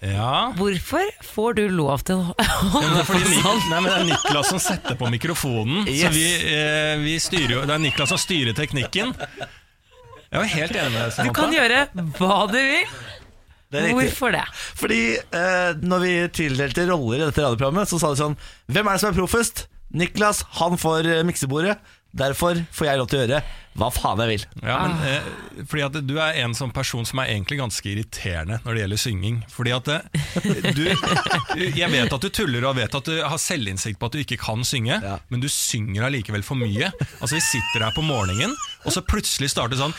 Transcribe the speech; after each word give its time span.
Ja. 0.00 0.52
Hvorfor 0.56 1.10
får 1.28 1.56
du 1.58 1.62
lov 1.76 2.00
til 2.08 2.22
å 2.22 2.34
Men 2.40 2.72
holde 2.72 3.02
på 3.04 3.18
sånn? 3.20 3.62
Nei, 3.68 3.80
men 3.84 3.88
det 3.90 3.96
er 3.98 4.06
Niklas 4.08 4.48
som 4.48 4.60
setter 4.62 4.96
på 4.96 5.10
mikrofonen. 5.12 5.84
Så 5.84 6.12
vi, 6.14 6.26
eh, 6.54 6.94
vi 7.02 7.18
styrer 7.20 7.58
jo 7.58 7.64
Det 7.68 7.74
er 7.76 7.82
Niklas 7.84 8.12
som 8.14 8.20
styrer 8.20 8.56
teknikken. 8.56 9.12
Jeg 10.30 10.38
var 10.38 10.48
helt 10.54 10.76
enig 10.78 10.94
med 10.94 11.02
deg. 11.02 11.28
Du 11.28 11.34
kan 11.36 11.52
gjøre 11.52 11.82
hva 12.16 12.38
du 12.48 12.56
vil. 12.56 12.94
Det. 13.70 13.84
Hvorfor 13.94 14.32
det? 14.34 14.46
Fordi 14.80 15.02
eh, 15.14 15.76
når 15.78 16.00
vi 16.02 16.14
tildelte 16.40 16.88
roller 16.88 17.20
i 17.20 17.26
dette 17.28 17.44
radioprogrammet, 17.44 17.86
så 17.90 18.00
sa 18.02 18.10
de 18.10 18.18
sånn 18.18 18.34
Hvem 18.66 18.88
er 18.90 18.96
det 18.96 19.02
som 19.04 19.12
er 19.12 19.18
proffest? 19.20 19.66
Niklas, 19.94 20.40
han 20.58 20.78
får 20.80 21.06
eh, 21.06 21.22
miksebordet. 21.26 21.76
Derfor 22.10 22.58
får 22.74 22.88
jeg 22.88 22.98
lov 22.98 23.10
til 23.10 23.20
å 23.20 23.22
gjøre 23.26 23.42
hva 23.78 23.86
faen 23.94 24.18
jeg 24.18 24.28
vil. 24.32 24.44
Ja, 24.66 24.78
men, 24.82 24.96
eh, 25.06 25.64
fordi 25.70 25.82
at 25.86 25.98
Du 26.06 26.16
er 26.18 26.34
en 26.42 26.54
sånn 26.58 26.72
person 26.74 27.06
som 27.06 27.20
er 27.22 27.30
egentlig 27.30 27.60
ganske 27.60 27.86
irriterende 27.86 28.58
når 28.64 28.74
det 28.74 28.82
gjelder 28.82 29.00
synging. 29.04 29.36
Fordi 29.54 29.72
at 29.76 29.88
eh, 29.88 30.72
du, 30.74 30.82
Jeg 31.78 31.90
vet 31.92 32.12
at 32.12 32.20
du 32.20 32.28
tuller 32.34 32.66
og 32.66 32.76
vet 32.80 32.94
at 32.98 33.04
du 33.06 33.20
har 33.22 33.38
selvinnsikt 33.40 34.00
på 34.00 34.10
at 34.10 34.16
du 34.18 34.22
ikke 34.24 34.40
kan 34.42 34.64
synge, 34.66 34.98
Ja. 35.02 35.18
men 35.30 35.40
du 35.40 35.48
synger 35.48 36.08
allikevel 36.10 36.42
for 36.44 36.58
mye. 36.60 36.90
Altså 37.20 37.36
Vi 37.38 37.44
sitter 37.46 37.86
her 37.86 37.94
på 37.96 38.02
morgenen, 38.04 38.56
og 38.84 38.92
så 38.92 39.00
plutselig 39.06 39.50
starter 39.54 39.76
det 39.76 39.82
sånn 39.84 39.94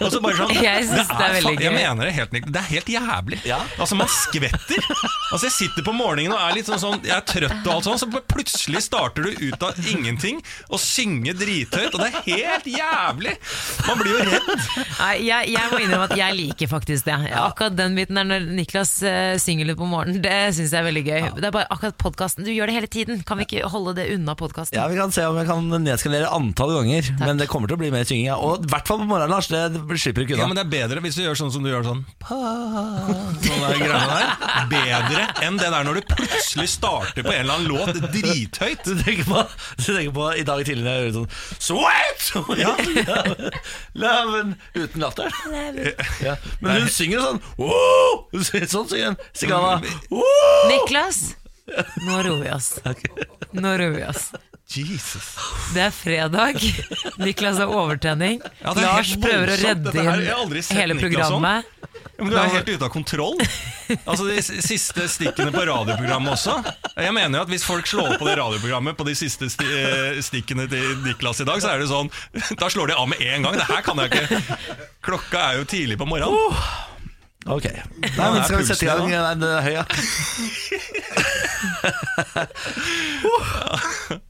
og 0.00 0.08
så 0.08 0.20
bare 0.24 0.38
sånn 0.38 0.52
Jeg 0.64 0.86
synes 0.88 1.10
det 1.10 1.20
er 1.26 1.34
veldig 1.36 1.50
fa- 1.58 1.62
Jeg 1.66 1.72
mener 1.76 2.08
det 2.08 2.12
helt 2.16 2.30
Det 2.46 2.60
er 2.62 2.68
helt 2.70 2.86
jævlig. 2.88 3.38
Ja. 3.44 3.58
Altså 3.76 3.98
Man 4.00 4.08
skvetter. 4.08 4.86
Altså 5.34 5.42
Jeg 5.50 5.52
sitter 5.52 5.84
på 5.84 5.92
morgenen 5.92 6.32
og 6.32 6.40
er 6.40 6.54
litt 6.56 6.70
sånn, 6.70 6.80
sånn 6.80 7.02
Jeg 7.04 7.12
er 7.12 7.26
trøtt 7.28 7.60
og 7.68 7.72
alt 7.74 7.84
sånn, 7.90 8.00
så 8.00 8.08
plutselig 8.32 8.80
starter 8.86 9.26
du 9.28 9.44
ut 9.50 9.66
av 9.68 9.76
ingenting 9.92 10.40
og 10.70 10.80
synger 10.80 11.36
drithøyt, 11.36 11.92
og 11.92 12.00
det 12.00 12.08
er 12.08 12.16
helt 12.24 12.45
jævlig! 12.70 13.34
Man 13.86 14.00
blir 14.00 14.12
jo 14.12 14.20
redd. 14.26 14.64
Nei, 14.96 15.12
jeg, 15.26 15.50
jeg 15.54 15.70
må 15.72 15.80
innrømme 15.82 16.08
at 16.08 16.16
jeg 16.18 16.36
liker 16.38 16.70
faktisk 16.70 17.06
det. 17.08 17.16
Akkurat 17.38 17.76
den 17.78 17.96
biten 17.98 18.18
der 18.18 18.26
når 18.28 18.46
Niklas 18.56 18.94
uh, 19.04 19.36
synger 19.42 19.70
litt 19.70 19.78
på 19.80 19.88
morgenen, 19.88 20.22
det 20.24 20.34
syns 20.56 20.72
jeg 20.74 20.80
er 20.80 20.86
veldig 20.88 21.04
gøy. 21.06 21.28
Det 21.40 21.48
er 21.50 21.54
bare 21.54 21.68
akkurat 21.74 21.98
podkasten. 22.00 22.46
Du 22.46 22.52
gjør 22.54 22.70
det 22.70 22.76
hele 22.78 22.90
tiden. 22.90 23.22
Kan 23.26 23.40
vi 23.40 23.46
ikke 23.48 23.70
holde 23.72 23.96
det 24.00 24.08
unna 24.14 24.34
podkasten? 24.38 24.78
Ja, 24.78 24.86
Vi 24.90 24.98
kan 24.98 25.14
se 25.14 25.26
om 25.28 25.38
jeg 25.40 25.48
kan 25.50 25.68
nedskalere 25.84 26.30
antall 26.34 26.74
ganger. 26.78 27.12
Men 27.22 27.40
det 27.40 27.48
kommer 27.52 27.70
til 27.70 27.78
å 27.78 27.82
bli 27.82 27.92
mer 27.94 28.06
synging. 28.08 28.28
Ja. 28.30 28.38
Og 28.42 28.66
i 28.66 28.70
hvert 28.72 28.88
fall 28.88 29.00
på 29.02 29.08
morgenen, 29.08 29.34
Lars. 29.34 29.50
Det 29.52 30.00
slipper 30.00 30.22
du 30.22 30.26
ikke 30.28 30.40
Ja, 30.40 30.48
men 30.48 30.58
Det 30.58 30.64
er 30.66 30.72
bedre 30.72 31.02
hvis 31.04 31.18
du 31.18 31.22
gjør 31.24 31.38
sånn 31.38 31.52
som 31.54 31.64
du 31.64 31.70
gjør 31.70 31.86
sånn 31.86 32.02
Sånn 32.26 33.62
der 33.62 33.78
greiene 33.80 34.06
der. 34.10 34.32
Bedre 34.70 35.26
enn 35.46 35.58
det 35.60 35.68
der 35.72 35.86
når 35.86 36.00
du 36.00 36.08
plutselig 36.14 36.68
starter 36.72 37.24
på 37.26 37.32
en 37.32 37.42
eller 37.44 37.58
annen 37.58 37.70
låt 37.70 38.00
drithøyt. 38.16 38.84
Du 38.86 39.02
tenker 39.02 39.26
på, 39.28 39.44
du 39.78 39.86
tenker 39.86 40.14
på 40.16 40.28
i 40.40 40.44
dag 40.46 40.62
tidlig 40.66 40.84
når 40.86 40.96
jeg 40.96 41.06
gjør 41.06 41.16
sånn 41.16 41.30
Sweat! 42.44 42.58
Ja. 43.06 43.24
Leven 43.92 44.54
uten 44.74 45.00
latter. 45.00 45.32
Ja. 46.24 46.36
Men 46.60 46.80
hun 46.82 46.88
synger 46.92 47.20
sånn 47.24 47.40
«Wow!» 47.60 48.26
Sånn 48.68 48.88
synger 48.90 49.06
hun. 49.12 49.16
Sigana. 49.32 49.78
Niklas, 50.70 51.22
nå 52.06 52.20
roer 52.26 52.42
vi 52.44 52.50
oss. 52.56 52.72
Nå 53.56 53.76
roer 53.80 53.96
vi 53.96 54.04
oss. 54.10 54.28
Jesus. 54.66 55.28
Det 55.76 55.84
er 55.84 55.92
fredag. 55.94 56.56
Niklas 57.22 57.60
har 57.62 57.70
overtenning. 57.70 58.40
Ja, 58.64 58.72
Lars 58.74 59.12
prøver 59.22 59.52
å 59.52 59.58
redde 59.60 59.92
inn 60.02 60.56
hele 60.74 60.96
programmet. 60.98 61.62
sånn. 61.62 61.75
Men 62.18 62.30
Du 62.32 62.36
er 62.40 62.48
helt 62.54 62.68
ute 62.68 62.84
av 62.86 62.92
kontroll. 62.92 63.36
Altså 64.08 64.24
De 64.26 64.40
siste 64.42 65.04
stikkene 65.12 65.52
på 65.54 65.62
radioprogrammet 65.68 66.32
også. 66.32 66.54
Jeg 66.96 67.12
mener 67.14 67.38
jo 67.38 67.44
at 67.44 67.52
Hvis 67.52 67.66
folk 67.66 67.86
slår 67.90 68.16
på 68.18 68.26
det 68.28 68.36
radioprogrammet 68.40 68.96
på 68.98 69.06
de 69.06 69.14
siste 69.18 69.48
sti 69.52 69.66
eh, 69.68 70.18
stikkene 70.24 70.64
til 70.70 70.96
Niklas 71.04 71.42
i 71.44 71.46
dag, 71.48 71.60
så 71.62 71.68
er 71.74 71.78
det 71.82 71.88
sånn 71.92 72.10
Da 72.58 72.66
slår 72.72 72.86
de 72.92 72.98
av 72.98 73.06
med 73.12 73.20
en 73.22 73.46
gang. 73.46 73.54
Det 73.60 73.68
her 73.68 73.82
kan 73.86 74.00
jeg 74.02 74.08
ikke. 74.12 74.26
Klokka 75.06 75.38
er 75.52 75.54
jo 75.60 75.64
tidlig 75.70 75.96
på 76.00 76.08
morgenen. 76.08 76.56
Ok. 77.46 77.68
Nei, 77.70 78.10
men 78.18 78.42
skal 78.42 78.58
vi 78.58 78.66
sette 78.66 78.82
i 78.82 78.90
gang? 78.90 79.06
Nei, 79.06 79.34
den 79.38 79.46
er 79.46 79.62
høy. 79.62 79.76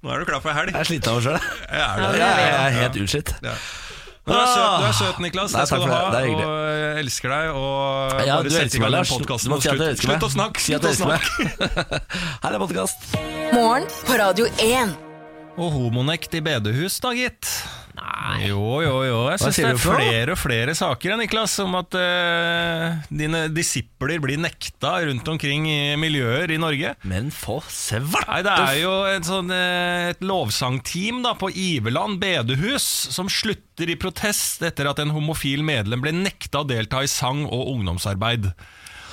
Nå 0.03 0.13
er 0.13 0.21
du 0.21 0.25
klar 0.29 0.43
for 0.45 0.53
helg. 0.53 0.75
Jeg 0.75 0.83
er 0.83 0.89
sliten 0.91 1.09
av 1.11 1.17
meg 1.17 1.25
sjøl. 1.25 1.39
Jeg 1.73 1.81
er 2.61 2.77
helt 2.77 2.97
utslitt. 3.07 3.31
Ja. 3.47 3.55
Du 4.26 4.32
er 4.34 4.47
søt, 4.50 4.81
du 4.81 4.87
er 4.88 4.92
søt 4.98 5.19
Niklas. 5.22 5.53
Nei, 5.54 5.60
Det 5.60 5.69
skal 5.70 5.78
du 5.81 5.87
for 5.87 5.94
ha. 5.94 6.10
det. 6.10 6.22
Det 6.26 6.47
og 6.47 6.66
jeg 6.75 7.04
elsker 7.04 7.28
deg. 7.31 7.50
Og 7.54 8.26
Ja, 8.26 8.34
bare 8.34 8.42
du 8.42 8.50
sett 8.50 8.59
i 8.59 8.64
elsker 8.66 8.81
meg, 8.81 8.91
gang 8.91 8.91
den 8.91 8.98
Lars. 8.98 9.12
podkasten 9.14 9.47
Du 9.47 9.54
må 9.54 9.60
si 9.62 9.69
at 9.69 9.72
du 9.72 9.78
slutt, 9.78 9.91
elsker 9.94 10.09
meg. 10.09 10.19
slutt 10.19 10.26
å 10.26 10.32
snakke. 10.34 10.59
Slutt 10.66 10.82
å 10.82 10.94
snakke. 10.98 12.00
Her 12.42 12.53
er 12.53 12.59
podkast. 12.59 12.98
Morgen 13.54 13.87
på 14.09 14.19
Radio 14.19 14.47
1. 14.59 15.06
Og 15.56 15.72
homonekt 15.72 16.34
i 16.37 16.43
bedehus, 16.44 16.99
da, 17.00 17.15
gitt. 17.17 17.49
Nei 17.97 18.50
Jo, 18.50 18.83
jo, 18.84 18.97
jo. 19.06 19.21
Jeg 19.33 19.41
syns 19.41 19.56
det 19.56 19.69
er 19.71 19.78
flere 19.81 20.34
og 20.34 20.39
flere 20.41 20.75
saker 20.77 21.15
Niklas, 21.17 21.55
om 21.65 21.78
at 21.78 21.97
eh, 21.97 22.99
dine 23.09 23.47
disipler 23.49 24.21
blir 24.21 24.37
nekta 24.43 24.99
rundt 25.06 25.31
omkring 25.33 25.65
i 25.71 25.78
miljøer 25.97 26.53
i 26.53 26.59
Norge. 26.61 26.93
Men 27.09 27.33
for 27.33 27.65
svarte 27.72 28.28
Nei, 28.28 28.43
Det 28.44 28.56
er 28.67 28.81
jo 28.83 28.94
et, 29.15 29.28
sånn, 29.31 29.49
eh, 29.56 30.11
et 30.12 30.21
lovsangteam 30.28 31.22
da, 31.25 31.33
på 31.41 31.49
Iveland 31.49 32.21
bedehus 32.21 32.84
som 33.17 33.33
slutter 33.33 33.88
i 33.88 33.97
protest 34.00 34.61
etter 34.67 34.93
at 34.93 35.00
en 35.00 35.17
homofil 35.17 35.65
medlem 35.65 36.05
ble 36.05 36.12
nekta 36.21 36.67
å 36.67 36.69
delta 36.69 37.00
i 37.00 37.09
sang- 37.09 37.47
og 37.49 37.73
ungdomsarbeid. 37.78 38.53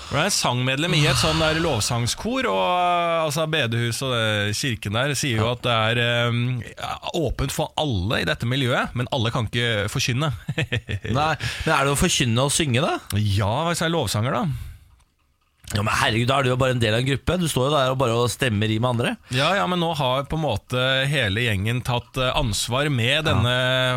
For 0.09 0.19
Det 0.19 0.25
er 0.27 0.33
sangmedlem 0.35 0.93
i 0.97 1.05
et 1.09 1.17
sånn 1.17 1.39
der 1.41 1.57
lovsangskor, 1.63 2.45
og 2.51 2.59
eh, 2.61 3.23
altså 3.23 3.45
bedehus 3.49 4.01
og 4.05 4.11
det, 4.13 4.53
kirken 4.59 4.97
der 4.99 5.13
sier 5.17 5.39
jo 5.41 5.47
at 5.53 5.63
det 5.65 5.73
er 5.73 6.29
um, 6.29 6.43
åpent 7.17 7.53
for 7.55 7.71
alle 7.81 8.21
i 8.21 8.27
dette 8.29 8.45
miljøet, 8.49 8.93
men 8.99 9.09
alle 9.15 9.31
kan 9.33 9.47
ikke 9.49 9.87
forkynne. 9.93 10.29
Nei, 11.17 11.31
men 11.65 11.73
Er 11.73 11.87
det 11.87 11.95
å 11.95 11.97
forkynne 11.99 12.45
og 12.45 12.53
synge, 12.53 12.83
da? 12.83 12.97
ja, 13.17 13.53
hvis 13.69 13.81
jeg 13.81 13.89
er 13.89 13.95
lovsanger, 13.95 14.37
da. 14.37 14.72
Ja, 15.73 15.81
men 15.81 15.93
herregud, 15.97 16.27
Da 16.29 16.37
er 16.39 16.43
du 16.45 16.49
jo 16.51 16.57
bare 16.61 16.75
en 16.75 16.81
del 16.81 16.93
av 16.93 17.01
en 17.01 17.07
gruppe. 17.07 17.37
Du 17.41 17.47
står 17.49 17.69
jo 17.69 17.73
der 17.73 17.91
og 17.93 17.97
bare 17.97 18.13
og 18.13 18.29
stemmer 18.29 18.69
i 18.69 18.77
med 18.79 18.89
andre. 18.93 19.15
Ja, 19.33 19.49
ja, 19.57 19.63
men 19.67 19.79
nå 19.81 19.89
har 19.97 20.23
på 20.29 20.37
en 20.37 20.43
måte 20.45 20.81
hele 21.09 21.41
gjengen 21.47 21.81
tatt 21.85 22.17
eh, 22.21 22.29
ansvar 22.37 22.89
med 22.93 23.25
denne 23.25 23.53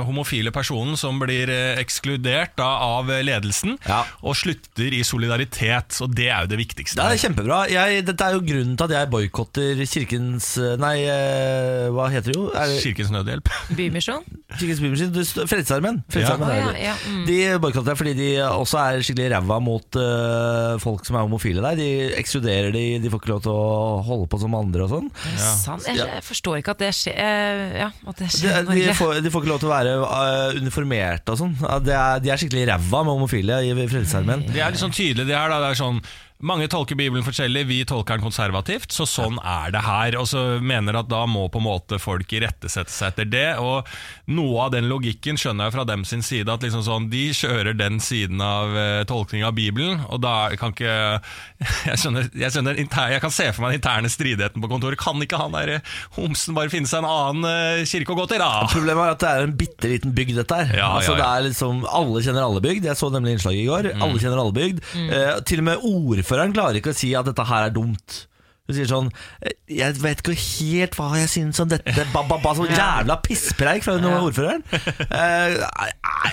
homofile 0.09 0.53
personen 0.55 0.97
som 0.97 1.19
blir 1.21 1.51
eh, 1.53 1.77
ekskludert 1.83 2.55
da, 2.57 2.71
av 2.97 3.11
ledelsen, 3.11 3.77
Ja. 3.87 4.03
og 4.23 4.37
slutter 4.39 4.95
i 4.97 5.03
solidaritet. 5.05 5.99
Og 6.05 6.15
det 6.17 6.31
er 6.33 6.47
jo 6.47 6.53
det 6.55 6.61
viktigste. 6.63 6.97
Det 7.03 7.19
er 7.19 7.23
kjempebra. 7.27 7.61
Jeg, 7.71 8.05
dette 8.09 8.25
er 8.31 8.37
jo 8.39 8.43
grunnen 8.47 8.77
til 8.81 8.89
at 8.89 8.97
jeg 8.97 9.11
boikotter 9.13 9.85
Kirkens 9.87 10.49
Nei, 10.81 10.95
eh, 11.05 11.87
hva 11.93 12.09
heter 12.13 12.33
det 12.33 12.39
jo? 12.39 12.47
Er 12.57 12.73
det 12.73 12.81
Kirkens 12.85 13.13
Nødhjelp. 13.13 13.53
Bymisjon? 13.79 14.25
Kirkens 14.57 14.81
Bymisjon? 14.85 15.13
Du 15.13 15.21
Frelsesarmeen. 15.47 16.01
Frelsesarmeen 16.09 16.57
Ja. 16.57 16.57
er 16.57 16.73
Å, 16.73 16.75
ja, 16.81 16.91
ja, 16.91 16.97
mm. 17.13 17.23
De 17.29 17.39
boikotter 17.63 17.93
jeg 17.93 18.01
fordi 18.01 18.17
de 18.19 18.31
også 18.47 18.81
er 18.81 19.05
skikkelig 19.05 19.31
ræva 19.37 19.61
mot 19.63 20.01
eh, 20.01 20.77
folk 20.83 21.05
som 21.09 21.19
er 21.21 21.27
homofile 21.29 21.63
der. 21.67 21.79
De 21.81 21.89
ekskluderer 22.21 22.73
de, 22.75 22.85
de 23.05 23.13
får 23.13 23.23
ikke 23.23 23.33
lov 23.35 23.43
til 23.47 23.53
å 23.53 24.03
holde 24.07 24.29
på 24.33 24.41
som 24.43 24.57
andre 24.59 24.87
og 24.87 24.93
sånn. 24.95 25.11
Sant? 25.37 25.87
Jeg, 25.91 26.01
jeg 26.03 26.25
forstår 26.27 26.61
ikke 26.63 26.75
at 26.77 26.83
det 26.87 26.93
skjer 26.97 27.17
eh, 27.17 27.79
Ja, 27.83 27.91
at 28.07 28.21
det 28.23 28.29
De, 28.31 28.35
skjer 28.39 28.71
i 28.77 28.85
de, 28.87 28.95
får, 28.97 29.21
de 29.27 29.33
får 29.35 29.45
ikke 29.45 29.53
lov 29.55 29.63
til 29.65 29.71
å 29.71 29.75
være 29.75 29.97
uh, 30.03 30.61
uniformerte 30.63 31.35
og 31.37 31.41
sånn. 31.43 31.57
De, 31.87 31.93
er- 31.97 32.23
De 32.25 32.33
er 32.35 32.41
skikkelig 32.43 32.67
ræva 32.73 33.03
med 33.07 33.17
homofile 33.19 33.61
i 33.67 33.75
Frelsesarmeen. 33.87 34.47
Det 34.53 34.63
er 34.63 34.73
litt 34.75 34.83
sånn 34.83 34.95
tydelig, 34.97 35.27
det 35.29 35.37
her. 35.37 35.51
Da. 35.53 35.61
Det 35.67 35.75
er 35.75 35.81
sånn 35.83 36.01
mange 36.45 36.69
tolker 36.69 36.99
Bibelen 36.99 37.25
forskjellig, 37.25 37.63
vi 37.69 37.79
tolker 37.89 38.19
den 38.19 38.25
konservativt, 38.27 38.93
så 38.93 39.07
sånn 39.09 39.39
er 39.41 39.73
det 39.73 39.83
her. 39.87 40.17
Og 40.21 40.29
så 40.29 40.43
mener 40.61 40.99
at 41.01 41.09
da 41.09 41.23
må 41.31 41.47
på 41.53 41.63
en 41.63 41.67
måte 41.67 41.99
folk 42.03 42.33
irettesette 42.37 42.93
seg 42.93 43.15
etter 43.15 43.31
det. 43.33 43.47
Og 43.63 43.89
noe 44.37 44.67
av 44.67 44.75
den 44.75 44.89
logikken 44.91 45.41
skjønner 45.41 45.69
jeg 45.71 45.77
fra 45.79 45.87
dem 45.89 46.05
sin 46.09 46.25
side, 46.27 46.53
at 46.53 46.67
liksom 46.67 46.85
sånn, 46.85 47.09
de 47.13 47.31
kjører 47.37 47.77
den 47.79 48.01
siden 48.05 48.43
av 48.45 48.77
uh, 48.77 49.03
tolkning 49.09 49.47
av 49.49 49.57
Bibelen, 49.57 50.03
og 50.11 50.21
da 50.25 50.37
kan 50.59 50.75
ikke 50.75 50.95
Jeg 51.87 51.99
skjønner, 52.01 52.27
jeg, 52.37 52.53
skjønner 52.53 52.79
inter, 52.81 53.11
jeg 53.15 53.23
kan 53.23 53.33
se 53.33 53.47
for 53.55 53.65
meg 53.65 53.73
den 53.73 53.81
interne 53.81 54.11
stridigheten 54.13 54.63
på 54.63 54.69
kontoret. 54.71 54.99
Kan 55.01 55.23
ikke 55.23 55.39
han 55.41 55.55
der 55.55 55.77
eh, 55.77 55.95
homsen 56.17 56.57
bare 56.57 56.71
finne 56.73 56.89
seg 56.91 57.01
en 57.01 57.09
annen 57.09 57.47
uh, 57.49 57.87
kirke 57.89 58.13
å 58.13 58.19
gå 58.19 58.27
til, 58.29 58.43
da? 58.43 58.67
Problemet 58.69 59.07
er 59.07 59.15
at 59.15 59.23
det 59.23 59.31
er 59.31 59.47
en 59.47 59.55
bitte 59.57 59.91
liten 59.91 60.13
bygd, 60.17 60.37
dette 60.43 60.59
her. 60.61 60.75
Ja, 60.83 60.91
altså, 60.99 61.15
ja, 61.15 61.17
ja. 61.17 61.23
Det 61.23 61.29
er 61.31 61.47
liksom, 61.49 61.83
alle 61.89 62.23
kjenner 62.27 62.45
alle 62.45 62.63
bygd. 62.65 62.89
Jeg 62.91 63.01
så 63.01 63.11
nemlig 63.15 63.37
innslaget 63.37 63.63
i 63.63 63.69
går. 63.71 63.91
Alle 63.95 64.21
kjenner 64.21 64.43
alle 64.43 64.57
bygd. 64.57 64.83
Eh, 65.07 65.33
til 65.49 65.63
og 65.63 65.69
med 65.71 65.87
ordføreren 66.27 66.57
klarer 66.57 66.81
ikke 66.81 66.95
å 66.95 66.99
si 66.99 67.15
at 67.15 67.29
dette 67.31 67.47
her 67.47 67.69
er 67.69 67.75
dumt. 67.75 68.25
Hun 68.67 68.75
sier 68.75 68.89
sånn 68.91 69.09
eh, 69.47 69.53
Jeg 69.79 69.95
vet 70.03 70.23
ikke 70.23 70.35
helt 70.35 70.97
hva 70.99 71.13
jeg 71.21 71.31
syns 71.31 71.61
om 71.63 71.69
dette. 71.71 72.07
Ba, 72.11 72.25
ba, 72.27 72.41
ba, 72.43 72.55
sånn 72.59 72.73
jævla 72.75 73.19
pisspreik 73.23 73.85
fra 73.87 73.95
den 73.95 74.09
ordføreren. 74.11 74.65
Eh, 75.07 75.55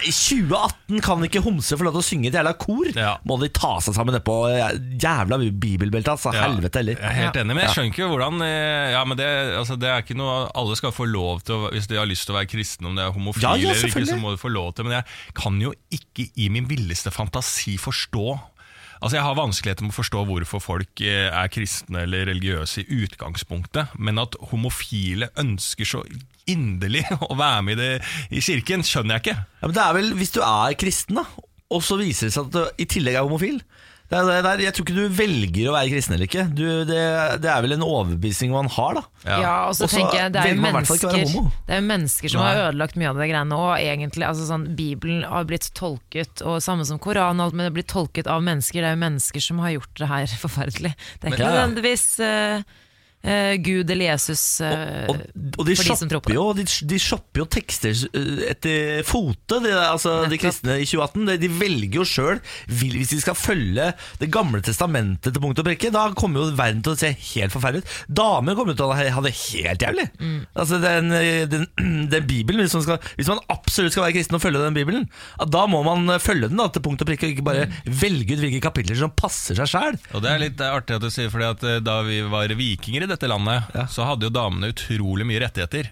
I 0.10 0.13
2018 0.13 1.04
kan 1.06 1.22
ikke 1.28 1.44
homse 1.45 1.78
få 1.78 1.86
lov 1.86 1.94
til 2.00 2.01
å 2.01 2.07
synge 2.07 2.31
et 2.31 2.38
jævla 2.40 2.56
kor. 2.57 2.90
Ja. 2.98 3.12
Må 3.30 3.38
de 3.42 3.51
ta 3.54 3.75
seg 3.86 3.94
sammen 3.98 4.18
nedpå 4.18 4.38
jævla 4.50 5.38
bibelbelte, 5.44 6.16
altså. 6.16 6.34
Ja, 6.34 6.48
Helvete 6.48 6.81
heller. 6.81 6.98
Jeg 6.98 7.12
er 7.12 7.19
helt 7.19 7.38
enig, 7.44 7.54
men 7.54 7.68
jeg 7.68 7.75
skjønner 7.75 7.94
ikke 7.94 8.10
hvordan 8.10 8.46
eh, 8.48 8.96
Ja, 8.96 9.04
men 9.06 9.19
det, 9.19 9.30
altså, 9.60 9.78
det 9.80 9.92
er 9.92 10.01
ikke 10.01 10.18
noe 10.18 10.48
Alle 10.57 10.78
skal 10.80 10.94
få 10.96 11.06
lov 11.07 11.44
til 11.46 11.56
å 11.56 11.69
Hvis 11.74 11.88
de 11.92 12.00
har 12.00 12.10
lyst 12.10 12.25
til 12.28 12.34
å 12.34 12.39
være 12.39 12.50
kristne, 12.50 12.89
om 12.89 12.98
de 12.98 13.06
er 13.06 13.13
homofile 13.13 13.46
Ja, 13.46 13.54
ja, 13.62 13.75
eller 13.75 13.94
ikke, 13.94 14.07
så 14.10 14.18
må 14.19 14.34
de 14.34 14.42
få 14.42 14.51
lov 14.51 14.74
til 14.75 14.88
Men 14.88 14.98
jeg 14.98 15.38
kan 15.38 15.62
jo 15.62 15.72
ikke 15.94 16.28
i 16.42 16.50
min 16.54 16.68
villeste 16.69 17.13
fantasi 17.13 17.78
forstå 17.81 18.25
Altså 19.03 19.17
Jeg 19.17 19.25
har 19.25 19.35
vanskeligheter 19.35 19.83
med 19.83 19.91
å 19.91 19.97
forstå 19.97 20.21
hvorfor 20.29 20.61
folk 20.63 21.01
eh, 21.03 21.27
er 21.27 21.50
kristne 21.51 22.05
eller 22.05 22.29
religiøse 22.29 22.85
i 22.85 23.01
utgangspunktet, 23.03 23.97
men 24.00 24.21
at 24.21 24.38
homofile 24.53 25.27
ønsker 25.39 25.89
så 25.89 26.05
inderlig 26.47 27.03
å 27.29 27.35
være 27.35 27.65
med 27.67 27.75
i, 27.75 27.81
det, 27.81 28.13
i 28.31 28.44
kirken, 28.44 28.85
skjønner 28.88 29.19
jeg 29.19 29.25
ikke. 29.25 29.41
Ja, 29.59 29.67
men 29.67 29.75
det 29.75 29.83
er 29.83 29.97
vel 30.00 30.13
Hvis 30.21 30.31
du 30.35 30.39
er 30.45 30.79
kristen, 30.79 31.19
da 31.19 31.27
og 31.73 31.81
så 31.81 31.97
viser 32.00 32.29
det 32.29 32.35
seg 32.35 32.50
at 32.50 32.53
du 32.53 32.83
i 32.83 32.85
tillegg 32.89 33.17
er 33.17 33.25
homofil 33.25 33.59
det 34.11 34.17
er 34.19 34.27
det 34.27 34.39
der, 34.45 34.61
Jeg 34.61 34.73
tror 34.75 34.85
ikke 34.85 34.95
du 34.97 35.15
velger 35.17 35.69
å 35.71 35.73
være 35.73 35.89
kristen 35.89 36.13
eller 36.13 36.27
ikke. 36.27 36.44
Du, 36.53 36.63
det, 36.85 37.00
det 37.41 37.50
er 37.50 37.63
vel 37.65 37.73
en 37.77 37.85
overbevisning 37.88 38.51
man 38.53 38.67
har, 38.75 39.00
da. 39.00 39.03
Ja, 39.25 39.53
og 39.69 39.73
så 39.77 39.88
Og 39.88 39.89
så 39.89 39.97
tenker 39.97 40.19
jeg 40.19 40.33
Det 40.35 40.41
er 40.44 40.51
jo 40.53 40.61
mennesker. 40.61 41.15
Det 41.65 41.73
er 41.73 41.81
jo 41.81 41.88
mennesker 41.88 42.33
som 42.35 42.44
Nei. 42.44 42.51
har 42.51 42.67
ødelagt 42.67 43.00
mye 43.00 43.09
av 43.13 43.21
det 43.23 43.29
greiene 43.31 43.57
Og 43.57 43.71
egentlig, 43.79 44.27
altså 44.27 44.45
sånn 44.51 44.67
Bibelen 44.77 45.23
har 45.25 45.47
blitt 45.50 45.71
tolket 45.79 46.44
Og 46.45 46.59
samme 46.61 46.85
som 46.85 47.00
Koranen 47.01 47.41
og 47.41 47.50
alt, 47.50 47.57
Men 47.57 47.69
det 47.69 47.73
blitt 47.79 47.91
tolket 47.95 48.29
av 48.29 48.44
mennesker 48.45 48.83
Det 48.83 48.91
er 48.91 48.97
jo 48.97 49.03
mennesker 49.07 49.47
som 49.47 49.63
har 49.63 49.73
gjort 49.79 50.03
det 50.03 50.11
her 50.11 50.38
forferdelig 50.45 50.94
Det 50.94 51.29
er 51.29 51.33
ikke 51.33 51.39
Ja, 51.39 51.50
ja. 51.50 51.53
nødvendigvis 51.63 52.07
eh, 52.27 52.67
eh, 53.24 53.56
Gud 53.64 53.90
eller 53.92 54.10
Jesus 54.12 54.44
eh, 54.62 55.08
Og, 55.12 55.20
og 55.60 55.66
de, 55.68 55.75
for 55.80 55.88
de 55.90 55.96
som 56.00 56.10
tror 56.12 56.22
på 56.25 56.31
det. 56.31 56.36
jo, 56.38 56.46
de, 56.58 56.66
de 56.92 57.00
shopper 57.02 57.44
jo 57.44 57.48
tekster 57.56 57.94
eh, 58.14 58.44
etter 58.52 59.04
fote, 59.08 59.60
de, 59.64 59.72
altså, 59.78 60.14
de 60.31 60.40
kristne 60.42 60.78
i 60.81 60.88
2018. 60.88 61.25
De, 61.31 61.38
de 61.44 61.50
velger 61.62 62.00
jo 62.02 62.06
sjøl, 62.08 62.42
hvis 62.70 63.14
de 63.14 63.20
skal 63.24 63.38
følge 63.38 63.90
Det 64.22 64.30
gamle 64.34 64.62
testamentet 64.66 65.34
til 65.34 65.44
punkt 65.44 65.60
og 65.64 65.68
prikke, 65.68 65.92
da 65.94 66.06
kommer 66.18 66.44
jo 66.44 66.56
verden 66.58 66.84
til 66.86 66.94
å 66.96 67.00
se 67.00 67.14
helt 67.34 67.54
forferdelig 67.56 67.84
ut. 67.86 67.96
Damer 68.22 68.58
kommer 68.60 68.78
til 68.78 68.88
å 68.88 68.94
ha 68.98 69.24
det 69.25 69.34
helt 69.40 69.84
jævlig. 69.88 70.08
Mm. 70.20 70.40
Altså 70.54 70.80
den, 70.84 71.12
den, 71.52 71.68
den 72.14 72.28
Bibelen, 72.30 72.64
hvis 72.66 72.75
man, 72.78 72.86
skal, 72.86 73.02
hvis 73.20 73.31
man 73.31 73.42
absolutt 73.54 73.96
skal 73.96 74.06
være 74.08 74.18
kristen 74.20 74.38
og 74.40 74.44
følge 74.44 74.64
den 74.64 74.75
Bibelen, 74.78 75.08
da 75.54 75.66
må 75.72 75.84
man 75.88 76.08
følge 76.24 76.50
den 76.52 76.60
da, 76.62 76.70
til 76.74 76.84
punkt 76.86 77.02
og 77.04 77.10
prikke, 77.12 77.28
og 77.30 77.36
ikke 77.38 77.48
bare 77.50 77.64
Mm. 77.64 77.94
velge 78.02 78.36
ut 78.36 78.42
hvilke 78.42 78.60
kapitler 78.64 78.98
som 79.00 79.12
passer 79.16 79.56
seg 79.56 79.70
sjæl. 79.70 79.96
Og 80.18 80.24
det 80.24 80.30
er 80.34 80.40
litt 80.42 80.60
artig 80.66 80.96
at 80.98 81.04
du 81.06 81.08
sier, 81.14 81.30
fordi 81.31 81.46
at 81.48 81.62
eh, 81.70 81.78
da 81.86 82.00
vi 82.04 82.18
var 82.31 82.52
vikinger 82.60 83.06
i 83.06 83.10
dette 83.15 83.30
landet, 83.31 83.69
Ja. 83.77 83.86
så 83.88 84.10
hadde 84.10 84.27
jo 84.30 84.33
damene 84.33 84.74
utrolig 84.74 85.25
mye 85.30 85.45
rettigheter. 85.48 85.92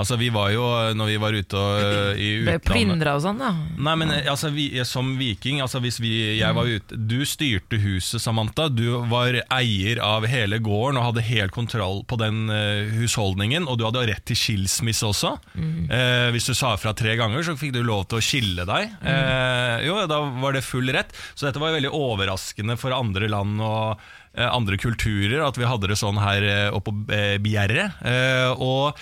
Altså 0.00 0.14
vi 0.16 0.28
var 0.32 0.52
jo, 0.54 0.62
når 0.96 1.08
vi 1.10 1.16
var 1.20 1.34
ute 1.34 1.58
og, 1.58 1.80
eh, 1.82 2.14
i 2.14 2.28
Ble 2.46 2.54
utlandet 2.56 2.68
plyndra 2.70 3.14
og 3.18 3.24
sånn 3.24 3.40
da 3.42 3.48
Nei, 3.84 3.94
men 3.98 4.12
eh, 4.14 4.28
altså, 4.30 4.48
vi, 4.54 4.68
som 4.86 5.10
viking 5.18 5.58
altså, 5.60 5.80
hvis 5.82 5.98
vi, 6.00 6.12
jeg 6.38 6.56
var 6.56 6.70
ute, 6.70 6.96
Du 7.10 7.18
styrte 7.28 7.76
huset, 7.82 8.22
Samantha. 8.22 8.68
Du 8.70 8.86
var 9.10 9.34
eier 9.50 10.00
av 10.00 10.24
hele 10.30 10.60
gården 10.62 10.96
og 10.96 11.08
hadde 11.08 11.26
helt 11.26 11.52
kontroll 11.52 12.00
på 12.08 12.16
den 12.22 12.46
uh, 12.48 12.86
husholdningen. 12.96 13.66
Og 13.68 13.76
du 13.80 13.84
hadde 13.88 14.06
rett 14.12 14.24
til 14.30 14.38
skilsmisse 14.38 15.04
også. 15.10 15.34
Eh, 15.58 16.30
hvis 16.32 16.48
du 16.48 16.54
sa 16.56 16.76
fra 16.80 16.94
tre 16.96 17.18
ganger, 17.18 17.42
så 17.44 17.58
fikk 17.58 17.74
du 17.74 17.82
lov 17.84 18.06
til 18.08 18.22
å 18.22 18.24
skille 18.24 18.64
deg. 18.70 18.94
Eh, 19.02 19.84
jo, 19.90 19.98
da 20.08 20.22
var 20.40 20.56
det 20.56 20.64
full 20.64 20.88
rett. 20.94 21.12
Så 21.34 21.48
dette 21.50 21.60
var 21.60 21.74
jo 21.74 21.80
veldig 21.80 21.92
overraskende 21.98 22.78
for 22.80 22.94
andre 22.96 23.28
land 23.28 23.60
og 23.60 23.98
eh, 23.98 24.16
andre 24.38 24.78
kulturer 24.78 25.42
at 25.42 25.58
vi 25.58 25.66
hadde 25.66 25.90
det 25.90 25.98
sånn 25.98 26.20
her 26.22 26.44
oppe 26.70 26.90
oppå 26.90 27.14
eh, 27.14 27.36
Bjerre. 27.42 27.90
Eh, 28.06 28.50
og 28.54 28.98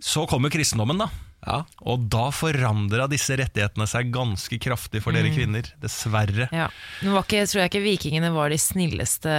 så 0.00 0.26
kommer 0.28 0.52
kristendommen, 0.52 1.00
da. 1.02 1.10
Ja. 1.46 1.62
Og 1.88 2.02
da 2.12 2.26
forandra 2.36 3.06
disse 3.08 3.32
rettighetene 3.40 3.86
seg 3.88 4.10
ganske 4.12 4.58
kraftig 4.60 5.00
for 5.02 5.10
Mm. 5.12 5.16
dere 5.22 5.30
kvinner. 5.32 5.68
Dessverre. 5.80 6.48
ja. 6.52 6.66
Nå 7.02 7.12
var 7.14 7.24
ikke, 7.24 7.46
tror 7.48 7.62
jeg 7.62 7.70
ikke 7.70 7.82
vikingene 7.84 8.30
var 8.34 8.50
de 8.52 8.58
snilleste 8.60 9.32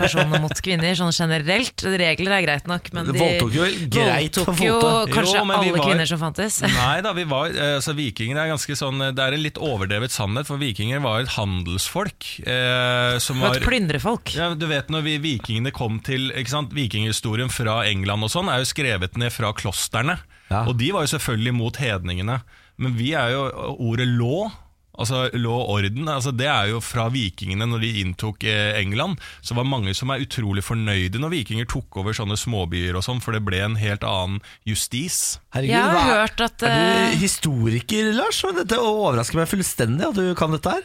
personene 0.00 0.40
mot 0.40 0.54
kvinner 0.64 0.94
Sånn 0.96 1.12
generelt, 1.12 1.82
regler 1.84 2.32
er 2.38 2.42
greit 2.46 2.66
nok 2.66 2.88
Men 2.92 3.06
de 3.06 3.12
Voldtok 3.18 3.52
jo 3.52 3.66
greit 3.92 4.36
voldtok 4.36 4.62
jo 4.64 4.78
kanskje 5.12 5.36
Jo, 5.36 5.44
alle 5.44 5.72
var- 5.76 5.86
kvinner 5.86 6.06
som 6.08 6.18
fantes 6.22 6.60
Nei 6.66 7.00
da, 7.04 7.12
vi 7.12 7.24
var, 7.28 7.50
eh, 7.52 7.76
altså 7.78 7.94
vikingene 7.94 8.40
er 8.46 8.52
ganske 8.54 8.76
sånn 8.78 8.98
Det 9.14 9.22
er 9.26 9.36
en 9.36 9.42
litt 9.44 9.60
overdrevet 9.60 10.10
sannhet, 10.10 10.46
for 10.48 10.56
vikinger 10.58 11.00
var 11.04 11.20
et 11.20 11.28
handelsfolk. 11.36 12.28
Eh, 12.46 13.18
som 13.22 13.40
var 13.40 13.56
et 13.56 13.62
plyndrefolk 13.66 14.34
ja, 14.36 14.54
du 14.54 14.66
vet 14.66 14.88
når 14.92 15.02
vi 15.06 15.18
vikingene 15.18 15.72
kom 15.74 16.00
til 16.04 16.30
ikke 16.32 16.48
sant? 16.52 16.72
Vikinghistorien 16.72 17.50
fra 17.52 17.82
England 17.88 18.24
og 18.24 18.30
sånn 18.32 18.48
er 18.52 18.62
jo 18.62 18.68
skrevet 18.68 19.16
ned 19.20 19.32
fra 19.34 19.52
klosterne. 19.52 20.18
Ja. 20.52 20.64
Og 20.68 20.76
de 20.80 20.90
var 20.94 21.06
jo 21.06 21.14
selvfølgelig 21.16 21.56
mot 21.56 21.80
hedningene. 21.80 22.42
Men 22.82 22.98
vi 22.98 23.14
er 23.16 23.32
jo 23.34 23.46
ordet 23.78 24.08
lå. 24.10 24.50
Altså 24.92 25.22
lå 25.32 25.54
orden, 25.72 26.04
altså 26.12 26.34
det 26.36 26.50
er 26.52 26.66
jo 26.68 26.80
fra 26.84 27.06
vikingene 27.08 27.64
når 27.64 27.80
de 27.80 27.92
inntok 28.02 28.44
eh, 28.44 28.74
England. 28.76 29.22
Så 29.40 29.56
var 29.56 29.64
mange 29.64 29.94
som 29.96 30.12
er 30.12 30.20
utrolig 30.20 30.60
fornøyde 30.66 31.16
når 31.22 31.32
vikinger 31.32 31.68
tok 31.72 31.96
over 32.02 32.12
sånne 32.16 32.36
småbyer 32.36 32.98
og 33.00 33.06
sånn, 33.06 33.22
for 33.24 33.32
det 33.32 33.40
ble 33.46 33.62
en 33.64 33.78
helt 33.80 34.04
annen 34.04 34.42
justis. 34.68 35.38
Herregud, 35.56 35.72
Jeg 35.72 35.96
har 35.96 36.10
hørt 36.12 36.44
at, 36.44 36.66
Er 36.68 36.76
eh, 36.76 37.14
du 37.14 37.22
historiker, 37.24 38.12
Lars? 38.18 38.42
Dette 38.60 38.82
overrasker 38.84 39.40
meg 39.40 39.48
fullstendig 39.48 40.10
at 40.10 40.20
du 40.20 40.36
kan 40.36 40.52
dette 40.52 40.76
her. 40.76 40.84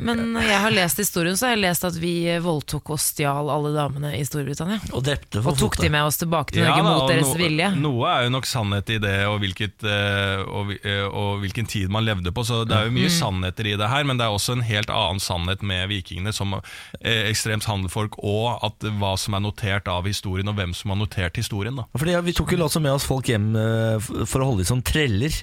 Men 0.00 0.20
når 0.34 0.46
jeg 0.48 0.60
har 0.64 0.72
lest 0.74 1.00
historien 1.02 1.36
så 1.38 1.46
har 1.48 1.54
jeg 1.56 1.62
lest 1.64 1.84
at 1.86 1.96
vi 2.00 2.12
voldtok 2.42 2.92
og 2.94 3.00
stjal 3.02 3.50
alle 3.52 3.72
damene 3.74 4.12
i 4.16 4.22
Storbritannia 4.26 4.78
Og 4.96 5.04
drepte 5.06 5.42
for 5.44 5.52
Og 5.52 5.60
tok 5.60 5.76
de 5.82 5.90
med 5.92 6.06
oss 6.08 6.18
tilbake 6.20 6.54
til 6.54 6.64
Ja 6.64 6.70
Norge 6.72 6.84
da, 6.86 6.94
mot 6.96 7.10
deres 7.12 7.28
no- 7.28 7.36
vilje 7.40 7.68
Noe 7.80 8.08
er 8.14 8.24
jo 8.26 8.32
nok 8.34 8.48
sannhet 8.48 8.92
i 8.94 8.98
det, 9.02 9.14
og, 9.28 9.36
hvilket, 9.42 9.84
eh, 9.84 10.42
og, 10.46 10.72
eh, 10.80 11.04
og 11.06 11.42
hvilken 11.44 11.68
tid 11.70 11.92
man 11.92 12.06
levde 12.06 12.32
på. 12.34 12.44
Så 12.46 12.62
det 12.68 12.76
er 12.76 12.88
jo 12.88 12.94
mye 12.96 13.12
sannheter 13.12 13.68
i 13.70 13.76
det 13.80 13.90
her, 13.92 14.06
men 14.08 14.18
det 14.20 14.26
er 14.26 14.34
også 14.34 14.56
en 14.56 14.64
helt 14.66 14.90
annen 14.94 15.20
sannhet 15.22 15.62
med 15.66 15.88
vikingene 15.92 16.32
som 16.36 16.56
eh, 16.56 17.28
ekstremt 17.30 17.68
handelfolk, 17.68 18.18
og 18.24 18.58
at 18.66 18.88
hva 19.00 19.14
som 19.20 19.36
er 19.38 19.44
notert 19.44 19.88
av 19.92 20.08
historien, 20.08 20.48
og 20.50 20.58
hvem 20.58 20.74
som 20.76 20.94
har 20.94 21.00
notert 21.00 21.36
historien. 21.40 21.76
da 21.76 21.86
Fordi 21.98 22.16
Vi 22.30 22.36
tok 22.36 22.52
jo 22.56 22.64
også 22.66 22.82
med 22.82 22.96
oss 22.96 23.06
folk 23.08 23.28
hjem 23.30 23.52
for 24.26 24.40
å 24.42 24.50
holde 24.50 24.64
dem 24.64 24.70
som 24.72 24.82
treller. 24.82 25.34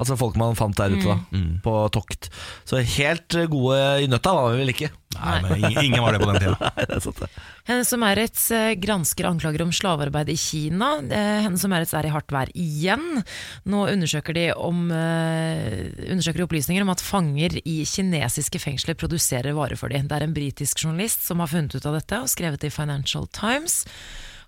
Altså 0.00 0.16
folk 0.16 0.38
man 0.40 0.56
fant 0.56 0.76
der 0.78 0.94
ute 0.94 1.04
da 1.04 1.42
på 1.62 1.72
tokt. 1.92 2.30
Så 2.68 2.80
helt 2.80 3.34
eh, 3.36 3.48
gode 3.50 3.78
i 4.02 4.08
nøtta 4.10 4.32
var 4.34 4.52
vi 4.52 4.62
vel 4.62 4.72
ikke. 4.72 4.88
Nei, 5.12 5.34
men 5.44 5.58
ingen, 5.58 5.78
ingen 5.84 6.04
var 6.04 6.14
det 6.16 6.22
på 6.22 6.28
den 6.30 6.38
tida. 6.40 6.70
Nei. 7.20 7.28
Hennes 7.68 7.90
og 7.92 8.00
Maurits 8.00 8.46
eh, 8.56 8.72
gransker 8.80 9.28
anklager 9.28 9.64
om 9.66 9.72
slavearbeid 9.76 10.30
i 10.32 10.38
Kina. 10.40 10.94
Eh, 11.04 11.42
Hennes 11.44 11.64
og 11.68 11.72
Maurits 11.74 11.92
er 11.98 12.08
i 12.08 12.12
hardt 12.14 12.32
vær 12.32 12.52
igjen. 12.56 13.20
Nå 13.68 13.82
undersøker 13.92 14.36
de, 14.38 14.46
om, 14.56 14.86
undersøker 14.88 16.40
de 16.40 16.46
opplysninger 16.46 16.86
om 16.86 16.92
at 16.94 17.04
fanger 17.04 17.58
i 17.60 17.82
kinesiske 17.88 18.62
fengsler 18.62 18.96
produserer 18.98 19.56
varer 19.56 19.78
for 19.78 19.92
dem. 19.92 20.08
Det 20.08 20.16
er 20.16 20.26
en 20.26 20.36
britisk 20.36 20.86
journalist 20.86 21.26
som 21.28 21.44
har 21.44 21.52
funnet 21.52 21.76
ut 21.76 21.88
av 21.88 22.00
dette 22.00 22.22
og 22.24 22.32
skrevet 22.32 22.64
i 22.64 22.72
Financial 22.72 23.28
Times. 23.36 23.82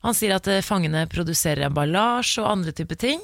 Han 0.04 0.16
sier 0.16 0.34
at 0.36 0.48
fangene 0.64 1.04
produserer 1.12 1.68
emballasje 1.68 2.40
og 2.42 2.50
andre 2.50 2.74
typer 2.76 2.98
ting. 3.00 3.20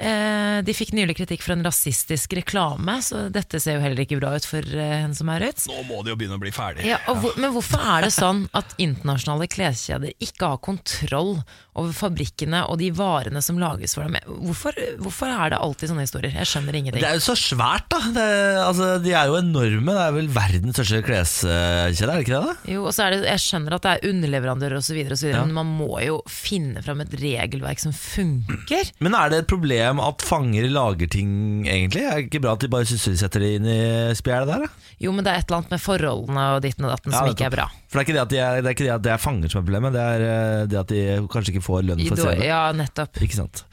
Eh, 0.00 0.60
De 0.64 0.74
fikk 0.76 0.94
nylig 0.96 1.14
kritikk 1.18 1.42
for 1.44 1.52
en 1.54 1.64
rasistisk 1.64 2.32
reklame, 2.38 2.98
så 3.04 3.26
dette 3.32 3.60
ser 3.60 3.76
jo 3.78 3.82
heller 3.84 4.02
ikke 4.04 4.18
bra 4.20 4.32
ut 4.38 4.46
for 4.48 4.64
eh, 4.64 5.06
som 5.16 5.28
er 5.32 5.44
rødt. 5.46 5.66
Nå 5.70 5.82
må 5.88 6.00
det 6.04 6.14
jo 6.14 6.18
begynne 6.20 6.38
å 6.38 6.42
bli 6.42 6.52
ferdig. 6.54 6.86
Ja, 6.88 6.98
hvor, 7.08 7.34
men 7.40 7.52
hvorfor 7.54 7.80
er 7.96 8.06
det 8.06 8.12
sånn 8.16 8.46
at 8.56 8.72
internasjonale 8.80 9.48
kleskjeder 9.52 10.14
ikke 10.24 10.54
har 10.54 10.60
kontroll 10.64 11.38
over 11.80 11.92
fabrikkene 11.96 12.62
og 12.68 12.80
de 12.80 12.88
varene 12.96 13.40
som 13.44 13.60
lages 13.60 13.94
for 13.96 14.04
dem? 14.08 14.16
Hvorfor, 14.48 14.76
hvorfor 15.00 15.30
er 15.32 15.52
det 15.54 15.60
alltid 15.62 15.92
sånne 15.92 16.04
historier? 16.06 16.34
Jeg 16.40 16.48
skjønner 16.50 16.76
ingenting. 16.80 17.00
Det 17.04 17.10
er 17.10 17.18
jo 17.20 17.24
så 17.28 17.36
svært, 17.38 17.86
da. 17.92 18.00
Det, 18.16 18.26
altså, 18.64 18.88
de 19.04 19.14
er 19.16 19.30
jo 19.30 19.38
enorme. 19.40 19.94
Det 19.96 20.04
er 20.06 20.16
vel 20.16 20.30
verdens 20.34 20.76
største 20.80 21.02
kleskjede, 21.06 21.56
er 21.90 22.14
det 22.16 22.24
ikke 22.24 22.36
det? 22.40 22.42
da? 22.50 22.72
Jo, 22.74 22.84
og 22.88 22.94
så 22.96 23.06
er 23.06 23.14
det, 23.16 23.20
Jeg 23.30 23.44
skjønner 23.44 23.76
at 23.76 23.84
det 23.86 23.92
er 23.98 24.08
underleverandører 24.14 24.80
osv., 24.80 24.96
Ja. 25.30 25.44
men 25.44 25.52
man 25.56 25.68
må 25.80 25.92
jo 26.04 26.20
finne 26.30 26.82
fram 26.84 27.00
et 27.04 27.12
regelverk 27.20 27.80
som 27.82 27.92
funker. 27.96 28.90
Men 29.04 29.14
er 29.16 29.30
det 29.32 29.38
et 29.44 29.48
problem 29.50 29.89
at 29.98 30.22
fanger 30.22 30.68
lager 30.70 31.08
ting, 31.10 31.32
egentlig? 31.66 32.04
Er 32.06 32.20
det 32.20 32.28
ikke 32.28 32.42
bra 32.44 32.52
at 32.54 32.62
de 32.62 32.70
bare 32.70 32.86
sysselsetter 32.86 33.42
det 33.42 33.50
inn 33.58 33.66
i 33.66 33.80
spjælet 34.14 34.52
der? 34.52 34.66
da? 34.68 34.94
Jo, 35.02 35.10
men 35.16 35.26
det 35.26 35.32
er 35.32 35.42
et 35.42 35.48
eller 35.50 35.62
annet 35.62 35.74
med 35.74 35.82
forholdene 35.82 36.44
og 36.54 36.62
ditten 36.62 36.86
og 36.86 36.92
datten 36.94 37.10
Ja, 37.10 37.18
som 37.18 37.32
ikke 37.32 37.48
er 37.48 37.54
bra. 37.56 37.66
For 37.90 37.98
det 37.98 38.04
er 38.04 38.06
ikke 38.06 38.16
det 38.18 38.22
at, 38.22 38.30
de 38.34 38.38
er, 38.44 38.60
det 38.60 38.68
er, 38.68 38.76
ikke 38.76 38.86
det 38.86 38.94
at 38.94 39.06
det 39.08 39.12
er 39.16 39.24
fanger 39.24 39.50
som 39.50 39.62
er 39.62 39.66
problemet, 39.66 39.96
det 39.96 40.04
er 40.04 40.26
eh, 40.28 40.62
det 40.70 40.78
at 40.84 40.94
de 40.94 41.02
kanskje 41.32 41.56
ikke 41.56 41.66
får 41.66 41.82
lønn 41.88 42.04
for 42.04 42.14
for 42.14 42.22
se 42.22 42.28
stedet. 42.28 42.46
ja, 42.52 42.62
nettopp. 42.76 43.22
Ikke 43.26 43.40
sant. 43.40 43.64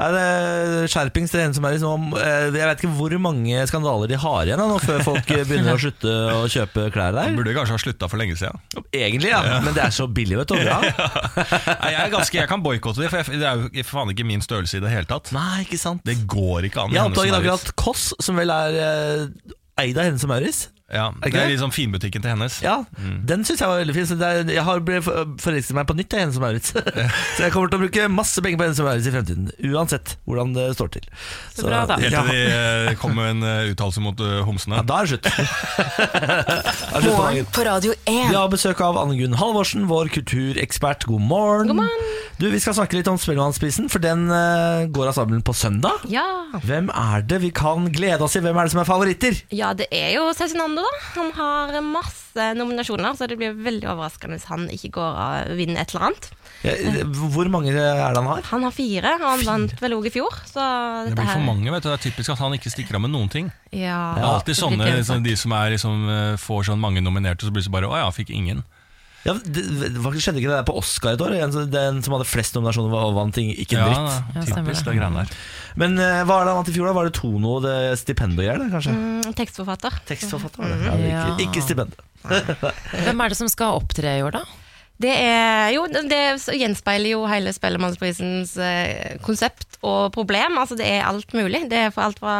Er 0.00 0.86
skjerpings 0.88 1.32
til 1.32 1.42
henne 1.42 1.56
som 1.56 1.66
er 1.68 1.74
liksom 1.76 2.14
Jeg 2.16 2.52
vet 2.54 2.80
ikke 2.80 2.92
hvor 2.96 3.14
mange 3.20 3.64
skandaler 3.68 4.08
de 4.10 4.18
har 4.22 4.48
igjen 4.48 4.60
da, 4.62 4.66
nå 4.70 4.78
før 4.82 5.02
folk 5.04 5.28
begynner 5.48 5.76
å 5.76 5.80
slutte 5.80 6.14
å 6.32 6.46
kjøpe 6.50 6.86
klær 6.94 7.14
der. 7.16 7.34
Burde 7.36 7.54
kanskje 7.56 7.76
ha 7.76 7.82
slutta 7.82 8.08
for 8.10 8.20
lenge 8.22 8.38
siden. 8.40 8.58
Egentlig, 8.92 9.32
ja, 9.32 9.42
men 9.64 9.76
det 9.76 9.84
er 9.84 9.94
så 9.94 10.08
billig, 10.08 10.38
vet 10.42 10.54
du. 10.54 10.60
Ja. 10.72 10.78
Nei, 10.78 11.90
jeg, 11.92 11.98
er 11.98 12.12
ganske, 12.12 12.36
jeg 12.38 12.48
kan 12.48 12.62
boikotte 12.64 13.02
det, 13.02 13.08
for 13.12 13.20
jeg, 13.20 13.40
det 13.42 13.48
er 13.48 13.64
jo 13.66 13.84
faen 13.84 14.12
ikke 14.12 14.24
min 14.28 14.42
størrelse 14.44 14.78
i 14.78 14.82
det 14.84 14.92
hele 14.92 15.08
tatt. 15.10 15.32
Nei, 15.34 15.64
ikke 15.66 15.80
sant. 15.80 16.04
Det 16.06 16.22
går 16.30 16.68
ikke 16.68 16.86
an. 16.86 16.94
Jeg 16.94 17.10
oppdaget 17.10 17.36
akkurat 17.40 17.72
Koss, 17.82 18.04
som 18.22 18.38
vel 18.38 18.52
er 18.54 18.78
eh, 18.78 19.24
eid 19.82 19.98
av 19.98 20.08
henne 20.08 20.22
som 20.22 20.30
Maurits. 20.32 20.68
Ja, 20.92 21.06
Er 21.24 21.32
det 21.32 21.40
er 21.40 21.48
liksom 21.54 21.72
finbutikken 21.72 22.20
til 22.22 22.34
hennes. 22.34 22.58
Ja, 22.62 22.82
Den 23.28 23.46
syns 23.48 23.62
jeg 23.62 23.68
var 23.70 23.80
veldig 23.80 23.94
fin. 23.96 24.06
Så 24.10 24.16
det 24.20 24.28
er, 24.28 24.42
jeg 24.52 24.64
har 24.66 24.82
forelsket 25.40 25.76
meg 25.78 25.86
på 25.88 25.96
nytt 25.96 26.12
i 26.12 26.20
Hennes 26.20 26.36
og 26.36 26.44
Maurits. 26.44 26.74
så 27.36 27.46
jeg 27.46 27.52
kommer 27.54 27.72
til 27.72 27.78
å 27.80 27.82
bruke 27.86 28.08
masse 28.12 28.44
penger 28.44 28.60
på 28.60 28.66
Hennes 28.68 28.82
og 28.82 28.88
Maurits 28.90 29.08
i 29.08 29.14
fremtiden. 29.14 29.48
Uansett 29.72 30.16
hvordan 30.28 30.52
det 30.56 30.66
står 30.76 30.92
til. 30.98 31.06
Så, 31.54 31.64
bra, 31.64 31.82
da. 31.88 31.96
Helt 32.02 32.12
ja, 32.12 32.22
til 32.28 32.36
de 32.36 32.90
eh, 32.92 32.98
kom 33.00 33.16
med 33.16 33.30
en 33.38 33.46
eh, 33.48 33.70
uttalelse 33.72 34.04
mot 34.04 34.20
eh, 34.20 34.40
homsene. 34.44 34.82
ja, 34.82 34.84
da 34.92 35.00
er 35.00 35.08
det 35.08 35.16
slutt. 35.16 35.30
Da 36.12 36.98
er 36.98 37.06
det 37.06 37.12
slutt 37.12 37.52
på 37.56 37.64
Radio 37.66 37.94
Vi 38.06 38.34
har 38.34 38.50
besøk 38.52 38.80
av 38.84 38.98
Anne 39.00 39.16
Gunn 39.18 39.36
Halvorsen, 39.40 39.86
vår 39.90 40.10
kulturekspert. 40.14 41.06
God 41.08 41.24
morgen. 41.24 41.72
God 41.72 41.80
morgen. 41.82 42.12
Du, 42.40 42.48
Vi 42.50 42.60
skal 42.60 42.74
snakke 42.76 42.96
litt 42.98 43.08
om 43.10 43.18
Spellemannsprisen, 43.20 43.88
for 43.92 44.02
den 44.02 44.24
uh, 44.32 44.84
går 44.92 45.10
av 45.10 45.16
stabelen 45.16 45.42
på 45.46 45.54
søndag. 45.56 46.04
Ja. 46.10 46.24
Hvem 46.64 46.88
er 46.92 47.22
det 47.28 47.38
vi 47.44 47.52
kan 47.54 47.86
glede 47.94 48.24
oss 48.26 48.36
i? 48.36 48.42
Hvem 48.44 48.56
er 48.58 48.68
det 48.68 48.74
som 48.74 48.82
er 48.82 48.88
favoritter? 48.88 49.36
ja, 49.54 49.72
det 49.78 49.86
er 49.94 50.10
jo 50.16 50.24
Cezinando, 50.36 50.81
da. 50.84 50.90
Han 51.16 51.30
har 51.36 51.78
masse 51.86 52.46
nominasjoner, 52.58 53.14
så 53.18 53.28
det 53.28 53.36
blir 53.40 53.54
veldig 53.56 53.88
overraskende 53.92 54.38
hvis 54.38 54.48
han 54.50 54.66
ikke 54.72 54.90
går 54.96 55.18
og 55.24 55.52
vinner 55.58 55.82
et 55.82 55.92
eller 55.94 56.08
annet. 56.08 56.28
Ja, 56.62 56.74
Hvor 57.34 57.48
mange 57.50 57.72
er 57.72 57.78
det 57.78 58.20
han 58.20 58.28
har? 58.30 58.42
Han 58.52 58.66
har 58.66 58.74
fire, 58.74 59.14
og 59.18 59.26
han 59.26 59.46
vant 59.48 59.74
vel 59.82 59.96
òg 59.96 60.06
i 60.08 60.14
fjor, 60.14 60.36
så 60.48 60.66
Det 61.08 61.16
blir 61.16 61.30
for 61.32 61.46
mange, 61.46 61.70
vet 61.74 61.82
du. 61.82 61.88
Det 61.90 61.98
er 61.98 62.04
typisk 62.10 62.34
at 62.34 62.42
han 62.44 62.54
ikke 62.56 62.72
stikker 62.72 62.98
av 62.98 63.04
med 63.06 63.14
noen 63.14 63.30
ting. 63.32 63.50
Ja, 63.72 64.14
Det 64.16 64.22
er 64.22 64.30
alltid 64.30 64.60
sånne, 64.60 64.92
sånn, 65.08 65.24
de 65.26 65.36
som 65.36 65.52
er 65.58 65.74
liksom, 65.76 66.06
eh, 66.08 66.36
får 66.40 66.70
sånn 66.70 66.80
mange 66.82 67.02
nominerte, 67.02 67.46
så 67.46 67.52
blir 67.54 67.64
det 67.66 67.72
bare 67.72 67.90
Å 67.90 67.98
ja, 68.04 68.10
fikk 68.14 68.30
ingen. 68.30 68.62
Ja, 69.22 69.36
det, 69.38 69.62
hva 70.02 70.10
skjedde 70.18 70.40
ikke 70.40 70.50
det 70.50 70.56
der 70.58 70.64
på 70.66 70.74
Oscar 70.80 71.14
et 71.14 71.20
år? 71.22 71.34
En 71.38 71.52
Den 71.70 72.00
som 72.02 72.16
hadde 72.16 72.26
flest 72.26 72.56
nominasjoner 72.56 72.96
og 72.98 73.12
vant 73.14 73.34
ting- 73.36 73.52
ikke 73.54 73.76
en 73.78 73.84
Ja, 73.84 73.90
dritt. 73.92 74.32
Ja, 74.34 74.42
typisk 74.48 74.82
det. 74.82 74.92
det 74.92 74.96
greiene 74.98 75.22
der. 75.22 75.36
Men 75.78 75.94
uh, 75.98 76.22
hva 76.26 76.40
er 76.40 76.48
det 76.48 76.54
annet 76.56 76.70
i 76.72 76.74
fjor? 76.74 76.88
da? 76.90 76.94
Var 76.98 77.04
det 77.08 77.14
Tono, 77.20 77.52
det 77.62 77.76
stipendgreier? 78.02 78.64
Kanskje? 78.72 78.96
Mm, 78.96 79.30
tekstforfatter. 79.38 80.00
Tekstforfatter? 80.10 80.58
var 80.58 80.74
det. 80.74 80.80
Ja, 80.82 80.96
det 80.96 81.06
ikke, 81.06 81.28
Ja. 81.30 81.36
ikke 81.46 81.62
stipend. 81.68 81.94
Hvem 83.06 83.22
er 83.24 83.28
det 83.32 83.38
som 83.38 83.48
skal 83.50 83.78
opptre 83.78 84.18
i 84.18 84.22
år, 84.26 84.34
da? 84.40 84.42
Det 85.02 85.12
er 85.12 85.72
jo 85.74 85.86
Det 85.90 86.22
gjenspeiler 86.58 87.16
jo 87.16 87.26
hele 87.30 87.52
Spellemannsprisens 87.54 88.56
eh, 88.60 89.18
konsept 89.24 89.78
og 89.82 90.12
problem. 90.14 90.58
Altså 90.60 90.78
det 90.78 90.86
er 90.86 91.06
alt 91.08 91.34
mulig. 91.34 91.66
Det 91.70 91.86
er 91.88 91.94
for 91.94 92.06
alt 92.06 92.20
fra 92.22 92.36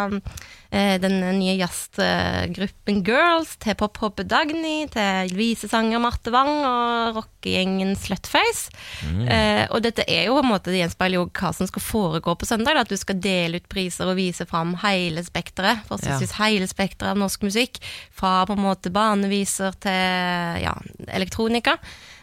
eh, 0.71 0.95
den 1.03 1.19
nye 1.41 1.57
jazzgruppen 1.59 3.03
Girls 3.07 3.57
til 3.63 3.75
pophoppet 3.79 4.31
Dagny 4.31 4.87
til 4.93 5.35
visesanger 5.37 6.03
Marte 6.03 6.31
Wang 6.35 6.53
og 6.69 7.19
rockegjengen 7.19 7.97
Slutface. 7.99 8.71
Eh, 9.03 9.65
og 9.71 9.83
dette 9.83 10.07
er 10.07 10.29
jo 10.29 10.39
på 10.39 10.45
en 10.45 10.53
måte 10.53 10.71
Det 10.71 10.85
gjenspeiler 10.85 11.19
jo 11.19 11.27
hva 11.29 11.53
som 11.57 11.71
skal 11.71 11.87
foregå 11.89 12.37
på 12.39 12.49
søndag. 12.49 12.79
Da, 12.79 12.87
at 12.87 12.95
du 12.95 13.01
skal 13.01 13.19
dele 13.23 13.59
ut 13.59 13.69
priser 13.73 14.07
og 14.07 14.19
vise 14.21 14.47
fram 14.47 14.77
hele 14.85 15.27
spekteret. 15.27 15.83
Fortrinnsvis 15.91 16.39
hele 16.39 16.71
spekteret 16.71 17.17
av 17.17 17.21
norsk 17.25 17.43
musikk. 17.49 17.83
Fra 18.15 18.43
på 18.47 18.55
en 18.55 18.67
måte 18.71 18.95
baneviser 18.95 19.75
til 19.83 20.63
ja, 20.63 20.79
elektronika. 21.11 21.81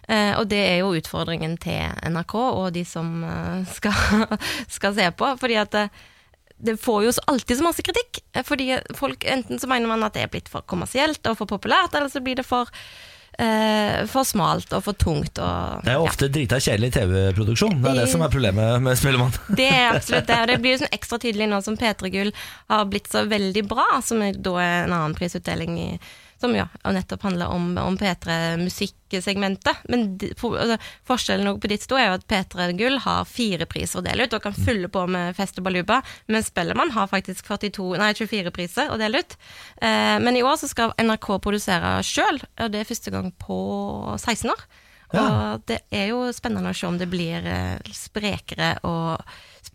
Eh, 0.10 0.32
og 0.40 0.48
det 0.50 0.62
er 0.66 0.80
jo 0.82 0.96
utfordringen 0.98 1.58
til 1.62 1.86
NRK 2.10 2.36
og 2.40 2.72
de 2.74 2.82
som 2.88 3.20
eh, 3.24 3.68
skal, 3.76 4.26
skal 4.78 4.96
se 4.98 5.12
på. 5.14 5.36
Fordi 5.42 5.60
at 5.62 5.78
eh, 5.78 6.00
det 6.60 6.78
får 6.82 7.04
jo 7.06 7.14
alltid 7.32 7.58
så 7.58 7.64
masse 7.64 7.86
kritikk. 7.86 8.24
Fordi 8.46 8.74
folk, 8.98 9.24
Enten 9.24 9.62
så 9.62 9.70
mener 9.70 9.88
man 9.92 10.04
at 10.04 10.18
det 10.18 10.26
er 10.26 10.34
blitt 10.34 10.52
for 10.52 10.66
kommersielt 10.68 11.26
og 11.30 11.40
for 11.40 11.50
populært, 11.50 11.96
eller 11.96 12.12
så 12.12 12.22
blir 12.24 12.40
det 12.40 12.46
for, 12.48 12.72
eh, 13.40 14.04
for 14.12 14.28
smalt 14.28 14.74
og 14.76 14.84
for 14.84 14.98
tungt. 15.00 15.40
Og, 15.40 15.86
Det 15.86 15.94
er 15.94 16.00
jo 16.00 16.08
ja. 16.08 16.12
ofte 16.12 16.32
drita 16.34 16.60
kjedelig 16.60 16.92
TV-produksjon. 16.98 17.78
Det 17.84 17.94
er 17.94 18.02
det 18.02 18.10
som 18.12 18.26
er 18.26 18.34
problemet 18.34 18.82
med 18.84 19.00
Spellemann. 19.00 19.36
Det 19.62 19.70
er 19.70 19.94
absolutt 19.94 20.28
det. 20.28 20.40
Og 20.42 20.48
det 20.52 20.58
blir 20.64 20.76
jo 20.76 20.82
sånn 20.84 20.98
ekstra 21.00 21.22
tydelig 21.22 21.48
nå 21.52 21.62
som 21.64 21.78
P3 21.80 22.12
Gull 22.18 22.34
har 22.74 22.90
blitt 22.92 23.08
så 23.12 23.24
veldig 23.30 23.68
bra, 23.70 23.88
som 24.04 24.20
da 24.20 24.58
er 24.60 24.76
en 24.84 24.98
annen 24.98 25.16
prisutdeling 25.16 25.80
i 25.80 25.92
som 26.40 26.56
ja, 26.56 26.68
nettopp 26.84 27.24
handler 27.28 27.52
om, 27.54 27.78
om 27.78 27.98
P3-musikksegmentet. 28.00 29.84
Men 29.92 30.06
de, 30.18 30.32
for, 30.40 30.58
altså, 30.60 30.78
forskjellen 31.08 31.60
på 31.60 31.72
ditt 31.72 31.84
stå 31.84 32.00
er 32.00 32.08
jo 32.10 32.18
at 32.20 32.28
P3 32.30 32.70
Gull 32.80 33.00
har 33.04 33.28
fire 33.30 33.68
priser 33.70 34.02
å 34.02 34.06
dele 34.06 34.26
ut, 34.26 34.36
og 34.36 34.44
kan 34.46 34.56
fylle 34.56 34.92
på 34.92 35.06
med 35.12 35.36
fest 35.38 35.60
og 35.60 35.68
baluba, 35.68 36.02
mens 36.32 36.52
Spellemann 36.54 36.94
har 36.96 37.12
faktisk 37.12 37.48
42, 37.50 37.92
nei, 38.00 38.12
24 38.18 38.56
priser 38.56 38.94
å 38.94 39.00
dele 39.02 39.24
ut. 39.24 39.40
Eh, 39.82 40.18
men 40.24 40.40
i 40.40 40.46
år 40.46 40.60
så 40.62 40.72
skal 40.72 40.96
NRK 41.00 41.32
produsere 41.44 41.98
sjøl, 42.08 42.42
og 42.60 42.72
det 42.74 42.84
er 42.84 42.92
første 42.92 43.14
gang 43.16 43.34
på 43.42 43.60
16 44.18 44.56
år. 44.56 44.70
Og 45.10 45.64
det 45.70 45.80
er 45.90 46.12
jo 46.12 46.28
spennende 46.36 46.70
å 46.70 46.78
se 46.78 46.86
om 46.86 46.98
det 47.00 47.10
blir 47.10 47.46
eh, 47.50 47.94
sprekere 47.96 48.76
og 48.86 49.18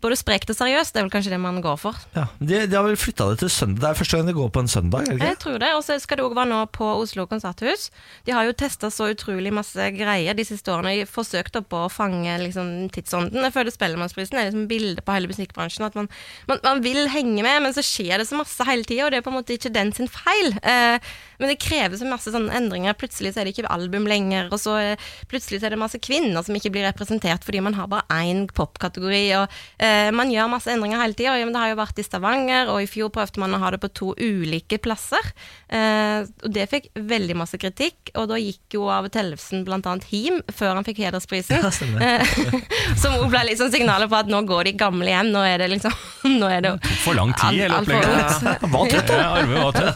både 0.05 0.17
sprekt 0.19 0.51
og 0.53 0.57
seriøst. 0.57 0.93
Det 0.93 1.01
er 1.01 1.07
vel 1.07 1.13
kanskje 1.13 1.33
det 1.33 1.39
man 1.41 1.57
går 1.63 1.79
for. 1.81 1.97
Ja, 2.15 2.27
de, 2.39 2.61
de 2.69 2.77
har 2.77 2.85
vel 2.85 2.99
flytta 2.99 3.27
det 3.31 3.39
til 3.41 3.51
søndag. 3.53 3.81
Det 3.81 3.89
er 3.89 3.99
første 3.99 4.19
gang 4.19 4.29
det 4.29 4.35
går 4.37 4.51
på 4.53 4.63
en 4.63 4.71
søndag? 4.71 5.09
Ikke? 5.09 5.29
Jeg 5.31 5.39
tror 5.41 5.57
det, 5.61 5.71
Og 5.75 5.83
så 5.85 5.97
skal 6.01 6.19
det 6.19 6.25
òg 6.27 6.37
være 6.37 6.51
nå 6.51 6.61
på 6.75 6.89
Oslo 7.01 7.25
konserthus. 7.29 7.89
De 8.27 8.35
har 8.35 8.47
jo 8.47 8.55
testa 8.57 8.91
så 8.93 9.09
utrolig 9.13 9.53
masse 9.55 9.89
greier 9.97 10.37
de 10.37 10.45
siste 10.47 10.73
årene. 10.73 10.95
De 11.01 11.09
forsøkt 11.09 11.57
på 11.69 11.83
å 11.85 11.91
fange 11.91 12.37
liksom, 12.43 12.71
tidsånden. 12.95 13.43
Jeg 13.47 13.55
føler 13.55 13.75
Spellemannsprisen 13.75 14.39
er 14.39 14.49
liksom 14.49 14.67
bildet 14.71 15.03
på 15.05 15.15
hele 15.15 15.31
musikkbransjen. 15.31 15.87
At 15.87 15.97
man, 15.97 16.09
man, 16.49 16.61
man 16.65 16.83
vil 16.85 17.05
henge 17.13 17.41
med, 17.45 17.61
men 17.65 17.75
så 17.75 17.83
skjer 17.85 18.21
det 18.21 18.29
så 18.29 18.39
masse 18.39 18.67
hele 18.67 18.87
tida, 18.87 19.07
og 19.07 19.13
det 19.13 19.21
er 19.21 19.25
på 19.25 19.33
en 19.33 19.39
måte 19.39 19.55
ikke 19.57 19.73
den 19.73 19.93
sin 19.95 20.11
feil. 20.11 20.53
Eh, 20.61 21.13
men 21.39 21.51
det 21.51 21.59
krever 21.63 21.99
så 21.99 22.07
masse 22.07 22.31
sånne 22.31 22.53
endringer. 22.55 22.95
Plutselig 22.99 23.33
så 23.33 23.41
er 23.41 23.47
det 23.47 23.55
ikke 23.55 23.71
album 23.73 24.07
lenger, 24.09 24.49
og 24.53 24.61
så 24.61 24.77
eh, 24.81 25.09
plutselig 25.31 25.61
så 25.61 25.69
er 25.69 25.75
det 25.75 25.81
masse 25.81 25.99
kvinner 26.03 26.45
som 26.45 26.55
ikke 26.57 26.73
blir 26.75 26.87
representert 26.87 27.45
fordi 27.45 27.61
man 27.63 27.75
har 27.77 27.89
bare 27.91 28.05
én 28.21 28.45
popkategori. 28.55 29.25
og 29.39 29.59
eh, 29.79 29.94
Man 30.15 30.31
gjør 30.33 30.51
masse 30.51 30.71
endringer 30.71 31.01
hele 31.01 31.17
tida. 31.17 31.35
Det 31.37 31.61
har 31.61 31.71
jo 31.71 31.79
vært 31.79 31.99
i 32.01 32.05
Stavanger, 32.05 32.71
og 32.73 32.81
i 32.83 32.89
fjor 32.89 33.11
prøvde 33.13 33.41
man 33.41 33.55
å 33.55 33.61
ha 33.61 33.71
det 33.73 33.81
på 33.83 33.91
to 33.95 34.13
ulike 34.17 34.79
plasser. 34.81 35.31
Eh, 35.65 36.25
og 36.45 36.51
det 36.53 36.67
fikk 36.71 36.89
veldig 36.95 37.35
masse 37.39 37.57
kritikk, 37.61 38.11
og 38.19 38.29
da 38.29 38.37
gikk 38.39 38.77
jo 38.77 38.85
Arve 38.93 39.09
Tellefsen 39.13 39.65
annet 39.65 40.05
hjem 40.11 40.41
før 40.53 40.75
han 40.77 40.85
fikk 40.87 41.03
hedersprisen. 41.05 41.61
Ja. 41.65 41.69
Eh, 42.01 42.25
som 43.01 43.13
òg 43.17 43.29
ble 43.31 43.41
liksom 43.49 43.69
signalet 43.73 44.09
på 44.09 44.17
at 44.17 44.29
nå 44.31 44.39
går 44.47 44.69
de 44.69 44.73
gamle 44.79 45.07
hjem, 45.09 45.29
nå 45.33 45.41
er 45.45 45.61
det 45.61 45.67
liksom 45.73 45.93
nå 46.39 46.47
er 46.49 46.63
det 46.65 46.71
For 47.03 47.17
lang 47.17 47.33
tid, 47.37 47.59
hele 47.61 47.79
opplegget. 47.81 48.65
Hva 48.65 48.81
tøft, 48.89 49.11
da? 49.11 49.15
Arve 49.35 49.55
var 49.59 49.71
tøff. 49.75 49.95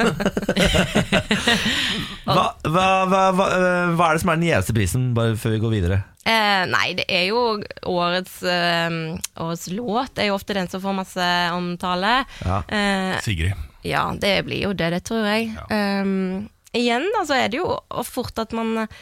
Hva, 2.30 2.46
hva, 2.70 2.88
hva, 3.10 3.48
øh, 3.48 3.96
hva 3.98 4.10
er 4.10 4.18
det 4.18 4.24
som 4.24 4.34
er 4.34 4.40
den 4.40 4.48
gjeveste 4.50 4.76
prisen, 4.78 5.10
bare 5.18 5.38
før 5.40 5.56
vi 5.56 5.62
går 5.64 5.76
videre? 5.80 6.02
Eh, 6.30 6.64
nei, 6.70 6.94
det 7.00 7.08
er 7.10 7.26
jo 7.32 7.42
årets, 7.90 8.36
eh, 8.44 9.00
årets 9.42 9.68
låt. 9.74 10.14
Det 10.14 10.26
er 10.26 10.30
jo 10.30 10.38
ofte 10.38 10.58
den 10.58 10.70
som 10.70 10.84
får 10.84 10.98
masse 11.02 11.28
omtale. 11.56 12.24
Ja. 12.46 12.62
Eh, 12.68 13.18
Sigrid. 13.26 13.54
ja, 13.88 14.06
det 14.20 14.36
blir 14.46 14.68
jo 14.68 14.74
det, 14.74 14.92
det 14.94 15.04
tror 15.10 15.26
jeg. 15.26 15.50
Um, 15.72 16.50
igjen 16.78 17.08
da, 17.16 17.24
så 17.26 17.40
er 17.40 17.50
det 17.50 17.62
jo 17.62 17.80
fort 18.06 18.38
at 18.42 18.54
man 18.54 18.84
eh, 18.84 19.00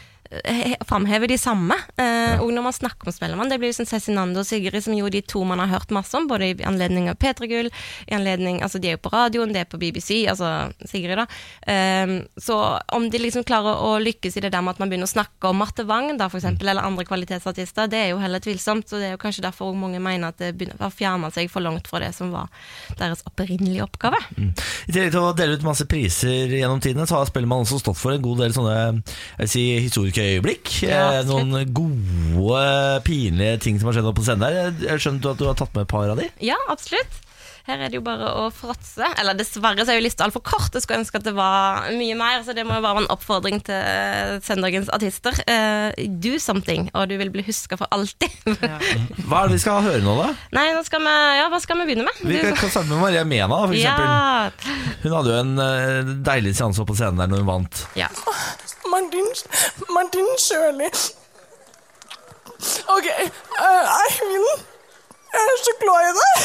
framhever 0.88 1.28
de 1.28 1.38
samme. 1.38 1.76
Eh, 1.98 2.40
Og 2.42 2.52
når 2.54 2.64
man 2.64 2.74
snakker 2.76 3.08
om 3.08 3.14
Spellemann, 3.16 3.50
det 3.50 3.58
blir 3.60 3.72
sånn 3.74 3.88
Cezinando 3.88 4.42
og 4.44 4.46
Sigrid, 4.46 4.84
som 4.84 4.94
jo 4.94 5.08
de 5.10 5.22
to 5.22 5.44
man 5.48 5.60
har 5.60 5.68
hørt 5.72 5.92
masse 5.96 6.14
om, 6.18 6.28
både 6.30 6.50
i 6.52 6.56
anledning 6.68 7.10
av 7.10 7.16
P3 7.18 7.48
Gull, 7.50 7.70
i 8.08 8.14
anledning 8.16 8.62
Altså, 8.62 8.80
de 8.82 8.90
er 8.92 8.98
jo 8.98 9.02
på 9.06 9.12
radioen, 9.14 9.54
det 9.54 9.62
er 9.64 9.70
på 9.72 9.80
BBC, 9.80 10.26
altså 10.30 10.72
Sigrid, 10.86 11.18
da. 11.18 11.26
Eh, 11.68 12.14
så 12.40 12.58
om 12.94 13.10
de 13.10 13.22
liksom 13.22 13.46
klarer 13.48 13.80
å 13.84 13.96
lykkes 14.04 14.38
i 14.38 14.44
det 14.46 14.52
der 14.54 14.62
med 14.62 14.76
at 14.76 14.80
man 14.84 14.90
begynner 14.92 15.08
å 15.10 15.14
snakke 15.16 15.50
om 15.50 15.58
Marte 15.62 15.86
Wang, 15.88 16.12
da, 16.20 16.28
for 16.30 16.40
eksempel, 16.42 16.68
eller 16.70 16.86
andre 16.88 17.06
kvalitetsartister, 17.08 17.88
det 17.92 17.98
er 18.04 18.10
jo 18.12 18.20
heller 18.22 18.44
tvilsomt. 18.44 18.88
Så 18.90 19.00
det 19.02 19.10
er 19.10 19.16
jo 19.16 19.22
kanskje 19.22 19.46
derfor 19.48 19.74
mange 19.78 20.00
mener 20.04 20.30
at 20.34 20.38
det 20.42 20.54
begynner 20.58 20.80
å 20.88 20.92
fjerne 20.94 21.32
seg 21.34 21.50
for 21.52 21.64
langt 21.66 21.88
fra 21.88 22.02
det 22.04 22.12
som 22.18 22.32
var 22.36 22.52
deres 23.00 23.24
opprinnelige 23.28 23.86
oppgave. 23.88 24.20
I 24.38 24.92
tillegg 24.92 25.12
til 25.16 25.22
å 25.24 25.34
dele 25.38 25.58
ut 25.58 25.66
masse 25.68 25.86
priser 25.90 26.52
gjennom 26.54 26.82
tidene, 26.84 27.08
så 27.10 27.20
har 27.22 27.30
Spellemann 27.30 27.66
også 27.66 27.80
stått 27.82 27.98
for 28.00 28.14
en 28.16 28.22
god 28.24 28.44
del 28.44 28.54
sånne 28.56 28.76
jeg 28.78 29.04
vil 29.42 29.52
si, 29.52 29.66
historiske 29.88 30.17
øyeblikk. 30.24 30.74
Ja, 30.88 31.20
Eh. 31.20 31.24
Noen 31.26 31.74
gode, 31.74 33.02
pinlige 33.08 33.60
ting 33.62 33.80
som 33.80 33.88
har 33.92 33.98
skjedd 34.00 34.10
oppe 34.12 34.22
på 34.22 34.28
scenen 34.28 34.46
der. 34.48 34.74
Jeg- 34.82 35.00
skjønner 35.02 35.32
at 35.32 35.38
du 35.38 35.46
har 35.46 35.56
tatt 35.56 35.74
med 35.76 35.82
et 35.84 35.88
par 35.88 36.10
av 36.10 36.18
de. 36.18 36.30
Ja, 36.42 36.56
absolutt. 36.70 37.24
Her 37.68 37.82
er 37.84 37.90
det 37.92 37.96
jo 37.96 38.02
bare 38.02 38.24
å 38.32 38.46
fråtse. 38.50 39.04
Eller 39.20 39.34
dessverre 39.36 39.84
så 39.84 39.90
er 39.92 39.98
jo 40.00 40.06
lista 40.06 40.24
altfor 40.24 40.40
kort. 40.42 40.72
Jeg 40.72 40.84
skulle 40.84 41.02
ønske 41.04 41.16
at 41.20 41.24
det 41.26 41.34
var 41.36 41.90
mye 41.92 42.16
mer, 42.16 42.40
så 42.48 42.56
det 42.56 42.64
må 42.66 42.76
jo 42.78 42.82
bare 42.82 42.96
være 42.96 43.04
en 43.04 43.12
oppfordring 43.12 43.60
til 43.62 43.76
eh, 43.76 44.40
søndagens 44.40 44.88
artister. 44.96 45.36
Uh, 45.44 45.92
do 46.08 46.40
something, 46.40 46.90
og 46.96 47.10
du 47.10 47.18
vil 47.18 47.30
bli 47.30 47.44
huska 47.44 47.76
for 47.78 47.86
alltid. 47.92 48.32
Hva 49.28 49.44
er 49.44 49.50
det 49.52 49.58
vi 49.58 49.60
skal 49.60 49.84
høre 49.84 50.00
nå, 50.02 50.16
da? 50.16 50.30
Nei, 50.56 50.72
nå 50.72 50.86
skal 50.86 51.02
vi 51.04 51.12
Ja, 51.42 51.50
hva 51.52 51.60
skal 51.60 51.76
vi 51.84 51.90
begynne 51.92 52.06
med? 52.08 52.14
Vi 52.24 52.38
Du- 52.40 52.42
kan, 52.48 52.56
kan 52.56 52.70
starte 52.70 52.88
med 52.88 53.02
Maria 53.04 53.26
Mena, 53.26 53.60
for 53.68 53.76
eksempel. 53.76 54.06
ja. 54.08 54.50
Hun 55.04 55.12
hadde 55.12 55.28
jo 55.28 55.40
en 55.44 56.24
deilig 56.24 56.56
seanse 56.56 56.86
på 56.88 56.96
scenen 56.96 57.18
der 57.20 57.28
når 57.28 57.44
hun 57.44 57.52
vant. 57.52 57.86
ja. 58.00 58.08
Martin, 58.92 59.28
Martin 59.90 60.28
Sjøli. 60.42 60.90
Ok, 62.88 63.08
uh, 63.60 64.02
Eivind. 64.02 64.66
Jeg 65.34 65.42
er 65.54 65.64
så 65.64 65.74
glad 65.82 66.10
i 66.10 66.14
deg. 66.18 66.38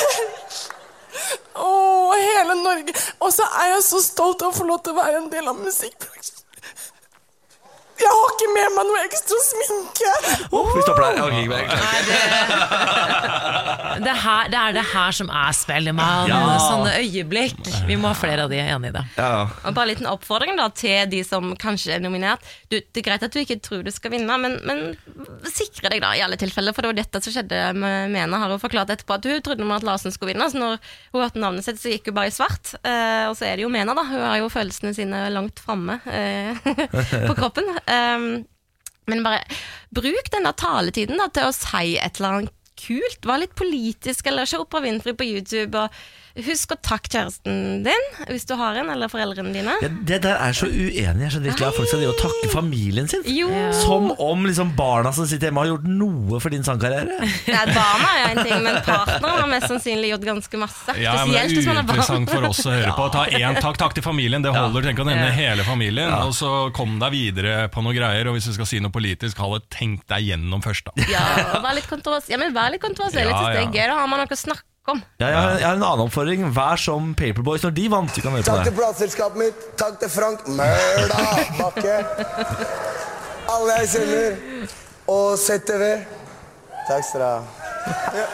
Åh, 1.55 2.15
hele 2.19 2.55
Norge. 2.63 2.95
Og 3.21 3.33
så 3.33 3.47
er 3.63 3.75
jeg 3.75 3.85
så 3.87 4.03
stolt 4.05 4.43
av 4.43 4.53
å 4.53 4.57
få 4.57 4.67
lov 4.69 4.83
til 4.83 4.95
å 4.95 5.01
være 5.01 5.21
en 5.23 5.31
del 5.33 5.49
av 5.49 5.61
musikkbransjen. 5.61 6.42
Jeg 8.03 8.11
har 8.11 8.33
ikke 8.35 8.49
med 8.53 8.69
meg 8.77 8.89
noe 8.89 9.01
ekstra 9.07 9.39
sminke. 9.47 10.11
Oh, 10.51 10.69
vi 10.75 10.83
stopper 10.83 11.03
der. 11.05 11.13
Jeg 11.17 11.23
orker 11.27 11.41
ikke 11.43 11.53
mer. 11.53 11.67
det, 14.07 14.15
her, 14.25 14.49
det 14.53 14.59
er 14.59 14.77
det 14.77 14.85
her 14.93 15.17
som 15.17 15.31
er 15.31 15.53
Spellemann. 15.57 16.31
Ja. 16.31 16.41
Sånne 16.67 16.95
øyeblikk. 16.99 17.61
Vi 17.89 17.99
må 18.01 18.11
ha 18.11 18.17
flere 18.19 18.47
av 18.47 18.53
de, 18.53 18.59
jeg 18.59 18.67
er 18.69 18.75
enig 18.77 18.91
i 18.93 18.97
det. 18.97 19.05
Ja. 19.19 19.47
Og 19.63 19.77
bare 19.77 19.87
en 19.87 19.93
liten 19.93 20.11
oppfordring 20.11 20.59
da 20.59 20.69
til 20.75 21.11
de 21.13 21.23
som 21.27 21.53
kanskje 21.61 21.97
er 21.97 22.03
nominert. 22.03 22.43
Du, 22.73 22.79
det 22.81 23.03
er 23.03 23.07
greit 23.07 23.27
at 23.27 23.35
du 23.35 23.41
ikke 23.43 23.61
tror 23.63 23.85
du 23.87 23.93
skal 23.95 24.15
vinne, 24.17 24.39
men, 24.43 24.59
men 24.67 24.79
sikre 25.53 25.93
deg 25.93 26.03
da 26.05 26.13
i 26.19 26.25
alle 26.25 26.39
tilfeller. 26.41 26.75
For 26.75 26.85
det 26.85 26.93
var 26.93 27.01
dette 27.03 27.23
som 27.23 27.37
skjedde 27.37 27.63
med 27.79 28.13
Mena. 28.15 28.43
Har 28.43 28.53
hun 28.53 28.63
forklart 28.63 28.93
etterpå 28.95 29.19
at 29.19 29.31
hun 29.31 29.43
trodde 29.45 29.69
at 29.77 29.87
Larsen 29.87 30.15
skulle 30.15 30.33
vinne. 30.35 30.49
Så 30.51 30.61
når 30.61 30.79
hun 31.13 31.23
hørte 31.23 31.43
navnet 31.43 31.67
sitt, 31.67 31.81
så 31.83 31.93
gikk 31.93 32.11
hun 32.11 32.19
bare 32.19 32.33
i 32.33 32.35
svart. 32.35 32.75
Eh, 32.83 33.25
og 33.31 33.37
så 33.39 33.49
er 33.49 33.59
det 33.59 33.67
jo 33.67 33.73
Mena, 33.73 33.95
da. 33.97 34.07
Hun 34.09 34.27
har 34.27 34.39
jo 34.43 34.51
følelsene 34.53 34.95
sine 34.97 35.25
langt 35.35 35.63
framme 35.63 36.01
eh, 36.11 36.73
på 37.29 37.37
kroppen. 37.39 37.69
Um, 37.93 38.27
men 39.11 39.23
bare 39.27 39.43
bruk 39.95 40.31
denne 40.33 40.55
taletiden 40.57 41.21
da, 41.21 41.29
til 41.35 41.49
å 41.49 41.55
si 41.57 41.97
et 41.99 42.19
eller 42.21 42.39
annet 42.39 42.59
kult. 42.83 43.27
Vær 43.29 43.43
litt 43.43 43.55
politisk, 43.59 44.29
eller 44.31 44.49
se 44.49 44.61
Oprah 44.61 44.85
Winfrey 44.85 45.17
på 45.19 45.29
YouTube. 45.29 45.79
Og 45.79 45.89
husk 46.47 46.73
å 46.73 46.79
takke 46.81 47.11
kjæresten 47.13 47.83
din, 47.85 48.07
hvis 48.31 48.47
du 48.49 48.55
har 48.57 48.79
en, 48.81 48.89
eller 48.93 49.11
foreldrene 49.13 49.53
dine. 49.55 49.75
Det, 49.83 49.91
det 50.09 50.21
der 50.25 50.39
er 50.41 50.57
så 50.57 50.69
uenig. 50.71 51.27
Jeg 51.27 51.35
skjønner 51.35 51.53
ikke 51.53 51.69
at 51.69 51.77
folk 51.77 51.91
skal 51.91 52.01
driver 52.03 52.15
og 52.15 52.23
takke 52.23 52.51
familien 52.53 53.11
sin. 53.11 53.25
Jo, 53.29 53.51
Som 53.83 54.11
om 54.17 54.47
liksom 54.49 54.73
barna 54.79 55.13
som 55.15 55.29
sitter 55.29 55.51
hjemme 55.51 55.65
har 55.65 55.73
gjort 55.75 55.89
noe 55.89 56.41
for 56.43 56.55
din 56.55 56.65
sangkarriere. 56.67 57.19
Nei, 57.23 57.65
barna 57.75 58.11
er 58.23 58.25
en 58.31 58.43
ting, 58.43 58.57
men 58.65 58.81
partneren 58.87 59.43
har 59.43 59.51
mest 59.53 59.69
sannsynlig 59.71 60.13
gjort 60.15 60.27
ganske 60.31 60.63
masse. 60.63 60.97
Ja, 61.03 61.19
men 61.23 61.35
Det 61.37 61.43
er 61.43 61.53
er 61.53 61.83
uinteressant 61.83 62.33
for 62.33 62.49
oss 62.49 62.65
å 62.67 62.75
høre 62.75 62.97
på. 62.97 63.09
Ta 63.15 63.27
én 63.29 63.61
takk, 63.61 63.79
takk 63.81 63.97
til 63.99 64.07
familien. 64.07 64.45
Det 64.45 64.55
holder. 64.55 64.89
Tenk 64.89 65.05
å 65.05 65.09
nevne 65.09 65.31
hele 65.37 65.67
familien. 65.69 66.13
Og 66.27 66.35
så 66.37 66.53
kom 66.77 66.99
deg 67.03 67.15
videre 67.15 67.69
på 67.73 67.85
noe 67.85 67.97
greier. 67.97 68.31
Og 68.31 68.39
hvis 68.39 68.49
du 68.51 68.57
skal 68.57 68.69
si 68.69 68.81
noe 68.83 68.95
politisk, 68.95 69.41
ha 69.43 69.51
det 69.57 69.65
tenk 69.73 70.07
deg 70.11 70.33
gjennom 70.33 70.65
først, 70.65 70.89
da. 70.89 71.09
Ja, 71.13 71.25
vær 71.63 71.77
litt 71.77 71.89
kontroversiell. 71.91 72.37
Ja, 72.37 72.41
men 72.43 72.57
vær 72.57 72.73
litt 72.75 72.83
kontroversiell. 72.85 73.29
Jeg 73.29 73.37
Ja, 73.37 73.49
det 73.53 73.65
er 73.65 73.69
ja. 73.69 73.73
gøy. 73.73 73.87
Da 73.93 73.99
har 74.01 74.09
man 74.11 74.23
noe 74.23 74.33
å 74.33 74.43
snakke 74.47 74.72
om. 74.91 75.03
Ja, 75.21 75.27
jeg, 75.29 75.37
har, 75.37 75.51
jeg 75.61 75.67
har 75.69 75.77
en 75.79 75.85
annen 75.87 76.05
oppfordring. 76.07 76.43
Vær 76.57 76.81
som 76.81 77.13
Paperboys 77.19 77.63
når 77.67 77.75
de 77.77 77.85
vant. 77.93 78.15
Du 78.17 78.21
kan 78.25 78.35
høre 78.35 78.43
på 78.43 78.51
Takk 78.51 78.65
til 78.65 78.73
det. 78.73 78.79
plateselskapet 78.81 79.39
mitt. 79.39 79.67
Takk 79.79 80.01
til 80.03 80.11
Frank 80.11 80.47
Mørda 80.49 81.21
Bakke. 81.61 81.97
Alle 83.53 83.77
jeg 83.83 83.93
kjenner. 83.95 84.37
Og 85.13 85.37
ZTV. 85.39 85.85
Takk 86.89 87.07
skal 87.07 87.21
dere 87.23 87.31
ha. 87.31 88.27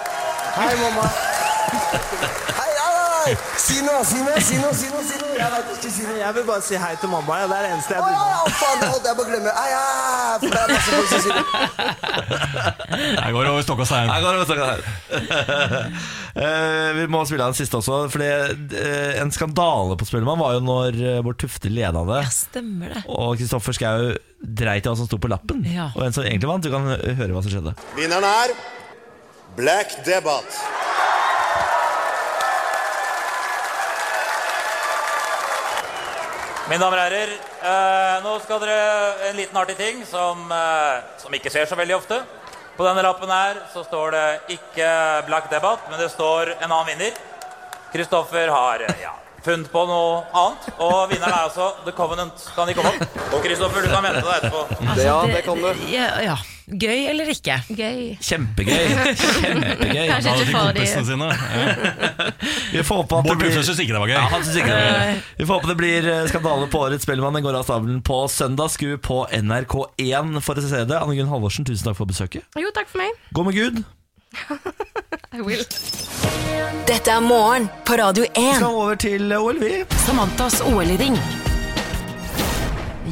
Hei, 0.59 0.73
mamma. 0.81 1.05
Hei, 2.59 2.68
hei, 3.19 3.33
hei. 3.33 3.35
Si 3.59 3.77
noe, 3.85 4.03
si 4.07 4.19
noe, 4.23 4.41
si 4.41 4.57
noe. 4.63 4.73
si 4.75 4.89
noe, 4.93 5.03
si 5.05 5.17
noe. 5.21 5.35
Jeg 5.39 5.51
vet 5.55 5.67
ikke 5.75 5.91
si 5.95 6.03
noe. 6.07 6.19
Jeg 6.21 6.33
vil 6.39 6.45
bare 6.49 6.63
si 6.67 6.75
hei 6.83 6.95
til 7.03 7.11
mamma. 7.13 7.39
Ja. 7.41 7.47
Det 7.51 7.57
er 7.59 7.63
det 7.67 7.73
eneste 7.75 7.95
jeg 7.95 8.03
bryr 8.05 8.17
meg 8.19 8.23
om. 8.39 8.53
faen, 8.61 8.79
det 8.83 8.89
holdt 8.93 9.07
jeg 9.09 9.15
på 9.19 9.23
å 9.25 9.29
glemme. 9.29 9.51
Hei, 9.59 9.71
hei. 9.75 10.39
For 10.39 10.49
det 10.55 10.61
er 10.63 10.69
masse 10.75 10.91
folk 10.95 11.09
som 11.13 11.21
sier 11.25 11.35
det. 11.39 11.45
Jeg 13.19 13.35
går 13.35 13.47
over 13.51 13.63
stokk 13.63 13.81
og 13.85 13.87
stein. 13.89 14.09
Her 14.11 14.23
går 14.25 14.33
det, 14.39 14.47
snakke 14.49 14.67
her. 14.71 14.81
Eh, 16.39 16.91
vi 16.95 17.05
må 17.11 17.25
spille 17.27 17.43
av 17.43 17.51
den 17.51 17.59
siste 17.59 17.75
også. 17.81 17.97
Fordi 18.13 18.27
En 19.19 19.33
skandale 19.35 19.97
på 19.99 20.07
Spellemann 20.07 20.39
var 20.39 20.53
jo 20.55 20.61
når 20.63 20.99
eh, 21.01 21.17
Bård 21.27 21.39
Tufte 21.41 21.71
leda 21.73 22.05
det. 22.07 22.21
Ja, 22.23 22.31
stemmer 22.31 22.93
det. 22.95 23.03
Og 23.11 23.33
Kristoffer 23.41 23.75
Schau 23.75 24.13
dreit 24.39 24.87
i 24.87 24.91
hva 24.93 24.95
som 25.01 25.09
sto 25.09 25.19
på 25.19 25.31
lappen. 25.33 25.65
Ja. 25.67 25.89
Og 25.99 26.05
en 26.07 26.15
som 26.15 26.23
egentlig 26.23 26.51
vant. 26.53 26.63
Du 26.63 26.71
kan 26.71 26.87
høre 26.87 27.33
hva 27.35 27.43
som 27.43 27.51
skjedde. 27.57 27.75
Vinneren 27.99 28.29
er 28.29 28.55
Black 29.59 29.99
Debate. 30.07 30.63
Mine 36.69 36.83
damer 36.83 37.01
og 37.01 37.07
herrer, 37.07 37.31
eh, 37.65 38.17
nå 38.21 38.35
skal 38.45 38.59
dere 38.61 39.29
en 39.31 39.39
liten 39.39 39.57
artig 39.57 39.79
ting 39.79 40.03
som, 40.05 40.43
eh, 40.53 40.99
som 41.17 41.33
ikke 41.33 41.49
skjer 41.49 41.65
så 41.65 41.79
veldig 41.79 41.95
ofte. 41.97 42.19
På 42.77 42.85
denne 42.85 43.01
lappen 43.03 43.31
her 43.33 43.63
så 43.73 43.81
står 43.87 44.13
det 44.13 44.41
ikke 44.59 44.89
Black 45.27 45.49
Debate, 45.49 45.89
men 45.89 45.99
det 45.99 46.11
står 46.13 46.53
en 46.61 46.69
annen 46.71 46.91
vinner. 46.91 47.17
Kristoffer 47.91 48.53
har 48.53 48.85
eh, 48.85 49.01
ja, 49.01 49.15
funnet 49.43 49.73
på 49.73 49.87
noe 49.89 50.27
annet, 50.29 50.69
og 50.77 51.09
vinneren 51.09 51.33
er 51.33 51.49
altså 51.49 51.73
The 51.87 51.97
Covenant. 51.97 52.37
Kan 52.55 52.69
de 52.69 52.77
komme 52.77 52.93
opp? 52.93 53.19
Og 53.33 53.43
Kristoffer, 53.49 53.81
du 53.81 53.89
kan 53.89 54.05
vente 54.05 54.21
deg 54.21 54.37
etterpå. 54.37 54.67
Altså, 54.93 55.57
det, 55.65 55.91
ja, 55.97 56.09
ja. 56.21 56.37
Gøy 56.69 57.07
eller 57.09 57.31
ikke? 57.33 57.55
Gøy. 57.73 58.01
Kjempegøy. 58.21 58.91
Kjempegøy. 59.41 60.03
Kanskje 60.11 60.35
ikke 60.35 60.45
de 60.45 60.53
for 60.53 60.73
de 60.77 60.83
kompisene 60.83 61.07
sine. 61.09 61.29
Ja. 61.33 62.29
Vi 62.75 62.83
får 62.85 63.01
håpe 63.03 63.21
at 63.21 63.29
Bård 63.29 63.41
blir 63.41 63.55
Tufte 63.55 63.65
syns 63.71 63.81
ikke 63.85 63.97
det 63.97 64.03
var 64.03 64.13
gøy. 64.13 64.17
Ja, 64.19 64.27
han 64.35 64.45
synes 64.45 64.59
ikke 64.61 64.75
det 64.75 64.83
var 64.83 65.09
gøy. 65.09 65.23
Vi 65.39 65.49
får 65.49 65.61
håpe 65.61 65.73
det 65.73 65.79
blir 65.81 66.11
eh, 66.13 66.23
skandale 66.29 66.69
på 66.75 66.85
årets 66.85 67.09
Spellemann. 67.09 67.39
Den 67.39 67.47
går 67.49 67.61
av 67.63 67.65
stabelen 67.69 68.03
på 68.05 68.21
søndag. 68.33 68.75
Skru 68.75 68.95
på 69.01 69.23
NRK1 69.33 70.41
for 70.45 70.61
å 70.61 70.69
se 70.69 70.85
det. 70.85 71.01
Anne 71.01 71.17
Gunn 71.17 71.33
Halvorsen, 71.33 71.69
tusen 71.69 71.89
takk 71.89 71.97
for 72.03 72.11
besøket. 72.11 72.45
Jo, 72.61 72.73
takk 72.77 72.93
for 72.93 73.01
meg. 73.01 73.17
Gå 73.33 73.49
med 73.49 73.57
Gud. 73.57 73.83
I 75.33 75.41
will. 75.41 75.65
Dette 76.89 77.17
er 77.17 77.25
morgen 77.25 77.73
på 77.89 77.97
Radio 77.97 78.29
1. 78.29 78.59
Skal 78.61 78.73
over 78.73 79.01
til 79.01 79.33
OL, 79.41 79.61
vi. 79.65 79.79
Samantas 80.05 80.61
OL-ring. 80.69 81.17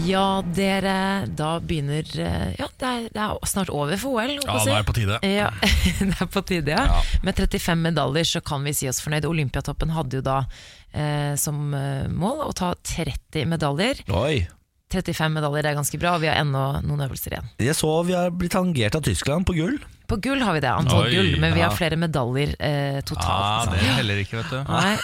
Ja, 0.07 0.43
dere, 0.55 0.97
da 1.39 1.57
begynner 1.61 2.07
eh, 2.23 2.55
Ja, 2.59 2.69
det 2.79 2.89
er, 2.89 3.07
det 3.13 3.23
er 3.23 3.49
snart 3.51 3.71
over 3.75 3.99
for 4.01 4.21
OL. 4.21 4.37
Ja, 4.39 4.59
det 4.65 4.75
er 4.77 4.87
på 4.87 4.97
tide. 4.97 5.21
Ja, 5.27 5.51
det 6.01 6.15
er 6.15 6.31
på 6.31 6.43
tide, 6.47 6.75
ja. 6.77 6.85
Ja. 6.91 7.01
Med 7.27 7.39
35 7.39 7.83
medaljer 7.83 8.29
så 8.37 8.43
kan 8.45 8.67
vi 8.67 8.75
si 8.77 8.89
oss 8.91 9.03
fornøyd. 9.05 9.27
Olympiatoppen 9.29 9.95
hadde 9.97 10.21
jo 10.21 10.27
da 10.27 10.43
eh, 10.93 11.35
som 11.41 11.75
eh, 11.77 12.07
mål 12.13 12.47
å 12.47 12.53
ta 12.57 12.75
30 12.97 13.49
medaljer. 13.51 14.05
Oi. 14.15 14.47
35 14.95 15.35
medaljer 15.35 15.67
det 15.67 15.73
er 15.73 15.79
ganske 15.81 15.99
bra, 15.99 16.15
og 16.15 16.23
vi 16.23 16.31
har 16.31 16.39
ennå 16.41 16.65
noen 16.87 17.07
øvelser 17.09 17.35
igjen. 17.35 17.53
Jeg 17.67 17.75
så 17.79 17.91
vi 18.07 18.15
har 18.15 18.31
blitt 18.31 18.55
tangert 18.55 18.99
av 18.99 19.03
Tyskland 19.07 19.49
på 19.49 19.57
gull. 19.59 19.81
På 20.07 20.17
gull 20.23 20.43
har 20.47 20.55
vi 20.55 20.61
det, 20.63 20.71
antall 20.71 21.07
Oi, 21.09 21.15
gull, 21.15 21.33
men 21.43 21.55
vi 21.57 21.61
ja. 21.61 21.69
har 21.71 21.77
flere 21.77 21.97
medaljer 21.99 22.55
eh, 22.59 23.01
Ja, 23.03 23.67
det 23.73 23.81
heller 23.99 24.21
ikke, 24.23 24.39
vet 24.43 24.53
du. 24.53 24.59
Nei, 24.71 24.97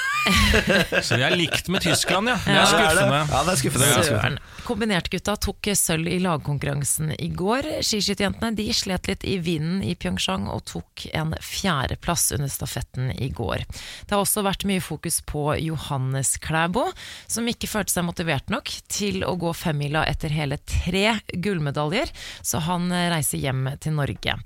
Så 1.07 1.17
vi 1.19 1.25
er 1.27 1.35
likt 1.35 1.69
med 1.73 1.83
Tyskland, 1.83 2.29
ja. 2.31 2.37
Det 2.45 2.55
Ja. 2.55 2.63
er 2.63 2.71
skuffende. 2.71 3.21
Ja, 3.33 3.41
det 3.43 3.53
er 3.53 3.61
skuffende. 3.61 3.89
Det 3.89 3.97
er 3.99 4.07
skuffende. 4.07 4.43
Kombinertgutta 4.63 5.35
tok 5.43 5.69
sølv 5.75 6.07
i 6.07 6.19
lagkonkurransen 6.23 7.11
i 7.19 7.29
går. 7.35 7.67
Skiskytterjentene 7.83 8.55
de 8.59 8.69
slet 8.77 9.11
litt 9.11 9.27
i 9.27 9.39
vinden 9.43 9.83
i 9.83 9.97
Pyeongchang 9.99 10.47
og 10.53 10.63
tok 10.71 11.07
en 11.19 11.35
fjerdeplass 11.43 12.29
under 12.37 12.53
stafetten 12.53 13.11
i 13.17 13.29
går. 13.35 13.65
Det 14.07 14.15
har 14.15 14.23
også 14.23 14.45
vært 14.47 14.67
mye 14.71 14.83
fokus 14.85 15.19
på 15.27 15.49
Johannes 15.59 16.37
Klæbo, 16.43 16.87
som 17.27 17.49
ikke 17.51 17.71
følte 17.71 17.97
seg 17.97 18.07
motivert 18.07 18.53
nok 18.55 18.71
til 18.93 19.25
å 19.27 19.35
gå 19.41 19.51
femmila 19.57 20.05
etter 20.07 20.31
hele 20.35 20.61
tre 20.63 21.17
gullmedaljer, 21.33 22.15
så 22.47 22.63
han 22.69 22.87
reiser 22.93 23.43
hjem 23.43 23.67
til 23.83 23.99
Norge. 23.99 24.39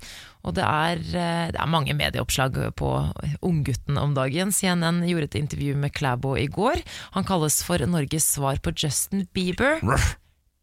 Og 0.47 0.55
det 0.57 0.63
er, 0.63 1.01
eh, 1.01 1.47
det 1.53 1.59
er 1.59 1.71
mange 1.71 1.95
medieoppslag 1.97 2.59
på 2.79 2.91
unggutten 3.45 3.99
om 3.99 4.15
dagen. 4.17 4.53
CNN 4.55 5.03
gjorde 5.07 5.31
et 5.31 5.41
intervju 5.41 5.75
med 5.75 5.93
Klæbo 5.93 6.37
i 6.39 6.47
går. 6.47 6.81
Han 7.17 7.27
kalles 7.27 7.59
for 7.67 7.83
Norges 7.83 8.31
svar 8.37 8.61
på 8.63 8.71
Justin 8.71 9.27
Bieber. 9.35 9.83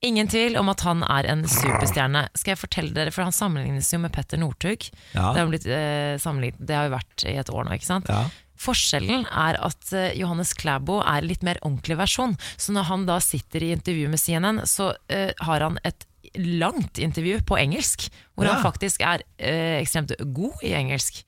Ingen 0.04 0.28
tvil 0.28 0.58
om 0.60 0.68
at 0.68 0.82
han 0.84 1.00
er 1.06 1.26
en 1.32 1.44
superstjerne. 1.48 2.26
Skal 2.36 2.52
jeg 2.52 2.60
fortelle 2.60 2.92
dere, 2.96 3.12
for 3.14 3.24
Han 3.24 3.32
sammenlignes 3.32 3.88
jo 3.92 4.02
med 4.02 4.12
Petter 4.12 4.40
Northug. 4.40 4.90
Ja. 5.14 5.32
Det, 5.32 5.40
har 5.40 5.48
blitt, 5.48 5.68
eh, 5.68 6.56
det 6.60 6.76
har 6.76 6.90
jo 6.90 6.96
vært 6.98 7.24
i 7.24 7.36
et 7.40 7.52
år 7.52 7.64
nå. 7.64 7.76
ikke 7.78 7.88
sant? 7.88 8.10
Ja. 8.12 8.26
Forskjellen 8.60 9.24
er 9.26 9.58
at 9.64 9.92
eh, 9.96 10.12
Johannes 10.20 10.52
Klæbo 10.60 11.00
er 11.00 11.24
litt 11.24 11.42
mer 11.46 11.60
ordentlig 11.64 11.96
versjon. 12.02 12.36
Så 12.60 12.76
når 12.76 12.90
han 12.90 13.06
da 13.08 13.16
sitter 13.24 13.64
i 13.64 13.72
intervju 13.74 14.10
med 14.12 14.20
CNN, 14.20 14.60
så 14.68 14.92
eh, 15.08 15.32
har 15.40 15.64
han 15.64 15.80
et 15.88 16.04
langt 16.34 16.98
intervju 16.98 17.40
på 17.46 17.58
engelsk, 17.60 18.08
hvor 18.34 18.46
Ja. 18.46 18.54
han 18.54 18.62
faktisk 18.64 19.00
er 19.06 19.22
eh, 19.38 19.80
ekstremt 19.80 20.12
god 20.34 20.62
i 20.62 20.72
engelsk. 20.74 21.22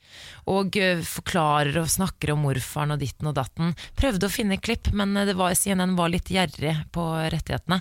Og 0.47 0.77
eh, 0.79 1.01
forklarer 1.03 1.77
og 1.81 1.89
snakker 1.91 2.33
om 2.33 2.43
morfaren 2.47 2.93
og 2.95 3.01
ditten 3.03 3.27
og 3.31 3.35
datten. 3.35 3.75
Prøvde 3.99 4.27
å 4.27 4.31
finne 4.33 4.59
klipp, 4.63 4.93
men 4.93 5.17
eh, 5.17 5.25
det 5.27 5.35
var, 5.39 5.55
CNN 5.55 5.97
var 5.99 6.09
litt 6.11 6.31
gjerrig 6.31 6.77
på 6.95 7.05
rettighetene. 7.33 7.81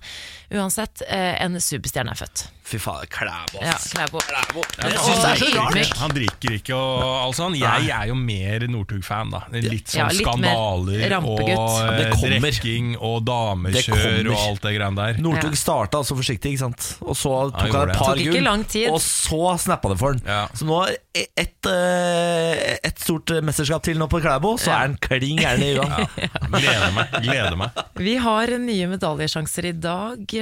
Uansett, 0.54 1.02
eh, 1.08 1.36
en 1.44 1.58
superstjerne 1.62 2.12
er 2.14 2.20
født. 2.22 2.48
Fy 2.66 2.80
faen, 2.82 3.06
Klæbo. 3.14 3.60
Ja, 3.62 3.76
Klæbo. 3.78 4.18
Klæbo. 4.26 4.64
Jeg 4.82 4.98
synes 4.98 5.22
det 5.22 5.30
er 5.30 5.42
så 5.42 5.50
rart. 5.54 5.92
Han 6.02 6.14
drikker 6.16 6.56
ikke 6.58 6.74
og 6.74 7.04
alt 7.28 7.38
sånn. 7.38 7.58
Jeg 7.60 7.90
er 7.94 8.08
jo 8.10 8.16
mer 8.18 8.66
Northug-fan, 8.74 9.30
da. 9.36 9.44
Litt 9.54 9.92
sånn 9.94 10.00
Ja, 10.02 10.08
litt 10.10 10.26
skandaler 10.26 11.14
og 11.20 11.44
Ja, 11.46 11.60
det 11.94 12.08
eh, 12.08 12.16
kommer. 12.16 12.40
drikking 12.42 12.96
og 12.98 13.22
Det 13.22 13.30
damekjør 13.30 14.32
og 14.32 14.40
alt 14.48 14.62
det 14.66 14.74
greiene 14.80 14.96
der. 14.98 15.22
Northug 15.22 15.54
Ja. 15.54 15.62
starta 15.62 16.02
altså 16.02 16.18
forsiktig, 16.18 16.56
ikke 16.56 16.64
sant? 16.66 16.98
og 17.06 17.14
så 17.16 17.36
tok 17.54 17.62
han 17.62 17.70
et 17.70 17.88
det. 17.94 17.98
par 18.00 18.16
Tok 18.16 18.18
ikke 18.26 18.32
gull, 18.34 18.44
lang 18.50 18.64
tid. 18.66 18.90
Så 19.16 19.40
snappa 19.64 19.90
det 19.94 19.98
for 20.02 20.14
han. 20.16 20.22
Ja. 20.28 20.42
Så 20.58 20.68
nå 20.68 20.82
e- 21.16 21.28
ett 21.40 21.70
eh, 21.72 22.76
et 22.84 23.00
stort 23.02 23.32
mesterskap 23.46 23.84
til 23.88 23.98
nå 24.02 24.08
på 24.12 24.20
Klæbo, 24.24 24.56
så 24.60 24.70
Ja. 24.74 24.76
er 24.76 24.88
han 24.90 24.98
klin 25.02 25.40
gæren 25.40 25.64
i 25.64 25.74
huet. 25.78 26.30
Gleder 26.60 26.92
meg. 26.98 27.16
gleder 27.24 27.56
meg 27.64 27.84
Vi 27.96 28.18
har 28.22 28.48
nye 28.60 28.88
medaljesjanser 28.92 29.70
i 29.72 29.76
dag. 29.88 30.36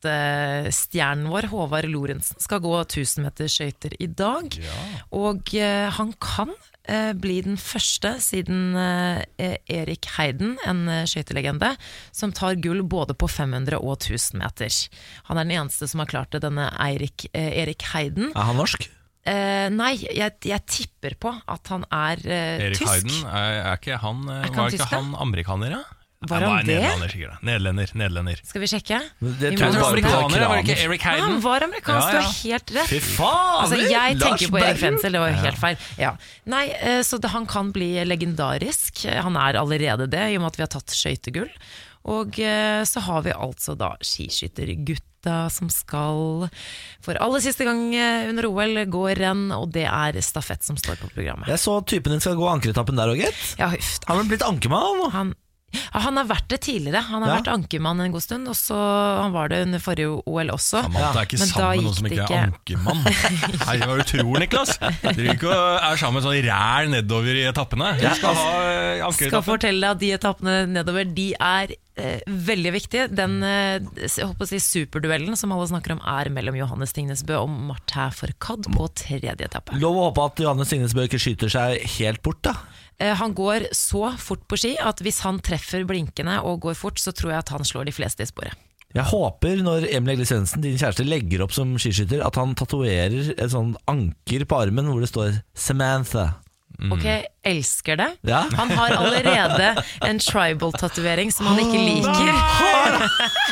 Skøytestjernen 0.00 1.28
vår, 1.30 1.48
Håvard 1.52 1.88
Lorentzen, 1.90 2.40
skal 2.40 2.60
gå 2.64 2.72
1000 2.82 3.24
meter 3.26 3.48
skøyter 3.52 3.94
i 4.00 4.06
dag. 4.06 4.54
Og 5.12 5.54
eh, 5.54 5.88
han 5.96 6.12
kan 6.20 6.52
bli 7.16 7.40
den 7.46 7.58
første 7.60 8.16
siden 8.22 8.76
eh, 8.78 9.56
Erik 9.70 10.08
Heiden, 10.16 10.56
en 10.66 10.84
eh, 10.90 11.04
skøytelegende, 11.08 11.74
som 12.12 12.32
tar 12.36 12.58
gull 12.62 12.82
både 12.82 13.16
på 13.18 13.28
500 13.30 13.78
og 13.80 13.98
1000 13.98 14.40
meter. 14.42 14.78
Han 15.30 15.38
er 15.38 15.46
den 15.48 15.56
eneste 15.58 15.88
som 15.90 16.02
har 16.02 16.10
klart 16.10 16.32
det, 16.34 16.42
denne 16.46 16.70
Eirik, 16.82 17.28
eh, 17.32 17.52
Erik 17.62 17.86
Heiden. 17.92 18.32
Er 18.34 18.50
han 18.50 18.58
norsk? 18.60 18.88
Eh, 19.28 19.68
nei, 19.68 19.92
jeg, 20.00 20.32
jeg 20.48 20.64
tipper 20.64 21.14
på 21.20 21.32
at 21.36 21.68
han 21.68 21.84
er 21.92 22.22
eh, 22.24 22.66
Erik 22.70 22.78
tysk. 22.80 22.88
Hayden, 22.88 23.18
er, 23.28 23.56
er 23.60 23.76
ikke 23.76 23.98
han 24.00 24.22
eh, 24.24 24.38
Er 24.38 24.48
ikke 24.48 24.56
han 24.56 24.64
Var 24.64 24.72
ikke 24.72 24.86
tysk, 24.86 24.94
han 24.96 25.10
amerikaner, 25.20 25.74
ja? 25.76 25.82
Var 26.28 26.42
Han 26.42 26.50
han 26.52 26.66
det? 26.66 26.74
Nederlander, 26.76 27.08
sikkert. 27.08 27.42
Nederlender. 27.48 27.92
nederlender. 27.96 28.40
Skal 28.44 28.60
vi 28.60 28.66
sjekke? 28.68 28.96
Det 29.24 29.52
tror 29.56 29.70
jeg 29.70 29.80
på 29.80 29.86
Amerikaner, 29.86 30.42
var 30.50 30.58
det 30.58 30.64
ikke. 30.66 30.82
Eric 30.84 31.04
Ja, 31.06 31.14
han 31.24 31.38
var 31.40 31.64
amerikansk, 31.64 32.10
Ja, 32.12 32.12
du 32.12 32.26
har 32.26 32.34
helt 32.42 32.72
rett. 32.76 32.90
Fy 32.90 32.98
faen! 33.00 33.54
Altså, 33.62 33.78
jeg 33.80 34.18
Lars 34.18 34.26
tenker 34.26 34.52
på 34.52 34.60
Erik. 34.60 34.80
Frenzel, 34.82 35.16
det 35.16 35.22
var 35.22 35.32
jo 35.32 35.38
helt 35.46 35.62
feil. 35.62 35.86
Ja. 35.96 36.12
Nei, 36.44 36.66
eh, 36.76 37.00
så 37.08 37.16
det, 37.24 37.32
han 37.32 37.48
kan 37.48 37.72
bli 37.72 37.88
legendarisk. 38.04 39.06
Han 39.16 39.40
er 39.40 39.62
allerede 39.62 40.10
det, 40.12 40.26
i 40.28 40.36
og 40.36 40.44
med 40.44 40.52
at 40.52 40.60
vi 40.60 40.66
har 40.68 40.72
tatt 40.76 40.92
skøytegull. 40.92 41.48
Og 42.12 42.36
eh, 42.36 42.84
så 42.84 43.00
har 43.08 43.24
vi 43.24 43.32
altså 43.32 43.80
da 43.80 43.94
skiskyttergutta 44.04 45.48
som 45.52 45.72
skal 45.72 46.48
for 47.00 47.16
aller 47.16 47.40
siste 47.44 47.64
gang 47.64 47.94
eh, 47.96 48.28
under 48.28 48.52
OL 48.52 48.84
gå 48.92 49.06
renn, 49.16 49.48
og 49.56 49.72
det 49.72 49.88
er 49.88 50.20
stafett 50.20 50.68
som 50.68 50.76
står 50.76 51.00
på 51.00 51.14
programmet. 51.16 51.48
Jeg 51.48 51.64
så 51.64 51.80
typen 51.80 52.12
din 52.12 52.20
skal 52.20 52.36
gå 52.36 52.44
ankeretappen 52.52 53.00
der 53.00 53.08
òg, 53.08 53.24
gitt. 53.24 53.46
Ja. 53.56 53.72
Han 54.08 54.20
har 54.20 54.28
blitt 54.28 54.44
ankermann 54.44 55.00
nå. 55.00 55.14
Han, 55.16 55.32
ja, 55.32 55.49
han 55.92 56.16
har 56.18 56.26
vært 56.26 56.48
det 56.50 56.60
tidligere. 56.66 57.02
Han 57.10 57.22
har 57.22 57.30
Ja. 57.30 57.36
vært 57.40 57.50
ankermann 57.52 58.00
en 58.00 58.12
god 58.12 58.22
stund, 58.24 58.48
og 58.50 58.56
så 58.58 58.74
han 59.22 59.32
var 59.32 59.48
det 59.52 59.62
under 59.66 59.78
forrige 59.78 60.10
OL 60.26 60.50
også. 60.50 60.82
Samantha 60.86 61.20
er 61.20 61.26
ikke 61.28 61.38
Men 61.38 61.48
sammen 61.50 61.76
med 61.76 61.84
noen 61.84 61.98
som 61.98 62.06
ikke 62.10 62.26
er 62.30 62.46
ankermann. 62.50 63.04
Nei, 63.66 63.76
det 63.78 63.88
du 64.00 64.04
tror 64.10 64.40
Niklas? 64.42 64.72
Du 64.80 65.08
driver 65.12 65.34
ikke 65.34 65.54
er 65.90 66.00
sammen 66.02 66.22
sånn 66.24 66.40
ræl 66.48 66.90
nedover 66.90 67.38
i 67.38 67.44
etappene. 67.50 67.92
Jeg 68.00 68.16
skal 68.18 68.34
ha 68.34 68.50
eh, 68.66 69.10
skal 69.20 69.42
fortelle 69.46 69.80
deg 69.80 69.90
at 69.90 70.02
de 70.02 70.12
etappene 70.18 70.56
nedover 70.70 71.04
De 71.14 71.32
er 71.38 71.74
eh, 72.00 72.34
veldig 72.48 72.72
viktig. 72.74 73.04
Den 73.12 73.38
eh, 73.46 74.08
si 74.08 74.60
superduellen 74.64 75.36
som 75.38 75.52
alle 75.54 75.68
snakker 75.70 75.94
om, 75.96 76.02
er 76.02 76.32
mellom 76.32 76.56
Johannes 76.58 76.94
Tingnesbø 76.96 77.36
og 77.42 77.50
Martin 77.52 78.14
Fourcade 78.16 78.72
på 78.74 78.88
tredje 78.98 79.36
etappe. 79.36 79.76
Lov 79.80 79.98
å 79.98 80.08
håpe 80.08 80.26
at 80.30 80.42
Johannes 80.44 80.72
Signesbø 80.72 81.06
ikke 81.06 81.20
skyter 81.22 81.52
seg 81.52 81.84
helt 81.98 82.22
bort, 82.26 82.42
da. 82.46 82.56
Eh, 83.00 83.14
han 83.16 83.36
går 83.36 83.70
så 83.76 84.10
fort 84.20 84.42
på 84.48 84.58
ski 84.60 84.74
at 84.80 85.00
hvis 85.04 85.22
han 85.24 85.40
treffer 85.44 85.86
blinkene 85.88 86.40
og 86.44 86.64
går 86.66 86.76
fort, 86.78 87.00
så 87.00 87.14
tror 87.16 87.34
jeg 87.34 87.44
at 87.44 87.54
han 87.54 87.64
slår 87.66 87.88
de 87.88 87.96
fleste 87.96 88.26
i 88.26 88.28
sporet. 88.28 88.66
Jeg 88.90 89.06
håper 89.06 89.60
når 89.62 89.84
Emil 89.94 90.16
Egle 90.16 90.26
Svendsen, 90.26 90.64
din 90.64 90.78
kjæreste, 90.78 91.06
legger 91.06 91.44
opp 91.44 91.52
som 91.54 91.76
skiskytter, 91.78 92.24
at 92.26 92.34
han 92.40 92.56
tatoverer 92.58 93.36
et 93.36 93.52
sånt 93.52 93.78
anker 93.90 94.42
på 94.50 94.58
armen 94.58 94.90
hvor 94.90 94.98
det 95.02 95.12
står 95.12 95.42
'Samantha'. 95.54 96.32
Ok, 96.88 97.04
elsker 97.46 97.96
det. 97.96 98.08
Ja. 98.28 98.42
Han 98.56 98.70
har 98.76 98.90
allerede 98.98 99.70
en 100.04 100.18
tribal-tatovering 100.20 101.32
som 101.32 101.46
han 101.46 101.58
ikke 101.62 101.80
liker. 101.80 102.32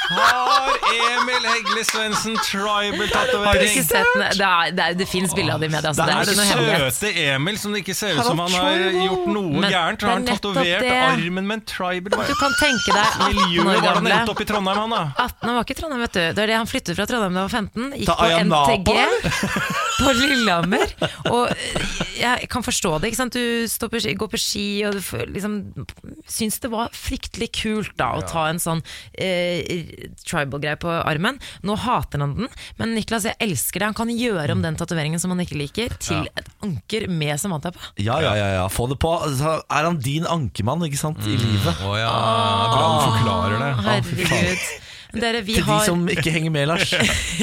Har 0.08 0.76
Emil 0.88 1.44
Hegle 1.48 1.84
Svendsen 1.84 2.36
Har 2.36 2.44
tribal-tatovering? 2.44 3.82
sett? 3.84 4.06
Det, 4.14 4.44
er, 4.44 4.70
det, 4.76 4.84
er, 4.84 4.94
det 4.98 5.06
fins 5.08 5.34
bilde 5.36 5.54
av 5.54 5.60
det 5.62 5.68
i 5.70 5.72
media. 5.72 5.88
Altså. 5.92 6.04
Det 6.04 6.08
det 6.08 6.14
er 6.14 6.20
er 6.20 6.24
det 6.24 6.34
ikke 6.36 6.48
hemmelighet. 6.52 6.98
søte 6.98 7.24
Emil 7.34 7.58
som 7.60 7.72
det 7.74 7.82
ikke 7.84 7.96
ser 7.98 8.18
ut 8.18 8.24
som 8.28 8.42
han 8.44 8.56
har 8.58 8.84
gjort 9.06 9.26
noe 9.34 9.62
Men 9.62 9.70
gærent. 9.72 10.00
det 10.00 10.08
Har 10.08 10.14
er 10.14 10.18
han 10.18 10.26
tatovert 10.32 10.84
det. 10.84 10.92
armen 11.08 11.46
med 11.48 11.56
en 11.60 11.64
tribal? 11.72 12.26
Du 12.28 12.34
kan 12.42 12.56
tenke 12.60 12.92
deg 12.92 13.06
18 13.28 13.72
år 13.72 13.82
gamle. 13.88 14.14
han 14.18 14.32
opp 14.34 14.40
i 14.44 14.48
Trondheim, 14.48 14.82
han 14.84 14.96
da. 14.96 15.02
18 15.28 15.54
var 15.54 15.64
ikke 15.64 15.76
i 15.76 15.80
Trondheim, 15.82 16.04
vet 16.06 16.16
du. 16.18 16.20
Det 16.38 16.44
er 16.44 16.52
det 16.52 16.58
han 16.60 16.70
flyttet 16.70 16.96
fra 16.98 17.08
Trondheim 17.08 17.34
da 17.34 17.46
han 17.46 17.48
var 17.48 17.56
15. 17.56 17.92
Gikk 17.98 18.08
Ta 18.08 18.14
på 18.18 18.26
NTG 18.48 18.90
på 19.98 20.12
Lillehammer. 20.18 20.92
Og 21.32 21.48
eh, 21.50 21.96
jeg 22.20 22.48
kan 22.52 22.62
forstå 22.66 22.98
det. 23.02 23.12
ikke 23.12 23.20
sant? 23.22 23.34
Du 23.38 23.68
på 23.86 24.00
ski, 24.02 24.14
går 24.18 24.30
på 24.32 24.40
ski 24.42 24.66
og 24.88 24.96
du 24.96 25.00
liksom 25.30 25.54
syns 26.26 26.58
det 26.62 26.70
var 26.72 26.90
fryktelig 26.96 27.50
kult 27.60 27.94
da 28.00 28.10
å 28.18 28.24
ta 28.26 28.48
en 28.50 28.58
sånn 28.62 28.82
eh, 29.14 30.08
tribal-greie 30.24 30.78
på 30.82 30.90
armen. 30.98 31.38
Nå 31.62 31.78
hater 31.78 32.24
han 32.24 32.34
den, 32.34 32.50
men 32.80 32.96
Niklas, 32.98 33.28
jeg 33.28 33.38
elsker 33.44 33.80
det. 33.80 33.92
Han 33.92 33.98
kan 34.02 34.12
gjøre 34.12 34.56
om 34.56 34.64
den 34.64 34.78
tatoveringen 34.80 35.22
som 35.22 35.34
han 35.34 35.44
ikke 35.44 35.60
liker, 35.60 35.94
til 36.02 36.26
et 36.34 36.50
anker 36.64 37.08
med 37.12 37.38
Samantha 37.40 37.72
på. 37.74 37.82
Ja, 38.02 38.18
ja, 38.24 38.34
ja, 38.38 38.50
ja, 38.58 38.66
få 38.72 38.88
det 38.90 38.98
på. 39.02 39.14
Så 39.38 39.58
er 39.62 39.88
han 39.88 40.02
din 40.02 40.26
ankermann, 40.28 40.82
ikke 40.88 41.00
sant, 41.00 41.22
i 41.28 41.38
livet? 41.38 41.86
Å 41.86 41.96
ja, 42.00 42.12
bra 42.74 42.84
du 42.88 43.00
forklarer 43.06 43.62
det. 43.62 43.72
Herregud. 43.88 44.68
Dere, 45.14 45.40
vi 45.42 45.54
Til 45.56 45.64
de 45.64 45.70
har 45.70 45.84
som 45.86 46.02
ikke 46.12 46.30
henger 46.34 46.52
med, 46.52 46.66
Lars. 46.68 46.90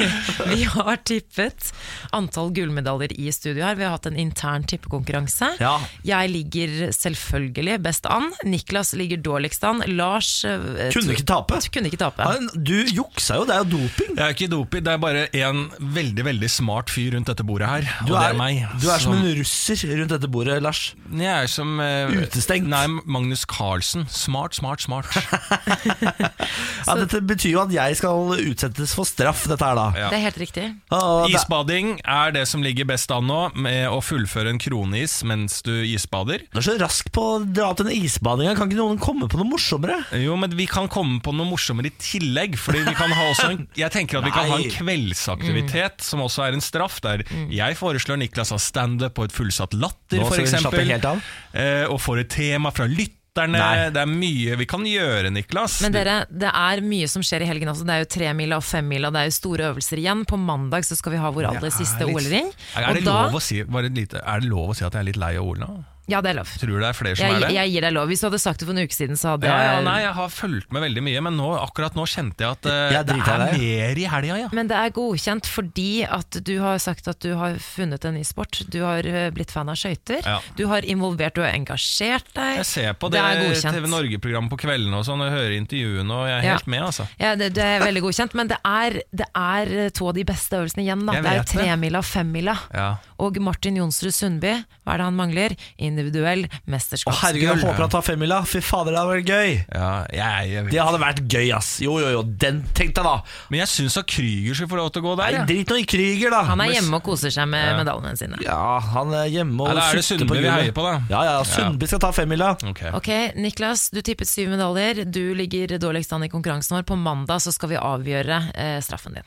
Vi 0.52 0.62
har 0.70 0.98
tippet 1.08 1.70
antall 2.14 2.52
gullmedaljer 2.54 3.14
i 3.18 3.30
studio 3.34 3.64
her. 3.66 3.74
Vi 3.78 3.82
har 3.86 3.96
hatt 3.96 4.06
en 4.06 4.16
intern 4.20 4.62
tippekonkurranse. 4.68 5.48
Ja. 5.58 5.72
Jeg 6.06 6.30
ligger 6.30 6.92
selvfølgelig 6.94 7.80
best 7.82 8.06
an. 8.06 8.28
Niklas 8.46 8.92
ligger 8.94 9.18
dårligst 9.24 9.64
an. 9.66 9.82
Lars 9.98 10.30
eh, 10.46 10.92
Kunne 10.94 11.16
ikke 11.16 11.26
tape. 11.26 11.58
kunne 11.74 11.90
ikke 11.90 11.98
tape. 12.04 12.22
Han- 12.28 12.50
Du 12.54 12.76
juksa 12.86 13.40
jo, 13.40 13.44
det 13.48 13.56
er 13.56 13.64
jo 13.64 13.70
doping. 13.80 14.12
Jeg 14.16 14.24
er 14.28 14.36
ikke 14.36 14.50
doping, 14.52 14.84
det 14.86 14.92
er 14.94 15.02
bare 15.02 15.26
en 15.34 15.64
veldig 15.80 16.24
veldig 16.30 16.50
smart 16.50 16.90
fyr 16.94 17.16
rundt 17.16 17.26
dette 17.32 17.44
bordet 17.46 17.68
her. 17.68 17.88
Du 18.06 18.14
og 18.14 18.20
det 18.20 18.22
er, 18.28 18.34
er 18.36 18.38
meg. 18.38 18.62
du 18.82 18.86
er 18.94 19.02
som 19.02 19.16
en 19.18 19.26
russer 19.40 19.82
rundt 19.98 20.14
dette 20.14 20.30
bordet, 20.30 20.60
Lars. 20.62 20.84
Jeg 21.10 21.32
er 21.42 21.50
som 21.50 21.80
eh, 21.82 22.14
Utestengt. 22.22 22.68
Nei, 22.70 22.86
Magnus 23.04 23.42
Carlsen. 23.48 24.06
Smart, 24.12 24.54
smart, 24.54 24.82
smart. 24.86 25.10
Ja, 26.86 26.94
dette 27.00 27.18
betyr 27.26 27.55
jo 27.56 27.62
at 27.64 27.72
jeg 27.74 27.96
skal 27.98 28.34
utsettes 28.36 28.92
for 28.96 29.08
straff, 29.08 29.44
dette 29.50 29.64
her 29.66 29.76
da. 29.78 29.86
Ja. 29.96 30.10
Det 30.12 30.18
er 30.20 30.24
helt 30.28 30.40
riktig. 30.42 30.66
Ah, 30.92 31.24
det- 31.26 31.34
Isbading 31.40 31.94
er 32.04 32.32
det 32.36 32.44
som 32.48 32.62
ligger 32.64 32.86
best 32.88 33.10
an 33.14 33.26
nå, 33.26 33.40
med 33.56 33.88
å 33.90 33.98
fullføre 34.04 34.52
en 34.52 34.58
kroneis 34.62 35.18
mens 35.26 35.60
du 35.66 35.72
isbader. 35.84 36.44
Du 36.52 36.60
er 36.60 36.66
så 36.68 36.76
rask 36.80 37.10
på 37.12 37.24
å 37.34 37.44
dra 37.46 37.70
opp 37.72 37.80
denne 37.82 37.96
isbadinga. 37.96 38.54
Kan 38.56 38.68
ikke 38.70 38.78
noen 38.80 39.00
komme 39.02 39.28
på 39.28 39.40
noe 39.40 39.48
morsommere? 39.50 39.98
Jo, 40.20 40.36
men 40.36 40.54
vi 40.56 40.66
kan 40.70 40.88
komme 40.92 41.20
på 41.24 41.34
noe 41.34 41.48
morsommere 41.50 41.90
i 41.90 41.96
tillegg. 41.98 42.56
Fordi 42.60 42.84
vi 42.86 42.94
kan 42.94 43.10
ha 43.10 43.28
også 43.32 43.50
en, 43.50 43.66
Jeg 43.76 43.90
tenker 43.92 44.18
at 44.20 44.24
vi 44.28 44.30
kan 44.34 44.48
ha 44.50 44.56
en 44.60 44.62
Nei. 44.66 44.70
kveldsaktivitet 44.76 46.00
som 46.04 46.20
også 46.24 46.46
er 46.46 46.56
en 46.56 46.64
straff. 46.64 47.00
Der 47.04 47.24
jeg 47.52 47.76
foreslår 47.78 48.18
Niklas 48.20 48.50
har 48.54 48.62
standup 48.62 49.14
på 49.16 49.24
et 49.28 49.34
fullsatt 49.34 49.74
Latter, 49.76 50.20
Nå 50.20 50.26
skal 50.30 50.44
vi 50.44 50.48
f.eks. 50.50 50.60
slappe 50.62 50.84
helt 50.86 51.04
av. 51.08 51.22
Eh, 51.56 51.84
og 51.90 52.00
får 52.02 52.24
et 52.24 52.30
tema 52.36 52.70
fra 52.74 52.86
lytterne. 52.90 53.22
Nei. 53.52 53.88
Det 53.94 54.02
er 54.02 54.10
mye 54.10 54.56
vi 54.60 54.66
kan 54.68 54.86
gjøre, 54.88 55.32
Niklas. 55.34 55.80
Men 55.84 55.94
dere, 55.94 56.16
det 56.30 56.52
er 56.52 56.82
mye 56.84 57.08
som 57.10 57.24
skjer 57.26 57.44
i 57.44 57.50
helgen 57.50 57.72
også. 57.72 57.86
Det 57.88 57.96
er 57.96 58.04
jo 58.04 58.10
tremila 58.16 58.60
og 58.60 58.66
femmila, 58.66 59.12
det 59.14 59.22
er 59.24 59.30
jo 59.30 59.36
store 59.36 59.68
øvelser 59.72 60.02
igjen. 60.02 60.24
På 60.28 60.38
mandag 60.40 60.88
så 60.88 60.98
skal 60.98 61.16
vi 61.16 61.20
ha 61.22 61.32
vår 61.34 61.50
aller 61.52 61.74
siste 61.74 62.06
er 62.06 62.12
OL-ring. 62.12 62.48
Er 62.80 62.96
det, 62.96 63.04
lov 63.06 63.36
å 63.36 63.42
si, 63.42 63.60
er 63.62 64.40
det 64.40 64.48
lov 64.48 64.72
å 64.72 64.78
si 64.78 64.86
at 64.86 64.96
jeg 64.96 65.04
er 65.04 65.10
litt 65.12 65.20
lei 65.20 65.36
av 65.36 65.46
OL 65.46 65.60
nå? 65.62 65.74
Ja, 66.06 66.20
det 66.22 66.30
er 66.30 66.36
lov. 66.38 66.50
Tror 66.60 66.70
du 66.70 66.78
det 66.78 66.86
er 66.86 66.94
flere 66.94 67.16
som 67.18 67.26
Jeg, 67.26 67.34
er 67.34 67.46
det? 67.48 67.54
jeg 67.56 67.70
gir 67.72 67.84
deg 67.86 67.94
lov. 67.96 68.06
Hvis 68.10 68.20
du 68.22 68.26
hadde 68.28 68.38
sagt 68.38 68.60
det 68.62 68.66
for 68.68 68.76
en 68.76 68.86
uke 68.86 68.94
siden, 68.94 69.18
så 69.18 69.32
hadde 69.34 69.48
ja, 69.50 69.56
ja, 69.66 69.80
nei, 69.82 69.96
jeg 70.04 70.12
har 70.14 70.28
fulgt 70.30 70.70
med 70.74 70.84
veldig 70.86 71.02
mye, 71.02 71.22
men 71.26 71.34
nå, 71.40 71.48
akkurat 71.58 71.96
nå 71.98 72.04
kjente 72.06 72.44
jeg 72.46 72.54
at 72.54 72.68
uh, 72.70 72.76
Jeg 72.94 73.08
det 73.08 73.16
er 73.16 73.42
i 73.56 73.66
mer 73.66 73.98
i 73.98 74.06
helga, 74.12 74.36
ja. 74.44 74.50
Men 74.54 74.70
det 74.70 74.76
er 74.78 74.92
godkjent 74.94 75.48
fordi 75.50 75.88
at 76.06 76.38
du 76.46 76.52
har 76.62 76.78
sagt 76.82 77.08
at 77.10 77.18
du 77.24 77.32
har 77.38 77.58
funnet 77.62 78.04
en 78.06 78.14
ny 78.14 78.22
sport. 78.26 78.60
Du 78.70 78.78
har 78.84 79.06
eh, 79.06 79.28
blitt 79.34 79.50
fan 79.50 79.68
av 79.72 79.78
skøyter. 79.80 80.22
Ja. 80.22 80.38
Du 80.58 80.66
har 80.70 80.86
involvert, 80.86 81.34
du 81.34 81.42
har 81.42 81.50
engasjert 81.56 82.30
deg. 82.36 82.60
Jeg 82.62 82.68
ser 82.70 82.94
på 82.94 83.10
Det 83.10 83.22
det. 83.22 83.58
TV 83.66 83.90
Norge-programmet 83.90 84.52
på 84.52 84.60
kveldene 84.62 85.00
og 85.00 85.06
sånn, 85.08 85.24
og 85.26 85.32
hører 85.34 85.56
intervjuene, 85.58 86.06
og 86.12 86.28
jeg 86.30 86.38
er 86.38 86.46
Ja. 86.46 86.54
helt 86.54 86.70
med, 86.70 86.82
altså. 86.86 87.08
Ja, 87.18 87.34
det, 87.34 87.50
det 87.58 87.64
er 87.66 87.82
veldig 87.82 88.02
godkjent, 88.06 88.34
men 88.38 88.48
det 88.52 88.58
er, 88.62 89.00
det 89.10 89.26
er 89.34 89.90
to 89.90 90.08
av 90.10 90.14
de 90.14 90.24
beste 90.28 90.60
øvelsene 90.60 90.86
igjen. 90.86 91.02
Da. 91.08 91.18
Det 91.20 91.34
er 91.34 91.50
tremila 91.50 91.98
og 91.98 92.08
femmila. 92.08 92.56
Ja. 92.72 92.88
Og 93.18 93.38
Martin 93.42 93.76
Jonsrud 93.80 94.14
Sundby, 94.14 94.54
hva 94.84 94.94
er 94.94 95.02
det 95.02 95.08
han 95.10 95.18
mangler? 95.18 95.56
Individuell 95.96 96.44
Å 96.46 96.60
mesterskapsgull. 96.70 97.18
herregud, 97.24 97.48
jeg 97.48 97.64
håper 97.64 97.84
han 97.86 97.92
tar 97.96 98.04
femmila. 98.06 98.42
Fy 98.46 98.60
fader, 98.60 98.92
det 98.94 99.00
hadde 99.00 99.14
vært 99.16 99.30
gøy. 99.32 99.52
Ja, 99.72 99.90
jeg, 100.12 100.50
jeg, 100.52 100.66
Det 100.70 100.80
hadde 100.84 101.00
vært 101.02 101.22
gøy, 101.32 101.46
ass. 101.56 101.70
Jo, 101.82 101.96
jo, 102.02 102.12
jo, 102.14 102.22
den 102.44 102.62
tenkte 102.76 103.02
jeg, 103.02 103.06
da. 103.08 103.16
Men 103.50 103.62
jeg 103.64 103.72
syns 103.72 103.98
at 104.00 104.08
Krüger 104.10 104.58
skal 104.60 104.70
få 104.70 104.80
lov 104.80 104.90
til 104.94 105.04
å 105.04 105.08
gå 105.08 105.14
der. 105.22 105.38
Nei, 105.40 105.46
drit 105.50 105.72
nå 105.72 105.78
i 105.80 105.86
Krüger, 105.88 106.34
da. 106.34 106.42
Han 106.50 106.64
er 106.64 106.74
hjemme 106.76 107.00
og 107.00 107.06
koser 107.06 107.34
seg 107.34 107.48
med 107.50 107.80
medaljene 107.80 108.16
sine. 108.20 108.40
Ja, 108.44 108.78
han 108.92 109.14
er 109.16 109.30
hjemme 109.32 109.62
og 109.64 109.72
Eller 109.72 109.90
er 109.90 110.00
det 110.00 110.06
Sundby 110.06 110.40
vi 110.42 110.50
heier 110.50 110.74
på, 110.76 110.84
da? 110.86 110.96
Ja, 111.12 111.22
ja, 111.30 111.36
Sundby 111.48 111.88
skal 111.90 112.02
ta 112.06 112.12
femmila. 112.16 112.52
Okay. 112.72 112.92
Ok, 112.96 113.10
Niklas, 113.40 113.88
du 113.94 114.02
tippet 114.04 114.28
syv 114.30 114.52
medaljer. 114.54 115.04
Du 115.06 115.34
ligger 115.38 115.76
dårligst 115.82 116.12
an 116.16 116.26
i 116.26 116.32
konkurransen 116.32 116.78
vår. 116.78 116.86
På 116.88 116.98
mandag 117.00 117.42
så 117.44 117.54
skal 117.54 117.74
vi 117.74 117.80
avgjøre 117.80 118.42
eh, 118.54 118.76
straffen 118.84 119.18
din. 119.18 119.26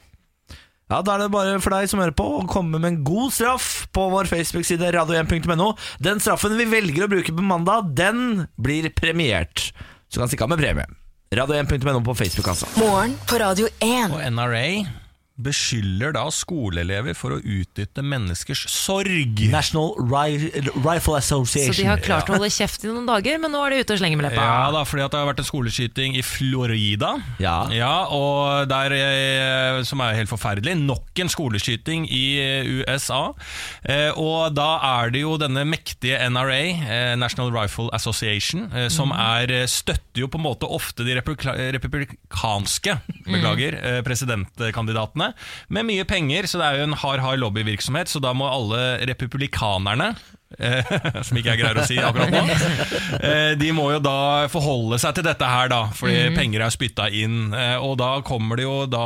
Ja, 0.89 1.01
Da 1.05 1.15
er 1.15 1.21
det 1.21 1.31
bare 1.33 1.59
for 1.61 1.75
deg 1.75 1.89
som 1.91 2.01
hører 2.01 2.15
på 2.17 2.25
å 2.39 2.45
komme 2.49 2.79
med 2.81 2.87
en 2.89 3.03
god 3.05 3.33
straff 3.35 3.87
på 3.93 4.07
vår 4.09 4.29
Facebook-side 4.31 4.89
radio1.no. 4.95 5.67
Den 6.01 6.21
straffen 6.23 6.57
vi 6.57 6.65
velger 6.65 7.05
å 7.05 7.11
bruke 7.11 7.35
på 7.35 7.45
mandag, 7.45 7.91
den 7.93 8.47
blir 8.57 8.89
premiert. 8.97 9.69
Så 10.09 10.17
kan 10.23 10.31
stikke 10.31 10.47
av 10.47 10.55
med 10.55 10.63
premie. 10.63 10.87
Radio1.no 11.37 12.01
på 12.01 12.15
Facebook, 12.17 12.47
altså. 12.49 12.65
Morgen 12.81 13.13
på 13.29 13.37
Radio 13.37 13.69
1. 13.85 14.15
Og 14.17 14.23
NRA 14.33 14.65
beskylder 15.39 16.13
da 16.15 16.25
skoleelever 16.33 17.15
for 17.17 17.35
å 17.35 17.39
utnytte 17.39 18.03
menneskers 18.05 18.65
sorg. 18.71 19.39
National 19.51 19.95
Rifle 19.99 21.17
Association. 21.19 21.73
Så 21.73 21.81
de 21.81 21.87
har 21.89 22.03
klart 22.03 22.29
å 22.29 22.37
holde 22.37 22.51
kjeft 22.53 22.83
i 22.85 22.91
noen 22.91 23.07
dager, 23.09 23.39
men 23.41 23.53
nå 23.53 23.61
er 23.65 23.75
de 23.75 23.83
ute 23.83 23.95
og 23.95 24.01
slenger 24.01 24.19
med 24.19 24.29
leppa. 24.29 24.45
Ja 24.45 24.69
da, 24.75 24.83
fordi 24.87 25.05
at 25.05 25.15
det 25.15 25.21
har 25.21 25.29
vært 25.31 25.43
en 25.43 25.49
skoleskyting 25.49 26.17
i 26.19 26.23
Florida. 26.25 27.13
Ja. 27.39 27.57
og 28.09 28.67
der, 28.69 28.91
eh, 28.93 29.83
Som 29.87 30.01
er 30.01 30.17
helt 30.17 30.29
forferdelig. 30.29 30.75
Nok 30.77 31.19
en 31.23 31.29
skoleskyting 31.31 32.07
i 32.11 32.25
eh, 32.39 32.71
USA. 32.81 33.33
Eh, 33.83 34.11
og 34.15 34.53
da 34.57 34.69
er 35.01 35.13
det 35.13 35.23
jo 35.23 35.37
denne 35.39 35.63
mektige 35.67 36.19
NRA, 36.29 37.15
National 37.15 37.51
Rifle 37.53 37.89
Association, 37.93 38.67
som 38.89 39.11
er, 39.11 39.51
eh, 39.51 39.65
støtter 39.65 40.23
jo 40.23 40.27
på 40.27 40.39
en 40.39 40.45
måte 40.45 40.67
ofte 40.69 41.05
de 41.05 41.15
republikanske 41.15 42.95
beklager, 43.27 43.77
eh, 43.83 44.01
presidentkandidatene. 44.05 45.28
Med 45.69 45.87
mye 45.89 46.05
penger, 46.09 46.47
så 46.49 46.61
det 46.61 46.67
er 46.67 46.81
jo 46.81 46.89
en 46.89 46.99
hard, 47.01 47.23
hard 47.23 47.41
lobbyvirksomhet. 47.43 48.11
Så 48.11 48.21
da 48.23 48.33
må 48.37 48.49
alle 48.49 48.83
republikanerne 49.09 50.13
som 51.27 51.37
ikke 51.37 51.51
jeg 51.53 51.59
greier 51.61 51.77
å 51.77 51.83
si 51.85 51.97
akkurat 52.01 52.31
nå. 52.33 52.41
Eh, 53.21 53.51
De 53.59 53.69
må 53.75 53.89
jo 53.93 53.99
da 54.01 54.47
forholde 54.51 54.97
seg 55.01 55.13
til 55.19 55.25
dette 55.27 55.45
her, 55.45 55.69
da, 55.71 55.81
fordi 55.95 56.23
penger 56.35 56.63
er 56.65 56.73
spytta 56.73 57.05
inn. 57.13 57.53
Eh, 57.53 57.75
Og 57.85 57.97
da 58.01 58.09
kommer 58.25 58.57
det 58.59 58.65
jo 58.65 58.79
da 58.89 59.03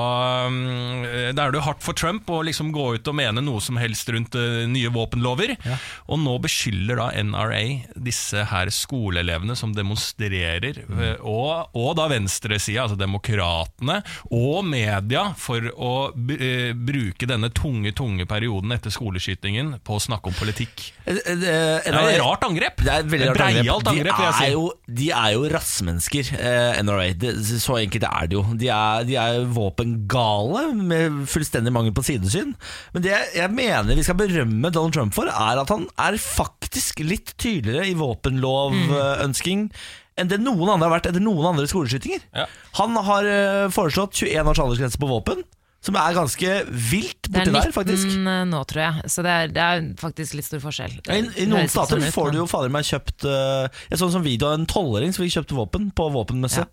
mm, 0.49 1.03
eh, 1.09 1.29
Da 1.35 1.45
er 1.47 1.51
det 1.53 1.59
jo 1.59 1.65
hardt 1.67 1.83
for 1.83 1.97
Trump 1.99 2.29
å 2.31 2.39
liksom 2.47 2.71
gå 2.75 2.85
ut 2.95 3.11
og 3.11 3.17
mene 3.19 3.43
noe 3.43 3.59
som 3.63 3.77
helst 3.81 4.07
rundt 4.13 4.37
eh, 4.39 4.63
nye 4.71 4.91
våpenlover. 4.93 5.55
Og 6.07 6.21
nå 6.23 6.37
beskylder 6.43 7.01
da 7.01 7.09
NRA 7.23 7.63
disse 8.07 8.45
her 8.49 8.71
skoleelevene 8.73 9.55
som 9.59 9.73
demonstrerer, 9.75 10.79
mm. 10.87 11.03
og, 11.27 11.75
og 11.77 11.91
da 11.99 12.07
venstresida, 12.11 12.85
altså 12.85 12.97
demokratene, 12.99 13.99
og 14.33 14.63
media, 14.67 15.27
for 15.39 15.67
å 15.75 15.93
b- 16.15 16.37
eh, 16.39 16.71
bruke 16.77 17.27
denne 17.29 17.51
tunge, 17.55 17.91
tunge 17.97 18.25
perioden 18.29 18.73
etter 18.75 18.93
skoleskytingen 18.93 19.75
på 19.85 19.97
å 19.99 20.03
snakke 20.03 20.31
om 20.31 20.37
politikk. 20.39 20.87
Eh, 21.33 21.85
Det 21.85 21.93
er 21.93 22.09
et 22.13 22.21
rart 22.21 22.43
angrep. 22.47 22.77
Det 22.83 22.91
er 22.93 23.03
et 23.03 23.09
veldig 23.11 23.27
rart 23.29 23.41
angrep. 23.47 23.89
angrep, 23.91 24.17
de, 24.17 24.45
er 24.45 24.51
jo, 24.53 24.63
de 25.01 25.09
er 25.11 25.31
jo 25.35 25.43
rassmennesker, 25.53 26.29
eh, 26.37 26.81
NRA. 26.85 27.07
Det, 27.17 27.33
så 27.63 27.77
enkelt 27.81 28.05
er 28.09 28.27
det 28.31 28.37
jo. 28.37 28.43
De 28.59 28.69
er, 28.73 29.03
de 29.09 29.17
er 29.19 29.39
våpengale, 29.55 30.65
med 30.77 31.23
fullstendig 31.31 31.73
mangel 31.75 31.95
på 31.97 32.03
sidesyn. 32.05 32.53
Men 32.93 33.05
det 33.05 33.15
jeg 33.35 33.49
mener 33.53 33.95
vi 33.97 34.03
skal 34.05 34.19
berømme 34.19 34.71
Donald 34.73 34.93
Trump 34.95 35.13
for, 35.17 35.27
er 35.31 35.61
at 35.63 35.69
han 35.73 35.87
er 35.97 36.19
faktisk 36.21 36.99
litt 37.05 37.35
tydeligere 37.41 37.89
i 37.89 37.97
våpenlovønsking. 37.99 39.67
Enn 40.19 40.29
det 40.29 40.37
noen 40.43 40.69
andre 40.69 40.85
har 40.89 40.93
vært 40.99 41.07
etter 41.09 41.23
noen 41.25 41.47
andre 41.55 41.65
skoleskytinger. 41.69 42.21
Ja. 42.37 42.45
Han 42.77 42.93
har 43.07 43.25
eh, 43.25 43.67
foreslått 43.73 44.13
21 44.21 44.51
års 44.51 44.61
aldersgrense 44.61 44.99
på 45.01 45.09
våpen, 45.09 45.41
som 45.83 45.97
er 45.99 46.15
ganske 46.15 46.51
vilt 46.71 47.27
Det 47.27 47.41
er 47.41 47.49
borti 47.51 47.51
19 47.51 47.57
der, 47.59 47.73
faktisk. 47.75 48.13
nå, 48.53 48.61
tror 48.69 48.81
jeg. 48.85 49.11
Så 49.11 49.25
det 49.25 49.33
er, 49.33 49.51
det 49.51 49.63
er 49.63 49.81
faktisk 49.99 50.37
litt 50.39 50.47
stor 50.47 50.61
forskjell. 50.63 50.95
Ja, 51.09 51.17
I, 51.19 51.25
I 51.43 51.47
noen 51.49 51.67
stater 51.71 51.99
sånn 51.99 52.15
får 52.15 52.31
du 52.31 52.39
jo 52.39 52.47
fader 52.47 52.71
meg 52.71 52.87
kjøpt 52.87 53.27
uh, 53.27 53.67
Sånn 53.91 54.13
som 54.15 54.23
video 54.23 54.47
av 54.47 54.61
en 54.61 54.67
tolvåring 54.69 55.11
som 55.11 55.25
fikk 55.25 55.41
kjøpt 55.41 55.55
våpen 55.57 55.89
på 55.95 56.07
våpenmesse. 56.15 56.63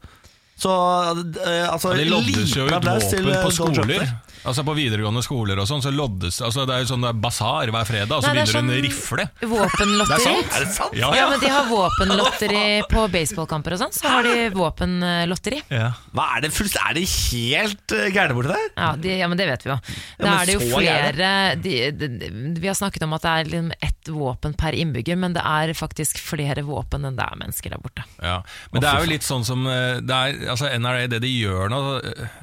Så 0.60 0.70
eh, 0.70 1.66
altså, 1.72 1.94
Ja, 1.94 2.02
de 2.04 2.10
loddes 2.10 2.52
jo 2.56 2.66
ut 2.68 2.74
våpen 2.74 3.06
til, 3.10 3.30
eh, 3.32 3.44
på 3.46 3.52
skoler. 3.54 4.10
Altså 4.40 4.62
På 4.64 4.72
videregående 4.72 5.20
skoler 5.20 5.58
og 5.60 5.66
sånn, 5.68 5.82
så 5.84 5.90
loddes 5.92 6.38
altså 6.40 6.62
Det 6.64 6.72
er 6.72 6.84
jo 6.84 6.88
sånn 6.94 7.02
det 7.04 7.10
er 7.10 7.16
basar 7.20 7.68
hver 7.74 7.84
fredag, 7.88 8.12
og 8.16 8.22
så 8.24 8.30
er 8.30 8.38
vinner 8.38 8.48
du 8.48 8.56
en 8.56 8.70
sånn 8.70 8.84
rifle. 8.86 9.24
Våpenlotteri. 9.50 10.22
Det 10.24 10.30
er. 10.30 10.46
Er 10.56 10.64
det 10.64 10.70
sant? 10.76 10.94
Ja, 10.96 11.10
Ja, 11.10 11.18
ja. 11.18 11.26
men 11.32 11.42
de 11.42 11.50
har 11.52 11.66
våpenlotteri 11.68 12.62
på 12.88 13.04
baseballkamper 13.12 13.76
og 13.76 13.82
sånn. 13.82 13.92
Så 13.98 14.08
har 14.08 14.24
de 14.24 14.46
våpenlotteri. 14.56 15.60
ja. 15.68 15.90
Hva 16.16 16.26
er 16.36 16.46
det 16.46 16.52
fullst, 16.56 16.78
Er 16.80 16.96
de 16.96 17.04
helt 17.04 17.92
uh, 17.96 18.06
gærne 18.14 18.34
borti 18.38 18.48
der? 18.54 18.64
Ja, 18.76 18.88
de, 18.96 19.12
ja, 19.20 19.28
men 19.28 19.38
det 19.38 19.46
vet 19.50 19.66
vi 19.66 19.70
jo. 19.74 19.76
Da 20.24 20.32
er 20.40 20.48
det 20.48 20.56
jo 20.56 20.62
flere 20.70 21.30
de, 21.60 21.74
de, 21.92 22.08
de, 22.20 22.30
Vi 22.60 22.66
har 22.70 22.74
snakket 22.78 23.04
om 23.06 23.12
at 23.16 23.22
det 23.26 23.34
er 23.34 23.50
liksom 23.52 23.70
ett 23.90 24.08
våpen 24.10 24.56
per 24.58 24.72
innbygger, 24.72 25.16
men 25.20 25.36
det 25.36 25.44
er 25.44 25.74
faktisk 25.76 26.18
flere 26.18 26.64
våpen 26.66 27.04
enn 27.04 27.16
det 27.18 27.26
er 27.28 27.36
mennesker 27.44 27.76
der 27.76 27.82
borte. 27.84 28.06
Ja, 28.24 28.40
men 28.72 28.82
det 28.82 28.88
er 28.88 29.04
jo 29.04 29.12
litt 29.12 29.26
sånn 29.26 29.44
som 29.46 29.68
eh, 29.68 30.00
det 30.00 30.16
er, 30.16 30.40
altså 30.52 30.68
NRA, 30.80 31.06
det 31.10 31.20
de 31.24 31.30
gjør 31.30 31.70
nå 31.72 31.78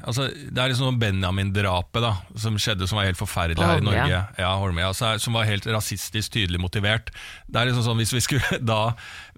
altså, 0.02 0.28
Det 0.28 0.62
er 0.62 0.72
liksom 0.72 0.98
Benjamin-drapet 1.00 2.04
da 2.04 2.14
som 2.40 2.58
skjedde, 2.60 2.88
som 2.88 3.00
var 3.00 3.08
helt 3.08 3.20
forferdelig 3.20 3.64
her 3.64 3.82
i 3.82 3.86
Norge. 3.86 4.22
Ja, 4.40 4.50
Holmlia, 4.60 4.90
altså, 4.90 5.14
som 5.22 5.36
var 5.38 5.48
helt 5.48 5.68
rasistisk 5.68 6.34
tydelig 6.36 6.60
motivert. 6.62 7.12
Det 7.46 7.60
er 7.60 7.70
liksom 7.70 7.86
sånn 7.86 8.02
Hvis 8.02 8.16
vi 8.16 8.24
skulle 8.24 8.60
da 8.72 8.82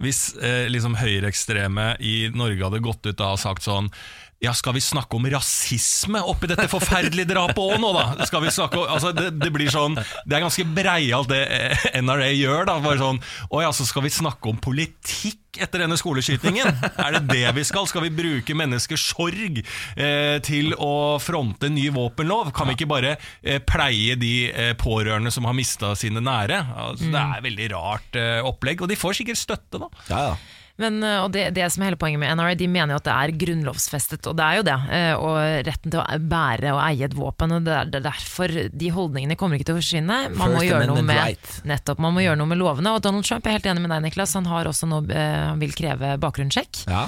Hvis 0.00 0.22
eh, 0.38 0.66
liksom 0.72 0.98
høyreekstreme 1.00 1.92
i 2.00 2.16
Norge 2.35 2.66
hadde 2.66 2.85
gått 2.85 3.06
ut 3.06 3.18
da 3.20 3.35
og 3.35 3.42
sagt 3.42 3.66
sånn 3.66 3.92
ja, 4.40 4.55
Skal 4.57 4.72
vi 4.76 4.81
snakke 4.81 5.18
om 5.18 5.26
rasisme 5.31 6.22
oppi 6.24 6.48
dette 6.48 6.64
forferdelige 6.72 7.29
drapet 7.29 7.61
òg 7.61 7.76
nå, 7.83 7.90
da? 7.96 8.24
Skal 8.29 8.44
vi 8.46 8.53
snakke 8.55 8.79
om, 8.81 8.87
altså 8.94 9.12
det, 9.16 9.31
det 9.40 9.50
blir 9.53 9.68
sånn 9.72 9.98
Det 9.98 10.37
er 10.38 10.44
ganske 10.46 10.64
breialt 10.76 11.29
det 11.29 11.42
eh, 11.44 11.85
NRA 12.00 12.31
gjør. 12.33 12.64
da 12.70 12.79
Bare 12.81 13.00
sånn 13.03 13.20
Å 13.50 13.61
ja, 13.66 13.72
så 13.76 13.85
skal 13.88 14.07
vi 14.07 14.12
snakke 14.14 14.48
om 14.53 14.61
politikk 14.62 15.37
etter 15.61 15.83
denne 15.83 15.96
skoleskytingen? 15.98 16.68
Er 17.03 17.16
det 17.18 17.22
det 17.26 17.48
vi 17.57 17.64
skal? 17.66 17.85
Skal 17.90 18.05
vi 18.07 18.12
bruke 18.14 18.55
menneskers 18.57 19.03
sorg 19.11 19.59
eh, 19.61 20.37
til 20.46 20.72
å 20.79 21.18
fronte 21.20 21.68
ny 21.74 21.88
våpenlov? 21.92 22.53
Kan 22.57 22.70
vi 22.70 22.76
ikke 22.79 22.88
bare 22.92 23.16
eh, 23.42 23.59
pleie 23.59 24.14
de 24.20 24.33
eh, 24.48 24.70
pårørende 24.79 25.33
som 25.35 25.48
har 25.50 25.57
mista 25.59 25.90
sine 25.98 26.22
nære? 26.22 26.62
Altså, 26.87 27.11
Det 27.11 27.24
er 27.26 27.44
veldig 27.50 27.68
rart 27.74 28.20
eh, 28.22 28.38
opplegg, 28.46 28.87
og 28.87 28.92
de 28.94 28.98
får 29.03 29.18
sikkert 29.20 29.42
støtte, 29.42 29.83
da. 29.83 29.90
Ja, 30.09 30.22
ja. 30.31 30.38
Men, 30.81 30.99
eh, 31.05 31.19
og 31.23 31.31
det, 31.35 31.49
det 31.57 31.66
som 31.73 31.83
er 31.85 31.90
hele 31.93 31.99
poenget 32.01 32.23
med 32.23 32.33
NRA, 32.38 32.55
de 32.59 32.69
mener 32.73 32.95
jo 32.97 33.01
at 33.03 33.07
det 33.09 33.14
er 33.16 33.35
grunnlovsfestet, 33.45 34.27
og 34.31 34.37
det 34.38 34.47
er 34.47 34.59
jo 34.61 34.64
det. 34.71 34.77
eh, 34.97 35.12
Og 35.21 35.37
retten 35.69 35.93
til 35.93 36.01
å 36.01 36.19
bære 36.33 36.73
og 36.75 36.81
eie 36.87 37.05
et 37.07 37.16
våpen. 37.19 37.53
og 37.59 37.64
det 37.69 37.75
er, 37.77 37.90
er 38.01 38.07
derfor 38.09 38.55
De 38.71 38.90
holdningene 38.95 39.37
kommer 39.40 39.59
ikke 39.61 39.69
til 39.71 39.77
å 39.77 39.81
forsvinne. 39.83 40.19
Man 40.38 40.55
må 40.57 40.64
gjøre 40.64 40.87
noe 40.90 41.03
med. 41.07 41.37
Nettopp, 41.69 41.99
man 42.01 42.14
må 42.16 42.25
gjøre 42.25 42.40
noe 42.40 42.51
med 42.51 42.59
lovene. 42.62 42.95
Og 42.97 43.03
Donald 43.05 43.25
Trump 43.29 43.47
er 43.47 43.59
helt 43.59 43.66
enig 43.71 43.85
med 43.85 43.93
deg, 43.95 44.03
Niklas. 44.09 44.35
Han 44.38 44.49
har 44.51 44.64
også 44.71 44.88
nå 44.90 45.03
eh, 45.11 45.37
Han 45.53 45.61
vil 45.62 45.73
kreve 45.77 46.16
bakgrunnssjekk 46.23 46.85
ja. 46.88 47.05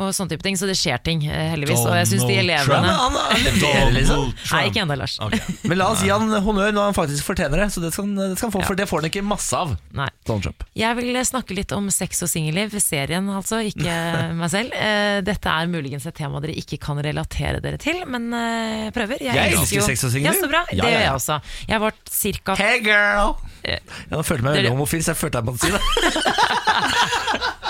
Og 0.00 0.14
sånne 0.16 0.32
type 0.34 0.44
ting. 0.46 0.56
Så 0.60 0.68
det 0.70 0.76
skjer 0.80 1.00
ting, 1.06 1.22
heldigvis. 1.24 1.50
heldigvis. 1.54 1.84
Og 1.86 1.96
jeg 1.98 2.08
syns 2.10 2.24
de 2.24 2.34
Donald 2.34 2.44
elevene 2.44 2.94
han, 3.00 3.18
leverer, 3.44 3.92
liksom. 3.96 4.24
Nei, 4.50 4.62
ikke 4.70 4.82
ennå, 4.84 4.96
Lars. 5.00 5.16
Okay. 5.26 5.56
Men 5.70 5.80
la 5.80 5.90
oss 5.94 6.04
gi 6.04 6.10
han 6.12 6.26
honnør 6.46 6.74
når 6.76 6.88
han 6.90 6.96
faktisk 6.96 7.28
fortjener 7.28 7.64
det. 7.64 7.68
Så 7.74 7.82
det 7.84 7.92
skal, 7.94 8.10
det 8.16 8.30
skal 8.40 8.52
få, 8.54 8.62
For 8.66 8.78
det 8.78 8.88
får 8.90 9.02
han 9.04 9.10
ikke 9.10 9.24
masse 9.26 9.56
av. 9.56 9.74
Nei. 9.96 10.08
Donald 10.28 10.46
Trump. 10.48 10.64
Jeg 10.78 10.98
vil 11.00 11.20
snakke 11.26 11.56
litt 11.56 11.72
om 11.76 11.88
sex 11.94 12.22
og 12.24 12.30
singelliv, 12.32 12.74
serien 12.82 13.28
altså, 13.34 13.60
ikke 13.66 13.94
meg 14.40 14.50
selv. 14.52 14.74
Eh, 14.76 15.20
Dette 15.26 15.52
er 15.52 15.70
muligens 15.70 16.06
et 16.08 16.16
tema 16.16 16.40
dere 16.42 16.54
ikke 16.58 16.78
kan 16.82 17.00
relatere 17.04 17.60
dere 17.64 17.78
til, 17.80 18.02
men 18.10 18.30
eh, 18.36 18.86
jeg 18.88 18.94
prøver. 18.96 19.22
Jeg 19.26 19.54
elsker 19.56 19.80
jo- 19.80 19.86
sex 19.86 20.04
og 20.08 20.14
singelliv. 20.14 20.40
Ja, 20.40 20.46
så 20.46 20.50
bra. 20.52 20.62
Ja, 20.70 20.80
det 20.80 20.90
ja, 20.90 20.96
gjør 20.96 21.06
jeg 21.06 21.14
også. 21.18 21.40
Jeg 21.70 21.84
var 21.84 21.92
cirka 22.10 22.56
Hey 22.60 22.80
girl! 22.84 23.34
Jeg 23.64 24.24
følte 24.24 24.44
meg 24.46 24.56
veldig 24.56 24.72
homofil, 24.74 25.02
så 25.04 25.12
jeg 25.14 25.20
følte 25.20 25.40
jeg 25.40 25.46
måtte 25.50 25.60
si 25.66 25.70
det. 25.74 25.80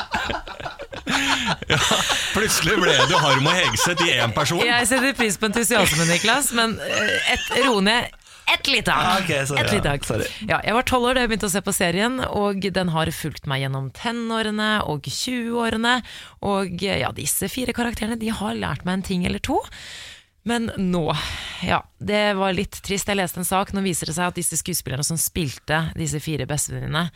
Plutselig 2.36 2.78
ble 2.82 2.96
du 3.10 3.16
Harm 3.20 3.46
og 3.46 3.54
Hegseth 3.56 4.06
i 4.06 4.16
én 4.20 4.34
person. 4.36 4.62
Jeg 4.64 4.88
setter 4.90 5.14
pris 5.18 5.38
på 5.40 5.50
entusiasmen, 5.50 6.08
Niklas, 6.10 6.50
men 6.56 6.76
eh, 6.84 7.34
et, 7.34 7.46
ro 7.66 7.78
ned 7.84 8.10
ett 8.50 8.66
lite 8.66 8.90
hakk. 8.90 9.24
Okay, 9.24 9.42
Et 9.42 9.72
lite 9.72 9.88
ja, 9.88 9.94
hakk. 9.94 10.28
Ja, 10.48 10.60
jeg 10.66 10.74
var 10.74 10.86
tolv 10.88 11.10
år 11.10 11.16
da 11.16 11.24
jeg 11.24 11.30
begynte 11.32 11.50
å 11.50 11.52
se 11.52 11.62
på 11.62 11.74
serien, 11.74 12.18
og 12.26 12.64
den 12.74 12.92
har 12.94 13.10
fulgt 13.14 13.46
meg 13.50 13.62
gjennom 13.64 13.90
tenårene 13.94 14.70
og 14.90 15.06
20-årene. 15.06 16.00
Og 16.50 16.82
eh, 16.82 17.00
ja, 17.04 17.12
disse 17.14 17.50
fire 17.52 17.74
karakterene 17.76 18.18
de 18.20 18.32
har 18.34 18.58
lært 18.58 18.86
meg 18.86 19.00
en 19.00 19.06
ting 19.12 19.26
eller 19.28 19.42
to. 19.44 19.60
Men 20.48 20.70
nå, 20.80 21.04
ja, 21.66 21.82
det 22.00 22.32
var 22.38 22.56
litt 22.56 22.80
trist. 22.84 23.10
Jeg 23.10 23.20
leste 23.20 23.42
en 23.42 23.48
sak, 23.48 23.74
nå 23.76 23.84
viser 23.84 24.08
det 24.08 24.16
seg 24.16 24.30
at 24.32 24.38
disse 24.40 24.58
skuespillerne 24.58 25.04
som 25.06 25.20
spilte 25.20 25.84
disse 25.98 26.20
fire 26.24 26.48
bestevenninnene, 26.48 27.10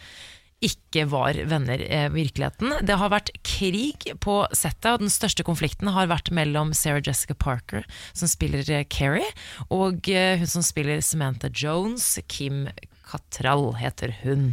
ikke 0.64 1.05
var 1.12 1.37
venner 1.50 1.83
i 1.85 2.00
virkeligheten. 2.14 2.72
Det 2.87 2.96
har 3.00 3.12
vært 3.12 3.33
krig 3.46 4.09
på 4.24 4.38
settet, 4.57 4.90
og 4.94 5.05
den 5.05 5.12
største 5.12 5.44
konflikten 5.46 5.92
har 5.94 6.11
vært 6.11 6.33
mellom 6.35 6.72
Sarah 6.77 7.05
Jessica 7.05 7.37
Parker, 7.37 7.87
som 8.16 8.31
spiller 8.31 8.64
Keri, 8.64 8.88
Carrie, 8.88 9.31
og 9.74 10.09
eh, 10.09 10.38
hun 10.40 10.50
som 10.50 10.64
spiller 10.64 11.03
Samantha 11.05 11.50
Jones, 11.53 12.16
Kim 12.29 12.66
Katral 13.05 13.74
heter 13.79 14.14
hun. 14.22 14.48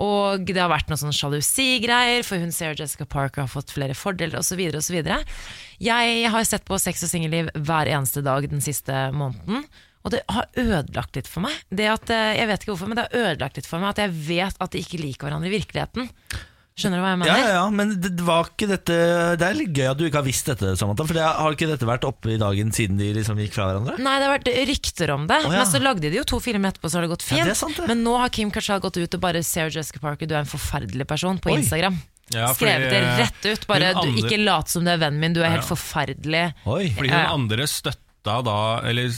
Og 0.00 0.46
det 0.46 0.60
har 0.60 0.70
vært 0.70 0.90
noen 0.90 1.00
sånn 1.00 1.16
sjalusigreier, 1.16 2.22
for 2.26 2.40
hun 2.40 2.54
Sarah 2.54 2.78
Jessica 2.78 3.08
Parker 3.08 3.44
har 3.44 3.52
fått 3.52 3.74
flere 3.74 3.96
fordeler 3.98 4.40
osv. 4.40 4.62
osv. 4.78 5.00
Jeg 5.82 6.32
har 6.32 6.48
sett 6.48 6.66
på 6.68 6.78
Sex 6.80 7.04
og 7.06 7.12
singelliv 7.12 7.50
hver 7.54 7.90
eneste 7.90 8.22
dag 8.24 8.46
den 8.50 8.64
siste 8.64 9.08
måneden. 9.16 9.66
Og 10.08 10.14
det 10.16 10.22
har 10.32 10.46
ødelagt 10.56 11.18
litt 11.20 11.28
for 11.28 11.44
meg. 11.44 11.56
Det 11.68 11.88
at, 11.92 12.10
eh, 12.14 12.36
jeg 12.40 12.48
vet 12.48 12.62
ikke 12.64 12.72
hvorfor, 12.74 12.88
men 12.88 12.96
det 12.96 13.06
har 13.10 13.18
ødelagt 13.28 13.58
litt 13.60 13.68
for 13.68 13.82
meg 13.82 13.90
at 13.92 14.00
jeg 14.06 14.14
vet 14.28 14.56
at 14.64 14.70
de 14.72 14.80
ikke 14.80 15.00
liker 15.02 15.28
hverandre 15.28 15.50
i 15.50 15.58
virkeligheten. 15.58 16.08
Skjønner 16.78 17.00
du 17.00 17.02
hva 17.02 17.08
jeg 17.10 17.18
mener? 17.18 17.38
ja, 17.42 17.46
ja, 17.58 17.62
men 17.74 17.88
det 17.98 18.12
det 18.14 18.22
var 18.22 18.44
ikke 18.52 18.68
dette 18.70 18.94
Det 19.34 19.42
er 19.42 19.56
litt 19.58 19.72
gøy 19.74 19.88
at 19.90 19.98
du 19.98 20.04
ikke 20.06 20.20
har 20.20 20.26
visst 20.28 20.46
dette, 20.46 20.76
Samantha. 20.78 21.02
For 21.08 21.16
det, 21.18 21.24
har 21.26 21.56
ikke 21.56 21.66
dette 21.66 21.88
vært 21.88 22.06
oppe 22.06 22.30
i 22.30 22.38
dagen 22.38 22.70
siden 22.70 22.96
de 23.00 23.08
liksom 23.16 23.36
gikk 23.42 23.56
fra 23.56 23.66
hverandre? 23.66 23.96
Nei, 23.98 24.12
det 24.22 24.28
har 24.28 24.34
vært 24.38 24.50
rykter 24.70 25.10
om 25.10 25.26
det, 25.26 25.40
Oh, 25.44 25.50
ja. 25.50 25.58
men 25.64 25.66
så 25.72 25.80
lagde 25.82 26.06
de 26.06 26.20
jo 26.20 26.22
to 26.30 26.38
filmer 26.40 26.70
etterpå, 26.70 26.86
så 26.88 27.00
har 27.00 27.02
det 27.08 27.10
gått 27.16 27.26
Ja, 27.26 27.34
fint. 27.34 27.44
det 27.50 27.56
er 27.56 27.58
sant, 27.58 27.76
det. 27.82 27.88
Men 27.90 28.04
nå 28.06 28.14
har 28.22 28.30
Kim 28.30 28.52
Cattrall 28.54 28.78
gått 28.80 28.96
ut 29.02 29.12
og 29.18 29.20
bare 29.20 29.42
Sarah 29.42 29.74
Jessica 29.74 29.98
Parker, 29.98 30.30
du 30.30 30.36
er 30.38 30.44
en 30.46 30.52
forferdelig 30.54 31.06
person 31.10 31.38
på 31.42 31.50
Oi. 31.50 31.58
Instagram. 31.58 31.98
Ja, 32.30 32.52
fordi, 32.54 32.70
Skrevet 32.70 32.90
det 32.94 33.02
rett 33.18 33.46
ut. 33.58 33.66
Bare 33.66 33.90
andre- 33.96 34.22
ikke 34.22 34.38
lat 34.44 34.68
som 34.70 34.84
du 34.84 34.90
er 34.92 34.98
vennen 35.02 35.18
min, 35.18 35.32
du 35.34 35.40
er 35.42 35.48
helt 35.50 35.66
Ja. 35.66 35.74
forferdelig. 35.74 36.54
Oi. 36.66 36.90
Fordi 36.94 37.08
Ja, 37.10 37.26
hun 37.26 37.40
andre 37.50 37.66
andre 37.66 37.98
støtta 38.28 38.44
da, 38.44 38.88
eller 38.88 39.08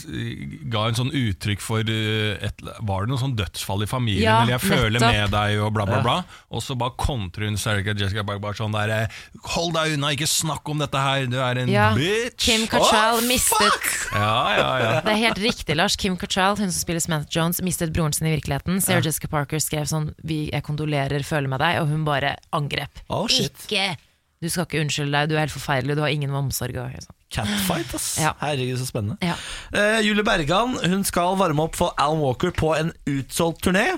ga 0.70 0.84
en 0.88 0.94
sånn 0.98 1.10
uttrykk 1.12 1.60
for 1.62 1.80
eh, 1.80 2.38
et, 2.46 2.60
Var 2.62 3.04
det 3.06 3.10
noe 3.10 3.18
sånn 3.20 3.34
dødsfall 3.38 3.82
i 3.82 3.86
familien, 3.90 4.22
Ja, 4.24 4.42
eller 4.42 4.58
'jeg 4.58 4.60
føler 4.70 5.00
nettopp. 5.00 5.12
med 5.12 5.30
deg', 5.30 5.62
og 5.64 5.72
bla, 5.74 5.84
bla, 5.86 6.00
bla. 6.02 6.24
Og 6.50 6.62
så 6.62 6.76
bare 6.78 6.94
kontrer 6.96 7.46
hun 7.46 7.56
Sarika 7.56 7.94
Jessica 7.94 8.22
Parker 8.24 8.40
bare 8.40 8.54
sånn 8.54 8.72
der 8.72 8.90
eh, 8.90 9.06
'Hold 9.44 9.74
deg 9.74 9.94
unna, 9.98 10.08
ikke 10.14 10.26
snakk 10.28 10.68
om 10.68 10.78
dette 10.78 10.98
her, 10.98 11.26
du 11.26 11.36
er 11.38 11.58
en 11.58 11.68
Ja. 11.68 11.94
bitch'. 11.94 12.36
Kim 12.38 12.66
Cattrall 12.66 13.22
mistet 13.26 14.10
Ja, 14.12 14.56
ja, 14.56 14.78
ja. 14.78 15.00
Det 15.04 15.12
er 15.12 15.16
helt 15.28 15.38
riktig, 15.38 15.76
Lars. 15.76 15.96
Kim 15.96 16.16
Cattrall, 16.16 16.56
hun 16.58 16.70
som 16.70 16.80
spiller 16.80 17.00
Samantha 17.00 17.28
Jones, 17.30 17.60
mistet 17.60 17.92
broren 17.92 18.12
sin 18.12 18.26
i 18.28 18.36
virkeligheten. 18.36 18.80
Sarah 18.80 19.02
Jessica 19.02 19.28
Parker 19.28 19.58
skrev 19.58 19.86
sånn 19.86 20.14
Vi, 20.24 20.50
'Jeg 20.52 20.62
kondolerer, 20.62 21.22
føler 21.24 21.48
med 21.48 21.60
deg', 21.60 21.80
og 21.82 21.88
hun 21.88 22.04
bare 22.04 22.36
angrep. 22.52 22.90
Oh, 23.08 23.26
shit. 23.26 23.54
Ikke! 23.68 23.96
Du 24.42 24.48
skal 24.48 24.64
ikke 24.64 24.80
unnskylde 24.80 25.12
deg, 25.12 25.28
du 25.28 25.34
er 25.36 25.40
helt 25.46 25.52
forferdelig, 25.52 25.96
du 25.96 26.00
har 26.00 26.08
ingen 26.08 26.30
omsorg. 26.30 26.76
Og, 26.76 26.90
sånn. 26.92 27.19
Catfight, 27.30 27.94
ass. 27.94 28.18
Ja. 28.18 28.34
Herregud, 28.40 28.78
så 28.78 28.86
spennende. 28.86 29.16
Ja. 29.22 29.36
Uh, 29.74 30.00
Julie 30.02 30.26
Bergan 30.26 30.76
hun 30.82 31.04
skal 31.06 31.36
varme 31.38 31.62
opp 31.62 31.78
for 31.78 31.94
Alan 31.96 32.22
Walker 32.22 32.50
på 32.50 32.74
en 32.74 32.92
utsolgt 33.06 33.62
turné. 33.64 33.92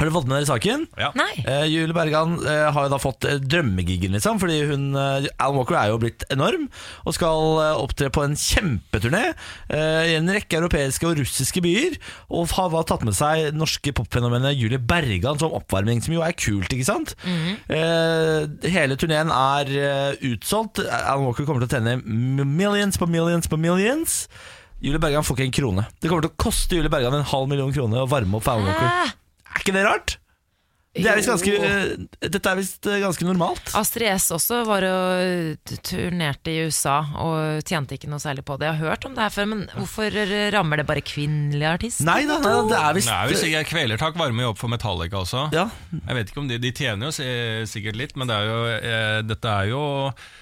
Har 0.00 0.08
du 0.08 0.14
fått 0.14 0.28
med 0.30 0.38
dere 0.38 0.48
saken? 0.48 0.86
Ja. 0.96 1.10
Nei. 1.18 1.28
Eh, 1.44 1.66
Julie 1.68 1.92
Bergan 1.92 2.38
eh, 2.40 2.70
har 2.72 2.86
jo 2.86 2.90
da 2.94 2.98
fått 3.02 3.26
eh, 3.28 3.36
drømmegiggen, 3.36 4.14
liksom. 4.16 4.38
Fordi 4.40 4.56
hun, 4.70 4.86
eh, 4.96 5.26
Alan 5.36 5.58
Walker 5.58 5.76
er 5.76 5.90
jo 5.92 5.98
blitt 6.00 6.24
enorm 6.32 6.70
og 7.04 7.12
skal 7.12 7.50
eh, 7.60 7.80
opptre 7.82 8.08
på 8.08 8.24
en 8.24 8.32
kjempeturné 8.40 9.20
eh, 9.28 10.08
i 10.08 10.14
en 10.16 10.30
rekke 10.32 10.56
europeiske 10.62 11.04
og 11.04 11.20
russiske 11.20 11.60
byer. 11.66 11.98
Og 12.32 12.48
har 12.56 12.72
da 12.72 12.80
tatt 12.88 13.04
med 13.04 13.18
seg 13.18 13.50
norske 13.60 13.92
popfenomenet 14.00 14.56
Julie 14.56 14.80
Bergan 14.80 15.36
som 15.42 15.52
oppvarming, 15.60 16.00
som 16.00 16.16
jo 16.16 16.24
er 16.24 16.32
kult, 16.32 16.72
ikke 16.72 16.88
sant? 16.88 17.12
eh, 17.68 18.48
hele 18.72 18.96
turneen 18.96 19.28
er 19.36 19.74
eh, 19.84 20.24
utsolgt. 20.32 20.80
Alan 20.88 21.28
Walker 21.28 21.44
kommer 21.44 21.60
til 21.66 21.68
å 21.68 21.76
tjene 21.76 22.00
millions 22.48 22.96
på 22.96 23.04
millions 23.10 23.52
på 23.52 23.60
millions. 23.60 24.22
Julie 24.80 24.96
Bergan 25.02 25.28
får 25.28 25.36
ikke 25.36 25.48
en 25.50 25.56
krone. 25.60 25.88
Det 26.00 26.08
kommer 26.08 26.24
til 26.24 26.32
å 26.32 26.40
koste 26.40 26.78
Julie 26.80 26.88
Bergan 26.88 27.20
en 27.20 27.26
halv 27.36 27.50
million 27.52 27.72
kroner 27.76 28.06
å 28.06 28.08
varme 28.08 28.40
opp 28.40 28.48
for 28.48 28.56
Alan 28.56 28.70
Walker. 28.72 28.88
Hæ? 28.88 29.16
Er 29.50 29.62
ikke 29.64 29.76
det 29.76 29.86
rart? 29.86 30.20
Det 30.90 31.06
er 31.06 31.20
ganske, 31.22 31.50
eh, 31.54 31.90
dette 32.26 32.50
er 32.50 32.56
visst 32.58 32.86
eh, 32.90 32.98
ganske 32.98 33.22
normalt. 33.22 33.68
Astrid 33.78 34.10
S 34.10 34.32
også 34.34 34.64
var 34.66 34.82
og 34.88 35.76
turnerte 35.86 36.50
i 36.50 36.64
USA 36.66 36.96
og 37.22 37.62
tjente 37.62 37.94
ikke 37.94 38.10
noe 38.10 38.18
særlig 38.18 38.42
på 38.48 38.56
det. 38.58 38.66
Jeg 38.66 38.80
har 38.80 38.90
hørt 38.90 39.06
om 39.06 39.14
det 39.14 39.22
her 39.22 39.30
før, 39.30 39.46
men 39.52 39.62
hvorfor 39.76 40.18
rammer 40.50 40.82
det 40.82 40.86
bare 40.88 41.04
kvinnelige 41.06 41.70
artister? 41.78 42.08
Nei 42.08 42.24
da, 42.26 42.40
nei, 42.42 42.56
da, 42.56 42.66
det 42.72 42.80
er 42.80 42.98
visst 42.98 43.12
Nei, 43.12 43.20
hvis 43.30 43.46
ikke 43.46 43.62
Kvelertak 43.70 44.18
varmer 44.18 44.48
jo 44.48 44.50
opp 44.50 44.58
for 44.58 44.72
Metallica 44.72 45.22
også. 45.22 45.46
Ja. 45.54 45.68
Jeg 45.94 46.18
vet 46.18 46.34
ikke 46.34 46.42
om 46.42 46.50
De 46.50 46.58
de 46.58 46.74
tjener 46.74 47.06
jo 47.06 47.30
sikkert 47.70 48.02
litt, 48.02 48.18
men 48.18 48.26
det 48.26 48.40
er 48.40 48.50
jo, 48.50 48.60
eh, 48.74 49.22
dette 49.30 49.54
er 49.62 49.70
jo 49.70 49.84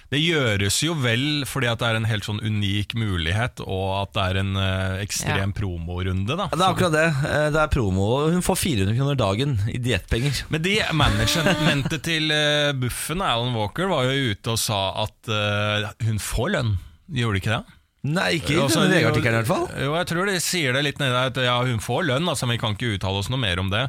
Det 0.09 0.19
gjøres 0.23 0.79
jo 0.87 0.95
vel 0.97 1.45
fordi 1.45 1.69
at 1.69 1.83
det 1.83 1.89
er 1.91 1.97
en 1.99 2.07
helt 2.09 2.25
sånn 2.25 2.39
unik 2.41 2.95
mulighet, 2.97 3.61
og 3.61 3.91
at 4.07 4.15
det 4.17 4.23
er 4.31 4.39
en 4.41 4.55
eh, 4.57 5.03
ekstrem 5.05 5.53
promorunde. 5.53 6.33
da 6.33 6.47
Det 6.49 6.57
er 6.63 6.69
akkurat 6.71 6.95
det. 6.97 7.07
Eh, 7.29 7.49
Det 7.53 7.61
er 7.61 7.73
promo. 7.75 8.07
Hun 8.33 8.41
får 8.47 8.57
400 8.63 8.97
kroner 8.97 9.19
dagen 9.21 9.59
i 9.69 9.77
diettpenger. 9.85 10.45
Men 10.49 10.65
de 10.65 10.79
managementet 10.97 12.03
til 12.09 12.33
uh, 12.33 12.73
Buffen, 12.81 13.21
Alan 13.21 13.53
Walker, 13.59 13.91
var 13.93 14.09
jo 14.09 14.33
ute 14.33 14.55
og 14.57 14.63
sa 14.63 14.81
at 15.05 15.29
eh, 15.29 15.91
hun 16.09 16.17
får 16.23 16.55
lønn. 16.57 16.73
Gjorde 17.13 17.37
de 17.37 17.43
ikke 17.45 17.53
det? 17.59 17.65
Nei, 18.09 18.29
ikke 18.39 18.55
i 18.55 18.59
Altså, 18.63 18.85
denne 18.87 18.95
de- 18.95 19.03
VG-artikkelen 19.03 19.35
i 19.35 19.43
hvert 19.43 19.51
fall. 19.51 19.65
Jo, 19.85 19.93
jeg 19.99 20.07
tror 20.09 20.29
de 20.31 20.39
sier 20.41 20.73
det 20.77 20.85
litt 20.87 21.01
nedi 21.03 21.13
der, 21.13 21.33
at 21.33 21.41
ja, 21.45 21.57
hun 21.67 21.81
får 21.85 22.07
lønn, 22.09 22.29
altså, 22.31 22.47
men 22.49 22.57
vi 22.57 22.61
kan 22.63 22.77
ikke 22.77 22.95
uttale 22.97 23.21
oss 23.21 23.29
noe 23.29 23.41
mer 23.43 23.61
om 23.61 23.69
det. 23.75 23.85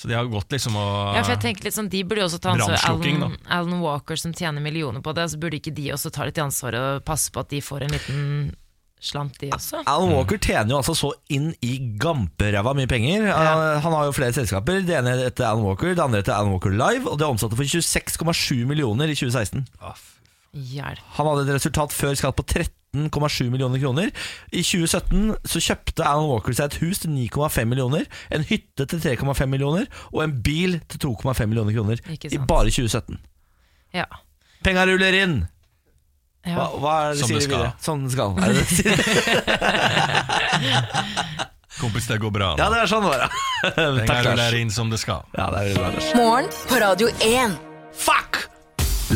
Så 0.00 0.08
de 0.08 0.16
har 0.16 0.24
gått 0.32 0.54
liksom 0.54 0.78
og 0.80 1.16
Ja, 1.18 1.20
for 1.20 1.34
jeg 1.34 1.42
tenker 1.42 1.66
litt 1.68 1.76
sånn, 1.76 1.90
De 1.92 2.00
burde 2.08 2.22
jo 2.22 2.30
også 2.30 2.40
ta 2.40 2.54
ansvar 2.54 2.80
Alan, 2.88 3.36
Alan 3.52 3.82
Walker 3.84 4.16
som 4.16 4.32
tjener 4.32 4.64
millioner 4.64 5.04
på 5.04 5.12
det, 5.16 5.26
så 5.28 5.40
burde 5.40 5.58
ikke 5.60 5.74
de 5.76 5.90
også 5.92 6.12
ta 6.14 6.24
litt 6.24 6.40
ansvar 6.40 6.78
og 6.78 7.04
passe 7.04 7.28
på 7.34 7.42
at 7.44 7.52
de 7.52 7.60
får 7.64 7.84
en 7.84 7.92
liten 7.98 8.24
slant, 9.00 9.36
de 9.40 9.50
også? 9.56 9.82
Alan 9.88 10.12
Walker 10.12 10.40
tjener 10.40 10.74
jo 10.74 10.78
altså 10.80 10.94
så 10.96 11.10
inn 11.32 11.50
i 11.64 11.74
gamperæva 12.00 12.74
mye 12.76 12.88
penger. 12.88 13.28
Ja. 13.28 13.54
Han 13.84 13.96
har 13.96 14.08
jo 14.08 14.16
flere 14.16 14.36
selskaper. 14.36 14.82
Det 14.84 14.96
ene 14.98 15.16
heter 15.22 15.48
Alan 15.48 15.64
Walker, 15.64 15.94
det 15.96 16.04
andre 16.04 16.20
heter 16.20 16.36
Alan 16.36 16.52
Walker 16.52 16.72
Live, 16.72 17.08
og 17.08 17.20
det 17.20 17.28
omsatte 17.28 17.56
for 17.56 17.64
26,7 17.64 18.66
millioner 18.68 19.08
i 19.12 19.16
2016. 19.16 19.64
Hjelp. 20.52 21.04
Han 21.16 21.28
hadde 21.30 21.46
et 21.46 21.56
resultat 21.60 21.94
før 21.94 22.16
skatt 22.18 22.36
på 22.40 22.48
13,7 22.96 23.50
millioner 23.50 23.78
kroner. 23.78 24.10
I 24.50 24.62
2017 24.62 25.36
så 25.46 25.62
kjøpte 25.62 26.04
Alan 26.06 26.28
Walker 26.30 26.52
seg 26.56 26.70
et 26.70 26.78
hus 26.82 26.98
til 27.04 27.10
9,5 27.14 27.64
millioner, 27.70 28.06
en 28.34 28.44
hytte 28.48 28.86
til 28.90 28.98
3,5 29.04 29.46
millioner 29.46 29.86
og 30.10 30.24
en 30.24 30.34
bil 30.42 30.80
til 30.90 30.98
2,5 31.06 31.46
millioner 31.46 31.72
kroner. 31.76 32.02
I 32.10 32.38
bare 32.38 32.70
2017. 32.70 33.18
Ja. 33.94 34.06
Penga 34.64 34.84
ruller 34.90 35.16
inn! 35.22 35.40
ja. 36.46 36.54
Hva, 36.56 36.66
hva 36.80 36.92
er 37.04 37.10
det 37.12 37.20
Som 37.20 37.28
sier 37.28 37.40
det 37.40 37.46
skal. 37.46 37.64
Som 37.84 38.04
det 38.04 38.12
skal. 38.14 38.30
Er 38.40 38.48
det 38.48 38.56
det 38.60 38.68
sier? 38.74 38.96
Kompis, 41.80 42.06
det 42.10 42.18
går 42.20 42.32
bra. 42.34 42.50
Ja, 42.60 42.68
det 42.72 42.82
er 42.82 42.90
sånn 42.90 43.06
det 43.06 43.12
var. 43.14 43.20
Penga 44.04 44.22
ruller 44.26 44.56
inn 44.58 44.72
som 44.74 44.90
det 44.92 45.00
skal. 45.00 45.24
Ja, 45.36 45.48
det 45.54 45.70
er 45.70 45.78
bra, 45.78 45.92
Lars. 45.94 46.10
Morgen 46.18 46.50
på 46.68 46.80
Radio 46.82 47.08
1. 47.24 47.56
Fuck! 47.96 48.42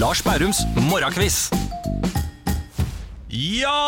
Lars 0.01 0.25
Bærums 0.27 0.65
morgenkviss. 0.89 1.49
Ja! 3.35 3.81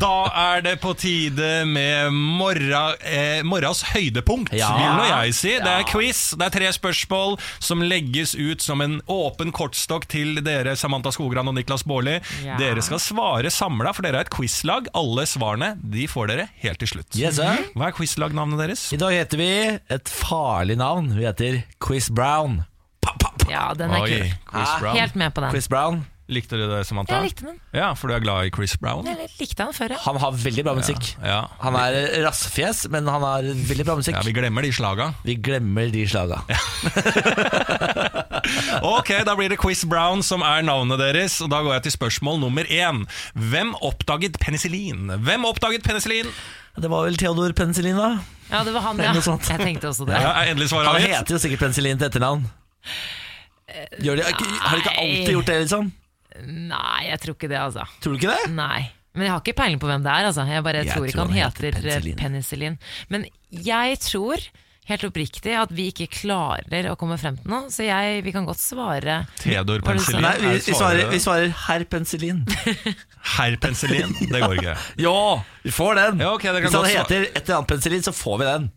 Da 0.00 0.12
er 0.36 0.62
det 0.64 0.74
på 0.82 0.92
tide 0.98 1.64
med 1.68 2.12
morra, 2.12 2.94
eh, 3.00 3.42
morras 3.46 3.82
høydepunkt, 3.94 4.52
Ja. 4.56 4.68
vil 4.76 4.92
nå 4.98 5.04
jeg 5.08 5.34
si. 5.34 5.52
Det 5.58 5.66
er 5.72 5.84
quiz. 5.88 6.20
Det 6.36 6.46
er 6.46 6.50
tre 6.58 6.68
spørsmål 6.74 7.38
som 7.58 7.80
legges 7.80 8.34
ut 8.34 8.60
som 8.62 8.80
en 8.84 9.00
åpen 9.08 9.52
kortstokk 9.52 10.06
til 10.12 10.34
dere, 10.44 10.76
Samantha 10.76 11.10
Skogran 11.14 11.48
og 11.48 11.54
Niklas 11.56 11.82
Baarli. 11.86 12.20
Ja. 12.44 12.56
Dere 12.60 12.82
skal 12.82 12.98
svare 12.98 13.50
samla, 13.50 13.92
for 13.94 14.02
dere 14.02 14.16
er 14.20 14.26
et 14.26 14.30
quizlag. 14.30 14.88
Alle 14.94 15.24
svarene 15.26 15.74
de 15.82 16.06
får 16.06 16.28
dere 16.28 16.48
helt 16.62 16.78
til 16.82 16.88
slutt. 16.88 17.16
Yes. 17.16 17.38
Hva 17.38 17.88
er 17.88 17.92
quizlagnavnet 17.96 18.58
deres? 18.58 18.92
I 18.92 18.96
dag 19.00 19.12
heter 19.16 19.36
vi 19.40 19.50
et 19.90 20.04
farlig 20.12 20.76
navn. 20.76 21.14
Vi 21.16 21.24
heter 21.24 21.62
Quiz 21.80 22.08
Brown. 22.10 22.64
ja, 23.48 23.72
den 23.74 23.90
er 23.90 24.00
Oi, 24.02 24.08
kul. 24.10 24.30
Chris 24.50 24.80
Brown. 24.80 24.96
Helt 24.96 25.14
med 25.16 25.34
på 25.34 25.40
den. 25.40 25.50
Quiz 25.52 25.68
Brown. 25.68 26.04
Likte 26.26 26.58
du 26.58 26.64
det, 26.66 26.80
Samantha? 26.88 27.20
Jeg 27.20 27.30
likte 27.30 27.44
den. 27.46 27.58
Ja, 27.76 27.92
For 27.94 28.10
du 28.10 28.16
er 28.16 28.22
glad 28.24 28.48
i 28.48 28.50
Chris 28.50 28.74
Brown? 28.82 29.06
Jeg 29.06 29.28
likte 29.38 29.62
Han 29.62 29.74
før, 29.76 29.92
ja. 29.94 29.98
Han 30.08 30.16
har 30.18 30.32
veldig 30.42 30.64
bra 30.66 30.74
musikk. 30.74 31.12
Ja. 31.22 31.44
Han 31.62 31.78
er 31.78 31.98
rassefjes, 32.24 32.88
men 32.90 33.06
han 33.06 33.22
har 33.22 33.46
veldig 33.46 33.86
bra 33.86 33.94
musikk. 34.00 34.18
ja, 34.18 34.24
Vi 34.26 34.34
glemmer 34.34 34.66
de 34.66 34.72
slaga. 34.74 35.12
Vi 35.22 35.36
glemmer 35.38 35.92
de 35.94 36.02
slaga. 36.10 36.42
Ok, 38.86 39.08
da 39.26 39.32
blir 39.34 39.50
det 39.50 39.56
Quiz 39.58 39.80
Brown 39.88 40.20
som 40.22 40.42
er 40.46 40.62
navnet 40.62 41.00
deres. 41.00 41.38
Og 41.42 41.50
Da 41.50 41.62
går 41.64 41.78
jeg 41.78 41.86
til 41.88 41.94
spørsmål 41.96 42.38
nummer 42.42 42.68
én. 42.70 43.04
Hvem 43.34 43.72
oppdaget 43.82 44.38
penicillin? 44.42 45.10
Hvem 45.26 45.46
oppdaget 45.48 45.82
penicillin? 45.86 46.30
Det 46.76 46.90
var 46.92 47.06
vel 47.08 47.16
Theodor 47.16 47.54
Penicillin, 47.56 47.96
da? 47.96 48.18
Ja, 48.50 48.60
det 48.62 48.74
var 48.74 48.84
han, 48.84 49.00
ja. 49.00 49.14
sånt. 49.24 49.48
Jeg 49.48 49.58
tenkte 49.62 49.88
også 49.88 50.04
det. 50.06 50.18
Ja, 50.20 50.34
endelig 50.44 50.68
svaret 50.70 50.92
Han 50.92 51.00
heter 51.00 51.34
jo 51.34 51.38
sikkert 51.40 51.64
Penicillin 51.64 51.98
til 51.98 52.10
etternavn. 52.10 52.44
Gjør 54.04 54.20
de, 54.20 54.26
har 54.28 54.76
de 54.76 54.82
ikke 54.84 54.92
alltid 55.00 55.32
gjort 55.32 55.48
det, 55.48 55.56
liksom? 55.64 55.88
Nei, 56.44 57.06
jeg 57.08 57.22
tror 57.22 57.36
ikke 57.38 57.50
det, 57.52 57.58
altså. 57.62 57.86
Tror 58.02 58.14
du 58.14 58.20
ikke 58.20 58.34
det? 58.34 58.52
Nei. 58.56 58.90
Men 59.16 59.28
jeg 59.28 59.32
har 59.32 59.40
ikke 59.42 59.56
peiling 59.56 59.80
på 59.80 59.88
hvem 59.88 60.04
det 60.04 60.12
er. 60.12 60.28
Altså. 60.28 60.44
Jeg 60.50 60.64
bare 60.66 60.84
Jeg 60.84 60.92
tror 60.92 61.08
ikke 61.08 61.24
han 61.24 61.32
han 61.32 61.40
heter, 61.40 61.68
heter 61.70 61.82
penicillin. 61.88 62.16
penicillin. 62.20 62.78
Men 63.08 63.26
jeg 63.64 63.98
tror 64.04 64.44
helt 64.86 65.04
oppriktig 65.08 65.54
at 65.58 65.72
vi 65.74 65.88
ikke 65.90 66.06
klarer 66.12 66.90
å 66.92 66.94
komme 67.00 67.16
frem 67.18 67.38
til 67.40 67.50
noe, 67.50 67.70
så 67.74 67.82
jeg, 67.88 68.20
vi 68.22 68.30
kan 68.34 68.46
godt 68.46 68.60
svare 68.62 69.16
Theodor 69.40 69.82
Penicillin? 69.82 70.22
Nei, 70.22 70.36
vi, 70.44 70.52
vi, 70.62 70.76
svarer, 70.78 71.08
vi 71.10 71.18
svarer 71.22 71.50
herr 71.66 71.84
Penicillin. 71.90 72.44
Herr 73.36 73.56
Penicillin? 73.58 74.12
Det 74.30 74.38
går 74.38 74.60
ikke. 74.60 74.76
Ja, 75.02 75.16
vi 75.64 75.72
får 75.74 75.96
den! 75.98 76.20
Ja, 76.22 76.28
okay, 76.36 76.52
det 76.54 76.62
kan 76.62 76.70
Hvis 76.70 76.78
han 76.78 77.00
heter 77.02 77.24
et 77.26 77.40
eller 77.42 77.56
annet 77.56 77.72
Penicillin, 77.72 78.04
så 78.06 78.14
får 78.14 78.38
vi 78.38 78.46
den. 78.52 78.68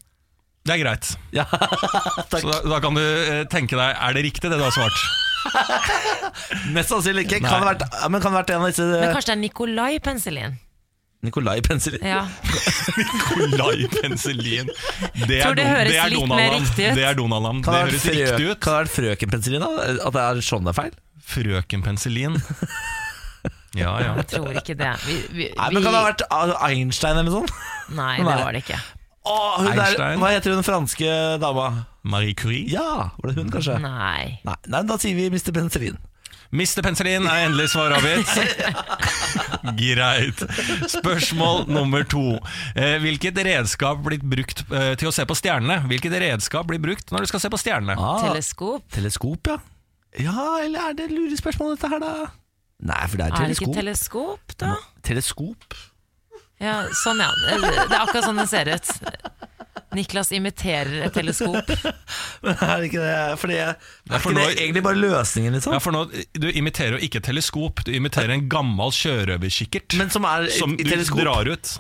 Det 0.68 0.76
er 0.76 0.82
greit. 0.84 1.12
Ja, 1.40 1.46
takk. 1.50 2.42
Så 2.42 2.48
da, 2.50 2.60
da 2.76 2.80
kan 2.84 2.98
du 2.98 3.02
eh, 3.04 3.44
tenke 3.52 3.78
deg 3.80 3.96
Er 3.96 4.14
det 4.18 4.24
riktig, 4.28 4.50
det 4.52 4.58
du 4.60 4.64
har 4.66 4.74
svart? 4.76 4.98
Mest 6.76 6.90
sannsynlig 6.92 7.26
ikke. 7.28 7.40
Kan 7.46 7.62
Nei. 7.64 7.76
det 7.78 7.86
vært, 7.86 7.86
men 8.12 8.22
kan 8.24 8.34
det 8.34 8.40
vært 8.42 8.52
en 8.56 8.64
av 8.66 8.72
disse 8.72 8.88
Men 8.90 9.14
kanskje 9.16 9.30
det 9.32 9.38
er 9.38 9.42
Nikolai 9.44 9.92
Penicillin? 10.04 10.58
Nikolai 11.26 11.58
Penicillin? 11.66 12.04
Ja. 12.08 12.22
Nikolai 13.00 13.88
Penicillin. 13.92 14.70
Det 15.28 15.40
Tror 15.44 15.58
det 15.60 15.66
høres 15.68 15.92
det 15.92 15.98
er 16.00 16.14
litt 16.14 16.28
mer 16.32 16.46
Donald-navn. 16.46 16.64
riktig 16.64 16.86
ut. 16.86 16.96
Det 17.00 17.04
er 17.10 17.18
Donald-navn. 17.20 17.60
Kan 17.66 17.76
Det 17.76 17.82
høres 17.82 18.06
vært 18.06 18.14
riktig 18.14 18.30
frø- 18.30 18.52
ut. 18.54 18.62
kan 18.64 18.72
det 18.72 18.80
vært 18.80 18.94
frøken 18.96 19.34
Penicillin? 19.34 19.66
da? 19.66 19.90
At 20.08 20.16
det 20.16 20.24
er 20.28 20.44
sånn 20.50 20.64
det 20.70 20.72
er 20.76 20.78
feil? 20.80 20.96
Frøken 21.34 21.84
Penicillin. 21.88 22.40
Ja, 23.78 23.92
ja. 24.02 24.14
Jeg 24.22 24.30
tror 24.32 24.56
ikke 24.64 24.76
det. 24.80 24.94
Vi, 25.06 25.18
vi, 25.36 25.50
Nei, 25.60 25.68
men 25.76 25.84
Kan 25.86 25.92
det 25.94 26.00
ha 26.00 26.06
vært 26.08 26.24
Einstein 26.70 27.20
eller 27.20 27.28
noe 27.30 27.42
sånt? 27.44 27.54
Nei, 28.00 28.16
det 28.24 28.26
var 28.40 28.56
det 28.56 28.64
ikke. 28.64 28.80
Å, 29.28 29.34
hun 29.60 29.72
der, 29.76 29.82
Einstein? 29.84 30.20
hva 30.22 30.30
heter 30.32 30.54
hun 30.56 30.64
franske 30.64 31.10
dama? 31.42 31.66
Marie 32.08 32.34
Curie. 32.40 32.66
Ja, 32.72 33.10
var 33.20 33.32
det 33.34 33.36
hun, 33.42 33.50
kanskje? 33.52 33.76
Nei. 33.84 34.40
Nei, 34.48 34.56
nei 34.72 34.84
da 34.88 34.96
sier 35.02 35.18
vi 35.18 35.28
Mr. 35.34 35.52
Penicillin. 35.56 35.98
Mr. 36.56 36.82
Penicillin 36.82 37.28
er 37.30 37.44
endelig 37.46 37.68
svar 37.76 37.94
avgitt. 37.94 38.32
Greit. 39.78 40.40
Spørsmål 40.90 41.68
nummer 41.70 42.04
to. 42.10 42.24
Eh, 42.74 42.96
Hvilket 43.04 43.38
redskap 43.46 44.02
blir 44.08 44.24
brukt 44.24 44.64
eh, 44.72 44.94
til 45.00 45.12
å 45.12 45.14
se 45.14 45.26
på 45.30 45.38
stjernene? 45.38 45.82
Hvilket 45.92 46.16
redskap 46.24 46.66
blir 46.72 46.82
brukt 46.82 47.12
når 47.14 47.28
du 47.28 47.32
skal 47.34 47.44
se 47.44 47.52
på 47.54 47.60
stjernene? 47.62 48.00
Ah, 48.00 48.24
Teleskop? 48.30 48.88
teleskop, 48.96 49.52
ja. 49.52 49.60
Ja, 50.26 50.48
eller 50.64 50.90
er 50.90 50.98
det 50.98 51.12
lurespørsmål 51.14 51.76
dette 51.76 51.92
her, 51.92 52.02
da? 52.02 52.14
Nei, 52.90 53.02
for 53.12 53.20
det 53.20 53.28
er 53.28 53.36
Er 53.36 53.52
det 53.52 53.60
ikke 53.60 53.74
teleskop. 53.76 53.76
teleskop, 53.78 54.58
da? 54.64 54.74
teleskop. 55.06 55.80
Ja, 56.60 56.82
sånn 57.04 57.22
ja. 57.24 57.30
Det 57.48 57.96
er 57.96 58.02
akkurat 58.02 58.26
sånn 58.28 58.40
det 58.42 58.48
ser 58.52 58.70
ut. 58.74 58.90
Niklas 59.96 60.30
imiterer 60.36 61.06
et 61.08 61.14
teleskop. 61.16 61.70
Men 62.46 62.56
er 62.62 62.82
det 62.84 62.90
ikke 62.92 63.02
det? 63.02 63.14
Fordi 63.42 63.56
jeg, 63.58 63.72
er 63.74 64.22
for 64.22 64.30
ikke 64.30 64.36
det 64.36 64.44
nå- 64.44 64.60
egentlig 64.62 64.84
bare 64.86 65.00
løsningen, 65.02 65.56
liksom? 65.58 65.74
Ja, 65.74 65.80
for 65.82 65.96
nå, 65.96 66.04
Du 66.38 66.46
imiterer 66.52 66.98
jo 67.00 67.02
ikke 67.08 67.22
et 67.24 67.26
teleskop, 67.32 67.82
du 67.88 67.92
imiterer 67.98 68.36
en 68.36 68.46
gammel 68.52 68.94
sjørøverkikkert 68.94 69.96
Men 69.98 70.12
som 70.14 70.28
er 70.30 70.46
i- 70.46 70.58
som 70.60 70.76
i 70.76 70.84
du 70.84 70.92
teleskop. 70.92 71.24
drar 71.24 71.50
ut. 71.50 71.72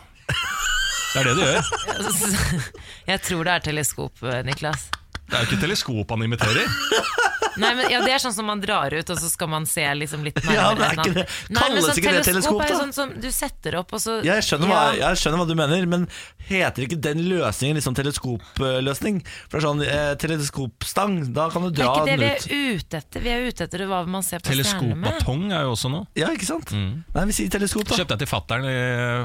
Det 1.09 1.21
er 1.21 1.23
det 1.29 1.35
du 1.37 1.43
gjør. 1.43 2.65
Jeg 3.09 3.21
tror 3.27 3.43
det 3.45 3.53
er 3.53 3.59
teleskop, 3.69 4.25
Niklas. 4.45 4.89
Det 5.29 5.37
er 5.37 5.43
jo 5.45 5.51
ikke 5.51 5.61
teleskop 5.67 6.09
han 6.15 6.25
imiterer. 6.25 6.65
Nei, 7.59 7.71
men, 7.77 7.89
ja, 7.91 7.99
Det 8.05 8.13
er 8.15 8.21
sånn 8.23 8.33
som 8.35 8.45
man 8.49 8.61
drar 8.63 8.93
ut, 8.95 9.09
og 9.13 9.19
så 9.19 9.29
skal 9.31 9.49
man 9.51 9.65
se 9.69 9.83
liksom 9.99 10.23
litt 10.25 10.39
Ja, 10.45 10.69
nærmere. 10.73 10.89
er 10.89 10.99
ikke 11.03 11.13
det. 11.19 11.25
Kalles 11.55 11.85
sånn 11.89 11.99
ikke 12.01 12.13
det 12.15 12.23
teleskop, 12.29 12.61
da? 12.63 12.79
sånn 12.79 12.93
som 12.95 13.13
du 13.19 13.29
setter 13.35 13.75
opp, 13.81 13.93
og 13.93 14.01
så 14.03 14.19
Jeg 14.25 14.45
skjønner, 14.47 14.71
hva, 14.71 14.81
jeg 14.97 15.19
skjønner 15.21 15.41
hva 15.43 15.47
du 15.49 15.55
mener, 15.59 15.85
men 15.91 16.07
heter 16.49 16.87
ikke 16.87 16.97
den 17.01 17.23
løsningen 17.29 17.77
liksom 17.77 17.95
teleskopløsning? 17.99 19.21
For 19.49 19.57
det 19.57 19.61
er 19.61 19.67
sånn 19.67 19.83
eh, 19.85 20.13
teleskopstang, 20.23 21.17
da 21.35 21.49
kan 21.53 21.67
du 21.67 21.69
Det 21.71 21.83
er 21.83 21.85
dra 21.85 21.93
ikke 21.93 22.05
det 22.05 22.15
den 22.15 22.19
vi 22.19 22.29
ut. 22.29 22.47
er 22.49 22.79
ute 22.79 23.01
etter. 23.03 23.23
Vi 23.25 23.29
er 23.35 23.47
ute 23.49 23.67
etter 23.67 23.85
hva 23.89 24.01
man 24.07 24.23
ser 24.25 24.39
på 24.41 24.49
stjernene 24.49 24.95
med. 24.95 25.09
Teleskopbatong 25.11 25.43
er 25.53 25.67
jo 25.67 25.75
også 25.75 25.91
noe. 25.93 26.07
Ja, 26.19 26.31
ikke 26.33 26.47
sant? 26.49 26.73
Nei, 26.73 27.25
vi 27.29 27.37
sier 27.37 27.49
teleskop, 27.53 27.85
da. 27.89 27.99
Kjøpte 27.99 28.15
jeg 28.17 28.23
til 28.25 28.31
fattern 28.31 28.65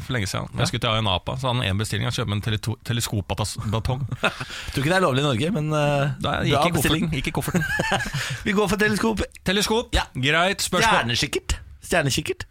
for 0.05 0.17
lenge 0.17 0.29
siden. 0.31 0.51
Jeg 0.59 0.71
skulle 0.73 0.85
til 0.85 0.91
Ayanapa, 0.93 1.39
så 1.41 1.49
hadde 1.51 1.63
han 1.63 1.69
én 1.75 1.81
bestilling. 1.81 2.05
Han 2.09 2.17
kjøpte 2.17 2.31
meg 2.35 2.41
en 2.41 2.47
tele 2.49 2.79
teleskopbatong. 2.91 4.05
Tror 4.75 4.83
ikke 4.83 4.91
det 4.93 4.99
er 4.99 5.05
lovlig 5.05 5.25
i 5.25 5.27
Norge, 5.29 5.51
men 5.55 5.71
uh, 5.73 6.13
Da 6.21 6.37
bra 6.45 6.65
gikk 6.69 6.79
i. 6.85 7.01
Gikk 7.21 7.31
i 7.31 7.35
kofferten. 7.35 7.65
Vi 8.45 8.53
går 8.57 8.69
for 8.71 8.81
teleskop. 8.81 9.23
Teleskop, 9.45 9.95
Ja. 9.97 10.07
greit. 10.15 10.63
Spørsmål. 10.65 11.05
Stjernekikkert. 11.05 11.57
Stjernekikkert. 11.85 12.45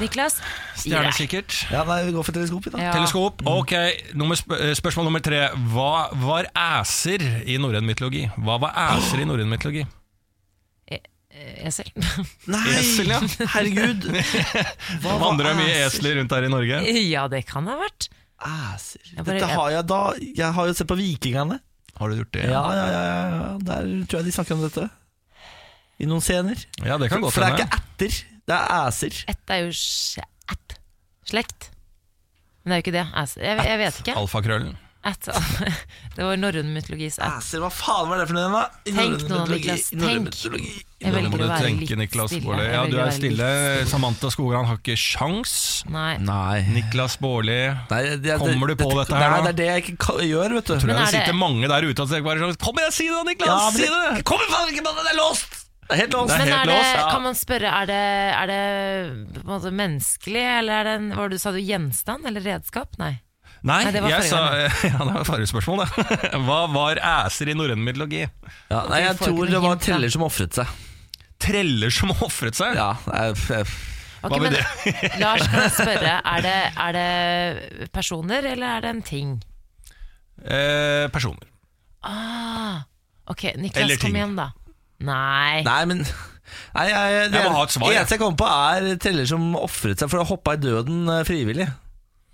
Niklas? 0.00 0.40
Stjernekikkert. 0.80 1.54
Ja, 1.70 1.84
nei, 1.86 2.00
vi 2.08 2.12
går 2.16 2.24
for 2.26 2.34
teleskop, 2.34 2.64
da. 2.72 2.80
Ja. 2.82 2.92
Teleskop. 2.96 3.44
Ok, 3.46 3.74
nummer, 4.18 4.34
sp 4.38 4.56
eh, 4.58 4.72
Spørsmål 4.74 5.06
nummer 5.06 5.22
tre. 5.22 5.44
Hva 5.70 6.08
var 6.24 6.48
æser 6.54 7.22
i 7.46 7.58
norrøn 7.62 7.86
mytologi? 7.86 8.24
Hva 8.38 8.58
var 8.64 8.74
æser 8.90 9.22
i 9.22 9.28
norrøn 9.28 9.50
mytologi? 9.52 9.84
Eh, 11.34 11.66
Esel? 11.66 11.88
Nei, 12.46 12.60
Esel, 12.78 13.08
ja. 13.10 13.18
herregud. 13.56 14.04
Hva 15.02 15.14
var 15.16 15.22
Vandrer 15.24 15.48
det 15.50 15.54
mye 15.58 15.80
esler 15.88 16.14
rundt 16.20 16.30
her 16.36 16.46
i 16.46 16.50
Norge? 16.52 16.82
ja, 17.10 17.24
det 17.30 17.40
kan 17.48 17.66
det 17.66 17.74
ha 17.74 17.80
vært. 17.80 18.06
Æser 18.44 19.14
Dette 19.24 19.46
har 19.48 19.70
jeg 19.72 19.86
da 19.88 19.98
Jeg 20.20 20.50
har 20.54 20.68
jo 20.68 20.74
sett 20.76 20.88
på 20.90 20.96
Vikingene. 20.98 21.58
Har 21.98 22.08
du 22.10 22.16
gjort 22.18 22.32
det? 22.34 22.44
Ja, 22.50 22.62
ja, 22.74 22.86
ja, 22.90 23.02
ja. 23.08 23.58
Der 23.62 23.90
tror 24.10 24.18
jeg 24.20 24.26
de 24.28 24.32
snakker 24.34 24.56
om 24.56 24.62
dette. 24.66 24.88
I 26.02 26.08
noen 26.10 26.20
scener. 26.24 26.58
Ja, 26.82 26.96
det 26.98 27.08
kan 27.12 27.22
godt 27.22 27.34
For 27.36 27.44
det 27.44 27.52
er 27.52 27.56
hende. 27.56 27.68
ikke 27.68 27.78
ætter, 27.78 28.16
det 28.50 28.56
er 28.56 28.72
æser. 28.88 29.20
Ett 29.30 29.52
er 29.54 29.60
jo 29.62 29.70
sjæt. 29.78 30.78
Slekt. 31.30 31.70
Men 32.64 32.72
det 32.72 32.74
er 32.74 32.80
jo 32.80 32.84
ikke 32.86 32.96
det. 32.98 33.04
Altså, 33.14 33.40
jeg, 33.40 33.62
jeg 33.68 33.78
vet 33.78 34.00
ikke. 34.02 34.16
Alfakrøllen. 34.18 34.74
At, 35.04 35.26
det 36.16 36.24
var 36.24 36.38
norrøn 36.40 36.70
mytologis. 36.72 37.18
Æser, 37.20 37.60
hva 37.60 37.68
faen 37.68 38.08
var 38.08 38.22
det 38.22 38.28
for 38.30 38.38
noe? 38.38 38.62
Tenk 38.88 39.24
nå, 39.28 39.40
Niklas, 39.50 39.90
tenk. 39.92 40.30
Jeg 41.04 41.12
velger 41.12 41.34
å 41.34 41.48
være 41.50 41.58
tenke, 41.66 41.84
litt 41.84 42.00
Niklas 42.00 42.30
stille. 42.32 42.46
Baarli. 42.48 42.68
Ja, 42.72 42.84
du 42.88 42.96
er 43.02 43.10
stille. 43.12 43.48
Samantha 43.90 44.30
Skogran 44.32 44.64
har 44.70 44.78
ikke 44.80 44.96
sjans. 44.96 45.52
Nei. 45.92 46.14
Nei. 46.24 46.62
Niklas 46.72 47.18
Baarli 47.20 47.58
Kommer 48.40 48.72
du 48.72 48.78
på 48.80 48.88
det, 48.88 49.02
dette 49.02 49.18
her 49.20 49.34
Nei, 49.34 49.42
nå? 49.42 49.44
det 49.44 49.52
er 49.52 49.58
det 49.58 49.66
jeg 49.68 49.84
ikke 49.92 50.16
gjør, 50.24 50.56
vet 50.56 50.70
du. 50.70 50.72
Tror 50.78 50.94
jeg 50.94 51.00
det 51.02 51.10
sitter 51.12 51.34
det- 51.34 51.42
mange 51.42 51.68
der 51.74 51.84
ute 51.90 52.06
og 52.06 52.08
tenker 52.08 52.24
bare 52.30 52.40
sånn 52.40 52.56
Kom 52.64 52.80
igjen, 52.80 52.96
si 52.96 53.10
det, 53.10 53.18
da, 53.18 53.26
Niklas! 53.28 53.52
Ja, 53.52 53.68
si 53.76 53.90
det, 53.92 54.24
Kom 54.24 54.40
faen 54.48 54.72
ikke 54.72 54.86
på 54.88 54.94
det, 54.96 55.04
det 55.04 55.12
er 55.12 55.20
låst! 55.20 55.60
Det 55.84 55.92
er 55.92 56.00
helt 56.06 56.14
låst. 56.16 56.32
Men 56.32 56.48
er 56.48 56.70
det, 56.70 56.80
kan 57.12 57.22
man 57.26 57.36
spørre, 57.36 57.68
er 57.82 57.90
det, 57.90 58.00
er 58.32 58.48
det 58.48 58.62
på 59.36 59.44
en 59.44 59.50
måte 59.52 59.72
menneskelig, 59.76 60.44
eller 60.54 60.78
er 60.80 60.88
det 60.88 60.94
en, 60.96 61.10
hva 61.18 61.28
du 61.28 61.36
sa 61.36 61.52
du, 61.52 61.60
gjenstand 61.60 62.24
eller 62.24 62.40
redskap? 62.40 62.96
Nei. 62.96 63.18
Nei, 63.64 63.78
Nei, 63.86 63.92
det 63.94 64.02
var 64.04 64.12
jeg 64.12 64.26
sa 64.28 64.40
Ja, 64.92 64.98
det 65.00 65.12
var 65.14 65.24
forrige 65.24 65.48
spørsmål, 65.48 65.84
da. 65.84 66.18
Hva 66.46 66.58
var 66.68 67.00
æser 67.00 67.48
i 67.48 67.54
norrøn 67.56 67.80
mytologi? 67.80 68.26
Ja, 68.68 68.82
nei, 68.90 69.00
jeg 69.06 69.16
tror 69.22 69.48
det 69.48 69.62
var 69.64 69.80
treller 69.80 70.12
som 70.12 70.26
ofret 70.26 70.58
seg. 70.58 70.68
Treller 71.40 71.92
som 71.92 72.12
ofret 72.14 72.58
seg? 72.58 72.76
Ja, 72.76 72.90
jeg, 73.08 73.64
med 74.24 74.40
men 74.40 74.54
Lars, 75.22 75.42
kan 75.48 75.64
jeg 75.66 75.72
spørre, 75.76 76.12
er 76.24 76.44
det, 76.44 76.54
er 76.80 76.94
det 76.96 77.88
personer, 77.92 78.46
eller 78.54 78.76
er 78.78 78.84
det 78.84 78.92
en 78.94 79.02
ting? 79.04 79.32
Eh, 80.44 81.08
personer. 81.12 81.48
Ah, 82.04 82.84
ok, 83.28 83.50
Niklas, 83.60 83.82
Eller 83.82 83.96
ting. 83.96 84.12
kom 84.12 84.16
igjen 84.20 84.36
da. 84.38 84.48
Nei. 85.04 85.60
Nei, 85.66 85.80
men 85.90 86.00
nei, 86.04 86.86
jeg, 86.88 87.30
det 87.32 87.40
Jeg 87.40 87.50
må 87.50 87.56
ha 87.58 87.64
et 87.66 87.74
svar, 87.74 87.88
Det 87.90 87.98
eneste 87.98 88.16
jeg 88.16 88.22
kommer 88.22 88.40
på, 88.40 88.48
er 88.48 89.00
teller 89.02 89.28
som 89.28 89.48
ofret 89.60 90.00
seg 90.00 90.12
for 90.12 90.22
å 90.22 90.28
hoppe 90.28 90.56
i 90.56 90.60
døden 90.62 91.08
eh, 91.12 91.24
frivillig. 91.28 91.68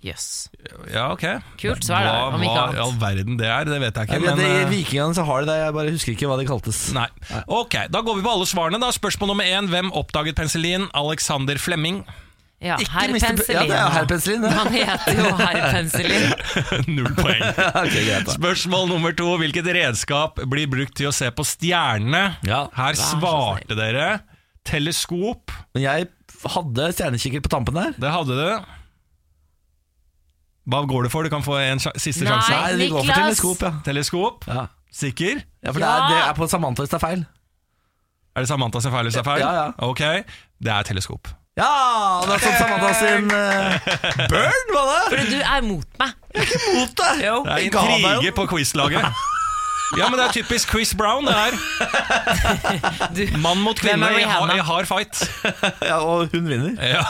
Jøss. 0.01 0.49
Ja, 0.89 1.11
ok. 1.13 1.23
Kult 1.61 1.85
svar, 1.85 2.01
da, 2.07 2.13
Hva, 2.17 2.33
om 2.33 2.41
ikke 2.41 2.55
hva 2.55 2.63
annet. 2.71 2.77
i 2.79 2.81
all 2.81 2.95
verden 3.03 3.35
det 3.37 3.45
er, 3.53 3.67
det 3.69 3.77
vet 3.83 3.99
jeg 3.99 4.07
ikke. 4.09 4.17
vet, 4.23 4.29
Men, 4.31 4.39
det, 4.41 4.47
eh, 4.63 4.69
Vikingene 4.71 5.13
så 5.13 5.25
har 5.27 5.43
de 5.43 5.51
det, 5.51 5.57
jeg 5.61 5.75
bare 5.77 5.91
husker 5.93 6.15
ikke 6.15 6.29
hva 6.31 6.37
de 6.41 6.47
kaltes. 6.49 6.79
Nei. 6.97 7.05
Ok, 7.47 7.77
Da 7.93 8.01
går 8.01 8.17
vi 8.17 8.25
på 8.25 8.31
alle 8.33 8.47
svarene. 8.49 8.79
da 8.81 8.89
Spørsmål 8.95 9.29
nummer 9.35 9.45
én. 9.45 9.69
Hvem 9.69 9.91
oppdaget 9.93 10.35
penicillin? 10.35 10.87
Alexander 10.97 11.57
Flemming. 11.61 12.01
Ja, 12.61 12.75
herr 12.77 13.09
Penicillin. 13.09 13.55
Ja, 13.57 13.63
det 13.65 13.73
er 13.77 13.89
herr 13.89 14.05
Penicillin. 14.05 14.43
Han 14.45 14.67
heter 14.69 15.15
jo 15.17 15.29
herr 15.37 15.61
Penicillin. 15.73 16.27
Null 16.97 17.13
poeng. 17.17 17.41
okay, 17.85 18.03
greit. 18.05 18.29
Spørsmål 18.35 18.87
nummer 18.91 19.13
to. 19.17 19.31
Hvilket 19.41 19.65
redskap 19.73 20.37
blir 20.49 20.69
brukt 20.69 20.93
til 20.97 21.09
å 21.09 21.13
se 21.15 21.29
på 21.33 21.45
stjernene? 21.45 22.35
Ja. 22.45 22.67
Her 22.77 22.93
svarte 22.97 23.77
dere 23.77 24.19
teleskop. 24.65 25.49
Men 25.73 25.83
jeg 25.87 26.09
hadde 26.53 26.91
stjernekikker 26.93 27.41
på 27.45 27.49
tampen 27.53 27.77
der. 27.77 27.97
Det 28.01 28.13
hadde 28.13 28.37
du. 28.37 28.77
Hva 30.69 30.83
går 30.87 31.03
det 31.07 31.11
for? 31.11 31.23
Du 31.25 31.29
kan 31.33 31.41
få 31.43 31.55
en 31.57 31.79
sja- 31.81 31.95
siste 31.97 32.23
Nei. 32.23 32.31
sjanse. 32.37 32.51
Nei, 32.53 32.75
vi 32.77 32.87
går 32.91 32.99
for 33.01 33.07
Niklas! 33.07 33.25
teleskop, 33.25 33.61
ja. 33.65 33.71
Teleskop. 33.85 34.47
ja. 34.47 34.65
Sikker? 34.91 35.41
Ja, 35.63 35.71
for 35.71 35.79
Ja! 35.79 35.85
Det, 35.85 36.01
er, 36.03 36.09
det 36.09 36.23
er 36.29 36.33
på 36.37 36.47
Samantha 36.51 36.83
hvis 36.83 36.89
det 36.91 36.97
er 36.99 37.05
feil. 37.07 37.25
Er 38.35 38.41
det 38.45 38.47
Samantha 38.49 38.79
som 38.83 38.91
feil 38.91 39.07
hvis 39.09 39.13
det 39.17 39.21
er 39.25 39.29
feil? 39.29 39.39
Ja, 39.39 39.51
ja. 39.53 39.71
Ok, 39.87 39.99
det 40.63 40.71
er 40.71 40.83
teleskop. 40.87 41.27
Ja! 41.57 41.71
Det 42.27 42.35
er 42.37 42.43
sånn 42.45 42.57
Samantha 42.61 42.93
sin 42.99 43.31
uh, 43.31 44.27
Burn, 44.31 44.71
var 44.75 44.91
det? 44.91 45.01
For 45.09 45.31
du 45.31 45.39
er 45.41 45.61
mot 45.67 45.99
meg. 45.99 46.13
Mot 46.35 46.93
deg! 47.01 47.25
Jo. 47.25 47.41
Det 47.43 47.51
er 47.51 47.63
Jeg 47.65 47.71
ga 47.73 47.81
deg 47.87 48.01
jo. 48.01 48.11
intrige 48.19 48.35
på 48.37 48.45
quizlaget. 48.53 49.05
Ja, 49.99 50.07
men 50.07 50.17
det 50.19 50.25
er 50.25 50.35
typisk 50.39 50.71
Chris 50.71 50.93
Brown, 50.97 51.25
det 51.27 51.35
her. 51.35 51.55
Mann 53.43 53.59
mot 53.63 53.79
kvinne 53.79 54.07
i 54.15 54.23
i 54.23 54.63
hard 54.63 54.87
fight. 54.89 55.21
Ja, 55.91 55.97
og 56.05 56.31
hun 56.31 56.47
vinner. 56.47 56.75
Ja. 56.79 57.03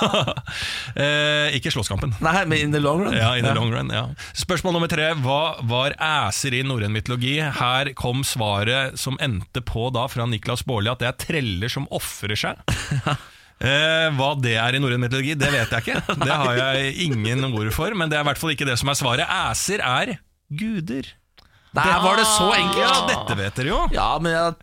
Eh, 0.95 1.57
ikke 1.57 1.71
slåsskampen. 1.73 2.15
Nei, 2.23 2.45
men 2.49 2.57
in 2.57 2.73
the 2.73 2.81
long 2.81 3.03
run. 3.05 3.15
Ja, 3.15 3.33
in 3.37 3.45
the 3.45 3.53
long 3.57 3.71
run, 3.73 3.91
ja. 3.93 4.07
Spørsmål 4.37 4.77
nummer 4.77 4.91
tre. 4.91 5.11
Hva 5.21 5.61
var 5.69 5.95
æser 5.97 6.57
i 6.57 6.63
norrøn 6.65 6.93
mytologi? 6.95 7.37
Her 7.41 7.91
kom 7.97 8.25
svaret 8.27 8.97
som 8.99 9.19
endte 9.21 9.61
på 9.65 9.89
da 9.93 10.07
fra 10.11 10.25
Niklas 10.29 10.65
Baarli 10.67 10.91
at 10.91 11.03
det 11.03 11.11
er 11.11 11.19
treller 11.27 11.71
som 11.73 11.89
ofrer 11.93 12.39
seg. 12.39 12.65
Eh, 13.61 14.07
hva 14.17 14.31
det 14.41 14.55
er 14.57 14.73
i 14.73 14.79
norrøn 14.81 15.03
mytologi, 15.03 15.35
det 15.37 15.51
vet 15.53 15.69
jeg 15.69 15.83
ikke. 15.85 16.15
Det 16.17 16.33
har 16.33 16.55
jeg 16.57 16.95
ingen 17.05 17.43
ord 17.51 17.69
for, 17.75 17.93
men 17.93 18.09
det 18.09 18.17
er 18.17 18.23
i 18.25 18.29
hvert 18.31 18.41
fall 18.41 18.55
ikke 18.55 18.65
det 18.65 18.73
som 18.81 18.89
er 18.89 18.97
svaret. 18.97 19.29
Æser 19.29 19.83
er 19.85 20.15
guder. 20.49 21.11
Der 21.73 22.01
var 22.03 22.17
det 22.19 22.25
så 22.27 22.49
Ja, 22.75 23.05
dette 23.07 23.35
vet 23.39 23.55
dere 23.55 23.69
jo. 23.71 23.77
Ja, 23.95 24.09
men 24.19 24.33
jeg, 24.33 24.55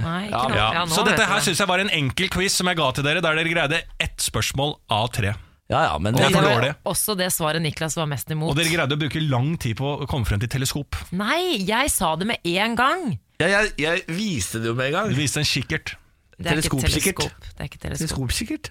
nei, 0.00 0.22
ikke 0.28 0.32
Ja, 0.32 0.44
nå. 0.48 0.54
Ja, 0.56 0.68
Ja, 0.78 0.84
nå 0.88 0.94
så 0.96 1.02
vet 1.04 1.10
dette 1.16 1.26
her 1.28 1.42
det. 1.42 1.44
syns 1.44 1.58
jeg 1.60 1.68
var 1.68 1.78
en 1.82 1.90
enkel 1.92 2.30
quiz 2.32 2.54
som 2.56 2.66
jeg 2.70 2.78
ga 2.80 2.86
til 2.96 3.04
dere, 3.04 3.20
der 3.20 3.36
dere 3.36 3.52
greide 3.52 3.82
ett 4.00 4.16
spørsmål 4.24 4.78
av 4.90 5.10
tre. 5.12 5.34
ja, 5.68 5.82
ja, 5.90 5.98
men 6.00 6.14
Det 6.16 6.24
er 6.24 6.28
Det 6.28 6.34
for 6.38 6.42
var 6.48 6.54
dårlig. 6.62 6.74
også 6.88 7.16
det 7.18 7.28
svaret 7.34 7.60
Niklas 7.60 7.96
var 7.96 8.06
mest 8.08 8.30
Og 8.30 8.36
imot. 8.38 8.56
dere 8.56 8.72
greide 8.72 8.96
å 8.96 9.00
bruke 9.02 9.20
lang 9.28 9.58
tid 9.60 9.76
på 9.76 10.00
å 10.00 10.06
komme 10.08 10.24
frem 10.24 10.40
til 10.40 10.48
teleskop. 10.48 10.96
Nei, 11.12 11.58
jeg 11.68 11.90
sa 11.90 12.14
det 12.16 12.26
med 12.26 12.38
en 12.44 12.74
gang. 12.76 13.18
ja, 13.40 13.46
jeg, 13.46 13.72
jeg 13.78 14.04
viste 14.08 14.58
det 14.62 14.68
jo 14.72 14.74
med 14.74 14.86
en 14.86 14.92
gang. 14.92 15.08
Du 15.10 15.16
viste 15.20 15.36
en 15.40 15.44
kikkert. 15.44 15.96
Det 16.38 16.46
er 16.46 16.62
ikke 16.62 16.70
Teleskop, 16.70 16.80
sikkert. 16.88 17.16
teleskop. 17.18 17.44
Det 17.58 17.60
er 17.60 17.64
ikke 17.68 17.80
teleskop. 17.82 18.68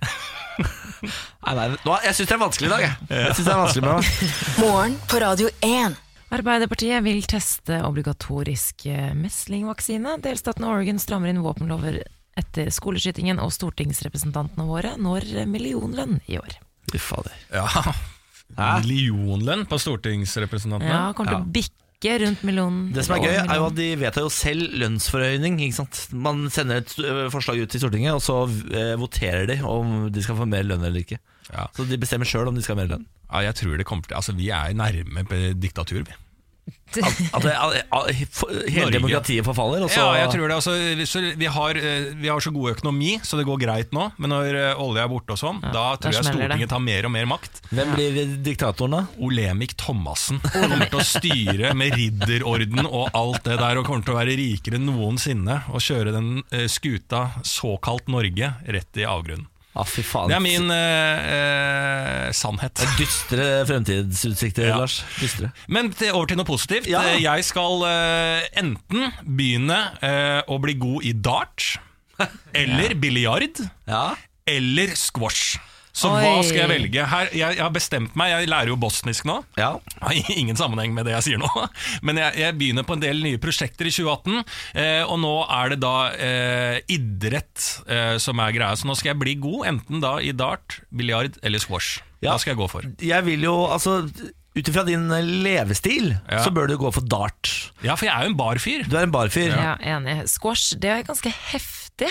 Nei, 1.45 1.53
nei, 1.53 1.67
nå, 1.85 1.97
jeg 2.03 2.15
syns 2.15 2.27
det 2.29 2.33
er 2.33 2.39
vanskelig 2.41 2.67
i 2.67 2.71
dag. 2.73 2.81
Jeg, 2.81 2.95
jeg 3.11 3.35
synes 3.35 3.45
det 3.45 3.53
er 3.53 3.59
vanskelig 3.61 3.83
med 3.83 3.93
meg. 3.93 4.05
Morgen 4.63 4.95
på 5.11 5.19
Radio 5.21 5.49
1. 5.61 5.97
Arbeiderpartiet 6.33 7.03
vil 7.05 7.21
teste 7.23 7.79
obligatorisk 7.87 8.85
eh, 8.91 9.13
meslingvaksine. 9.15 10.17
Delstaten 10.23 10.65
Oregon 10.67 10.99
strammer 10.99 11.31
inn 11.31 11.39
våpenlover 11.43 12.01
etter 12.37 12.69
skoleskytingen, 12.73 13.39
og 13.41 13.53
stortingsrepresentantene 13.55 14.67
våre 14.67 14.93
når 15.01 15.47
millionlønn 15.49 16.19
i 16.27 16.37
år. 16.41 16.59
Fy 16.91 16.99
fader. 17.01 17.33
Ja, 17.55 17.67
Millionlønn 18.57 19.65
på 19.67 19.79
stortingsrepresentantene. 19.81 20.91
Ja, 20.91 21.15
kommer 21.15 21.33
til 21.33 21.41
å 21.41 21.55
bikke 21.57 22.13
rundt 22.23 22.43
millionen. 22.47 22.85
Det 22.95 23.03
som 23.07 23.17
er 23.17 23.25
gøy, 23.25 23.39
er 23.41 23.57
jo 23.59 23.65
at 23.67 23.79
de 23.79 23.87
vedtar 23.99 24.23
jo 24.27 24.31
selv 24.31 24.75
lønnsforhøyning. 24.83 25.57
Ikke 25.65 25.79
sant? 25.79 26.03
Man 26.15 26.45
sender 26.53 26.83
et 26.83 26.93
forslag 27.33 27.63
ut 27.63 27.73
til 27.73 27.83
Stortinget, 27.83 28.15
og 28.15 28.23
så 28.23 28.43
voterer 29.01 29.49
de 29.49 29.59
om 29.67 30.05
de 30.13 30.23
skal 30.23 30.39
få 30.39 30.47
mer 30.47 30.67
lønn 30.67 30.85
eller 30.87 31.03
ikke. 31.03 31.19
Ja. 31.53 31.67
Så 31.75 31.87
de 31.87 31.99
bestemmer 31.99 32.27
sjøl 32.27 32.49
om 32.49 32.55
de 32.57 32.63
skal 32.65 32.75
ha 32.75 32.83
mer 32.83 32.93
lønn. 32.95 33.09
Ja, 33.27 33.43
jeg 33.49 33.59
tror 33.59 33.77
det 33.79 33.85
kommer 33.87 34.07
til 34.07 34.17
Altså, 34.19 34.35
Vi 34.35 34.49
er 34.55 34.73
nærme 34.77 35.23
på 35.27 35.41
diktatur, 35.59 36.03
vi. 36.07 36.15
At 36.87 37.43
at, 37.43 37.83
at, 37.91 38.15
hele 38.67 38.85
Norge. 38.87 38.91
demokratiet 38.95 39.45
forfaller, 39.45 39.83
Også. 39.83 39.99
Ja, 39.99 40.23
jeg 40.23 40.31
tror 40.31 40.47
det 40.47 40.55
altså, 40.55 40.73
vi, 41.35 41.45
har, 41.45 41.79
eh, 41.79 42.07
vi 42.15 42.27
har 42.27 42.39
så 42.39 42.51
god 42.51 42.71
økonomi, 42.71 43.19
så 43.23 43.39
det 43.39 43.45
går 43.47 43.59
greit 43.59 43.91
nå. 43.95 44.07
Men 44.17 44.31
når 44.31 44.55
eh, 44.55 44.81
olje 44.83 45.03
er 45.03 45.11
borte 45.11 45.35
og 45.35 45.41
sånn, 45.41 45.59
da 45.63 45.85
tror 45.99 46.15
jeg 46.15 46.23
det. 46.23 46.31
Stortinget 46.31 46.71
tar 46.71 46.83
mer 46.83 47.07
og 47.07 47.13
mer 47.15 47.27
makt. 47.29 47.61
Hvem 47.71 47.93
blir 47.95 48.31
diktatoren, 48.45 48.95
da? 48.95 49.03
Olemic 49.19 49.75
Thomassen 49.79 50.39
kommer 50.47 50.87
til 50.87 51.01
å 51.01 51.07
styre 51.07 51.73
med 51.77 51.95
ridderorden 51.99 52.87
og 52.87 53.11
alt 53.17 53.43
det 53.47 53.59
der, 53.59 53.81
og 53.81 53.87
kommer 53.87 54.07
til 54.07 54.15
å 54.15 54.19
være 54.21 54.39
rikere 54.39 54.79
enn 54.79 54.87
noensinne 54.87 55.61
og 55.71 55.83
kjøre 55.83 56.15
den 56.15 56.31
eh, 56.55 56.67
skuta 56.71 57.29
såkalt 57.47 58.07
Norge 58.11 58.55
rett 58.67 59.03
i 59.03 59.07
avgrunnen. 59.07 59.47
Ah, 59.77 59.85
fy 59.85 60.01
faen. 60.01 60.31
Det 60.31 60.35
er 60.39 60.41
min 60.41 60.71
eh, 60.73 61.27
eh, 61.37 62.31
sannhet. 62.33 62.81
Dystre 62.97 63.45
fremtidsutsikter, 63.69 64.71
Ja. 64.71 64.79
Lars. 64.81 64.95
Dystre. 65.21 65.51
Men 65.69 65.91
til, 65.93 66.09
over 66.17 66.25
til 66.31 66.39
noe 66.39 66.47
positivt. 66.49 66.87
Ja. 66.89 67.03
Eh, 67.11 67.19
Jeg 67.21 67.45
skal 67.45 67.83
eh, 67.85 68.47
enten 68.57 69.11
begynne 69.21 69.77
eh, 70.01 70.41
å 70.49 70.57
bli 70.63 70.73
god 70.81 71.05
i 71.05 71.13
dart, 71.13 71.75
eller 72.57 72.95
biljard, 72.97 73.61
Ja. 73.87 74.15
eller 74.49 74.95
squash. 74.97 75.59
Så 75.97 76.11
Oi. 76.13 76.21
hva 76.21 76.43
skal 76.45 76.59
jeg 76.61 76.69
velge? 76.69 77.05
Her, 77.09 77.29
jeg, 77.33 77.55
jeg 77.57 77.63
har 77.63 77.71
bestemt 77.73 78.13
meg, 78.19 78.29
jeg 78.35 78.49
lærer 78.51 78.69
jo 78.69 78.77
bosnisk 78.77 79.25
nå. 79.25 79.39
ja. 79.57 79.71
Har 80.03 80.13
ingen 80.37 80.57
sammenheng 80.59 80.93
med 80.93 81.07
det 81.09 81.15
jeg 81.15 81.25
sier 81.31 81.41
nå. 81.41 81.49
Men 82.05 82.19
jeg, 82.21 82.37
jeg 82.43 82.57
begynner 82.59 82.85
på 82.85 82.97
en 82.97 83.01
del 83.01 83.23
nye 83.25 83.39
prosjekter 83.41 83.89
i 83.89 83.93
2018. 83.95 84.43
Eh, 84.77 85.01
og 85.09 85.17
nå 85.23 85.33
er 85.57 85.73
det 85.73 85.79
da 85.81 85.95
eh, 86.13 86.77
idrett 86.93 87.65
eh, 87.89 88.15
som 88.21 88.37
er 88.45 88.53
greia. 88.55 88.77
Så 88.77 88.85
nå 88.89 88.93
skal 88.99 89.15
jeg 89.15 89.21
bli 89.25 89.35
god, 89.41 89.63
enten 89.73 90.03
da 90.03 90.17
i 90.21 90.33
dart, 90.37 90.79
biljard 90.93 91.39
eller 91.41 91.63
squash. 91.63 91.97
Ja. 92.21 92.35
Hva 92.35 92.41
skal 92.41 92.53
jeg 92.53 92.61
gå 92.61 92.69
for? 92.71 92.85
Jeg 93.01 93.25
vil 93.27 93.43
jo, 93.49 93.57
altså 93.69 94.03
Ut 94.57 94.69
ifra 94.71 94.81
din 94.87 95.03
levestil 95.45 96.15
Ja. 96.15 96.39
så 96.41 96.49
bør 96.49 96.65
du 96.71 96.77
gå 96.81 96.89
for 96.95 97.05
dart. 97.05 97.49
Ja, 97.85 97.93
for 97.93 98.07
jeg 98.07 98.13
er 98.15 98.25
jo 98.25 98.31
en 98.31 98.37
barfyr. 98.39 98.87
Du 98.89 98.95
er 98.97 99.05
en 99.05 99.13
barfyr. 99.13 99.51
Ja, 99.53 99.75
enig. 99.97 100.15
Squash, 100.31 100.71
det 100.81 100.89
er 100.89 101.03
ganske 101.05 101.29
heftig. 101.51 102.09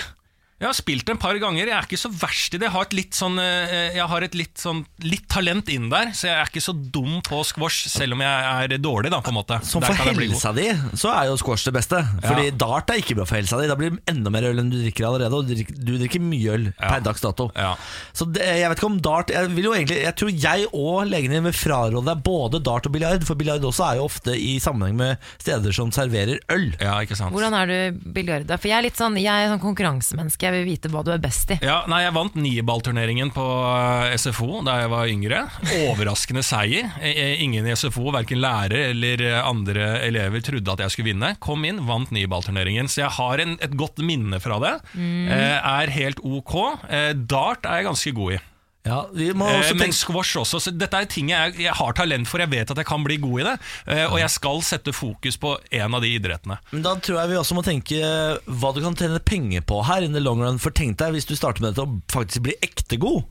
Jeg 0.57 0.65
har 0.65 0.73
spilt 0.73 1.05
det 1.05 1.13
en 1.13 1.19
par 1.21 1.37
ganger. 1.37 1.69
Jeg 1.69 1.75
er 1.77 1.85
ikke 1.85 1.99
så 2.01 2.09
verst 2.09 2.55
i 2.55 2.57
det. 2.57 2.65
Jeg 2.65 2.73
har 2.73 2.87
et 2.87 2.95
litt 2.97 3.13
sånn 3.13 3.35
eh, 3.37 3.93
Jeg 3.93 4.07
har 4.09 4.23
et 4.25 4.37
litt 4.37 4.57
sånn 4.57 4.79
Litt 5.05 5.27
talent 5.29 5.67
inn 5.69 5.85
der, 5.91 6.09
så 6.17 6.31
jeg 6.31 6.33
er 6.33 6.49
ikke 6.49 6.63
så 6.65 6.73
dum 6.73 7.19
på 7.25 7.43
squash, 7.45 7.85
selv 7.91 8.15
om 8.15 8.23
jeg 8.25 8.63
er 8.65 8.73
dårlig, 8.81 9.11
da, 9.13 9.19
på 9.21 9.29
en 9.29 9.37
måte. 9.37 9.59
Som 9.67 9.85
for 9.85 9.93
helsa 9.93 10.53
di, 10.57 10.65
så 10.97 11.11
er 11.13 11.27
jo 11.29 11.35
squash 11.37 11.67
det 11.67 11.75
beste. 11.77 11.99
Fordi 12.23 12.49
dart 12.57 12.89
er 12.89 13.03
ikke 13.03 13.19
bra 13.19 13.27
for 13.29 13.37
helsa 13.37 13.59
di. 13.61 13.67
Da 13.69 13.77
blir 13.77 13.93
det 13.93 14.01
enda 14.09 14.33
mer 14.33 14.47
øl 14.49 14.63
enn 14.63 14.71
du 14.73 14.79
drikker 14.79 15.05
allerede. 15.11 15.37
Og 15.37 15.45
du 15.45 15.53
drikker, 15.53 15.77
du 15.77 15.93
drikker 16.01 16.25
mye 16.25 16.55
øl 16.57 16.65
per 16.79 17.05
dags 17.05 17.21
dato. 17.21 17.49
Ja. 17.53 17.75
Så 18.17 18.25
det, 18.33 18.41
jeg 18.57 18.71
vet 18.71 18.81
ikke 18.81 18.89
om 18.89 18.97
dart 19.03 19.29
Jeg 19.33 19.49
vil 19.53 19.67
jo 19.67 19.73
egentlig 19.75 19.97
Jeg 20.01 20.15
tror 20.17 20.31
jeg 20.33 20.65
og 20.71 21.07
legene 21.09 21.37
dine 21.37 21.45
vil 21.49 21.55
fraråde 21.55 22.01
deg 22.07 22.23
både 22.25 22.61
dart 22.65 22.87
og 22.89 22.93
biljard, 22.95 23.25
for 23.27 23.37
biljard 23.39 23.65
også 23.67 23.85
er 23.91 23.99
jo 23.99 24.07
ofte 24.07 24.33
i 24.33 24.57
sammenheng 24.63 24.97
med 24.97 25.29
steder 25.37 25.75
som 25.75 25.93
serverer 25.93 26.41
øl. 26.53 26.67
Ja, 26.81 26.97
ikke 27.03 27.17
sant. 27.19 27.35
Hvordan 27.35 27.55
er 27.61 27.69
du 27.69 28.01
biljard? 28.15 28.49
For 28.57 28.71
jeg 28.71 28.79
er 28.79 28.87
litt 28.87 28.99
sånn, 28.99 29.19
jeg 29.21 29.29
er 29.29 29.51
sånn 29.53 29.61
konkurransemenneske, 29.63 30.46
jeg 30.47 30.55
vil 30.55 30.65
vite 30.71 30.91
hva 30.93 31.03
du 31.05 31.11
er 31.13 31.21
best 31.21 31.51
i. 31.53 31.59
Ja, 31.65 31.81
nei, 31.91 32.01
Jeg 32.05 32.15
vant 32.15 32.35
nieballturneringen 32.39 33.31
på 33.35 33.45
eh, 33.67 34.15
SFO 34.19 34.61
da 34.65 34.79
jeg 34.81 34.91
var 34.93 35.11
yngre. 35.11 35.43
Overraskende 35.85 36.43
seier. 36.45 36.89
Eh, 37.01 37.13
eh, 37.13 37.43
Ingen 37.45 37.67
i 37.67 37.75
SFO, 37.77 38.09
verken 38.15 38.41
lærer 38.43 38.89
eller 38.91 39.23
andre 39.43 39.89
elever, 40.07 40.41
trodde 40.45 40.73
at 40.73 40.85
jeg 40.85 40.95
skulle 40.95 41.11
vinne. 41.11 41.33
Kom 41.43 41.65
inn, 41.67 41.83
vant 41.87 42.11
nieballturneringen. 42.15 42.89
Så 42.91 43.03
jeg 43.03 43.13
har 43.19 43.43
en, 43.43 43.57
et 43.63 43.75
godt 43.77 44.01
minne 44.03 44.39
fra 44.43 44.59
det. 44.63 44.75
Eh, 44.97 45.57
er 45.57 45.95
helt 45.97 46.21
ok. 46.25 46.55
Eh, 46.89 47.11
dart 47.27 47.67
er 47.67 47.81
jeg 47.81 47.91
ganske 47.91 48.15
god 48.17 48.37
i. 48.37 48.43
Ja, 48.87 49.01
vi 49.13 49.29
må 49.35 49.47
Eh, 49.51 49.59
også 49.59 49.75
men 49.75 49.83
tenke 49.87 49.97
squash 49.99 50.37
også. 50.41 50.59
Så 50.63 50.71
dette 50.77 50.97
er 51.01 51.05
ting 51.11 51.29
jeg, 51.33 51.55
jeg 51.59 51.73
har 51.75 51.93
talent 51.97 52.27
for. 52.29 52.39
Jeg 52.43 52.49
vet 52.53 52.71
at 52.71 52.77
jeg 52.81 52.87
kan 52.87 53.03
bli 53.05 53.17
god 53.21 53.41
i 53.41 53.47
det. 53.49 53.55
Eh, 53.87 54.05
og 54.07 54.17
jeg 54.21 54.29
skal 54.33 54.61
sette 54.65 54.93
fokus 54.95 55.37
på 55.43 55.53
en 55.71 55.93
av 55.97 56.01
de 56.05 56.13
idrettene. 56.17 56.57
Men 56.71 56.81
Da 56.87 56.95
tror 56.95 57.19
jeg 57.21 57.29
vi 57.33 57.39
også 57.41 57.57
må 57.59 57.63
tenke 57.67 57.99
hva 58.47 58.73
du 58.73 58.81
kan 58.85 58.95
tjene 58.95 59.19
penger 59.19 59.61
på 59.67 59.83
her 59.85 60.01
in 60.07 60.13
the 60.17 60.23
long 60.23 60.41
run. 60.41 60.57
For 60.63 60.71
tenk 60.71 60.97
deg 60.97 61.13
hvis 61.17 61.27
du 61.29 61.35
starter 61.35 61.61
med 61.61 61.75
dette 61.75 61.85
og 61.85 62.01
faktisk 62.13 62.47
blir 62.47 62.55
ekte 62.63 62.97
god. 62.97 63.23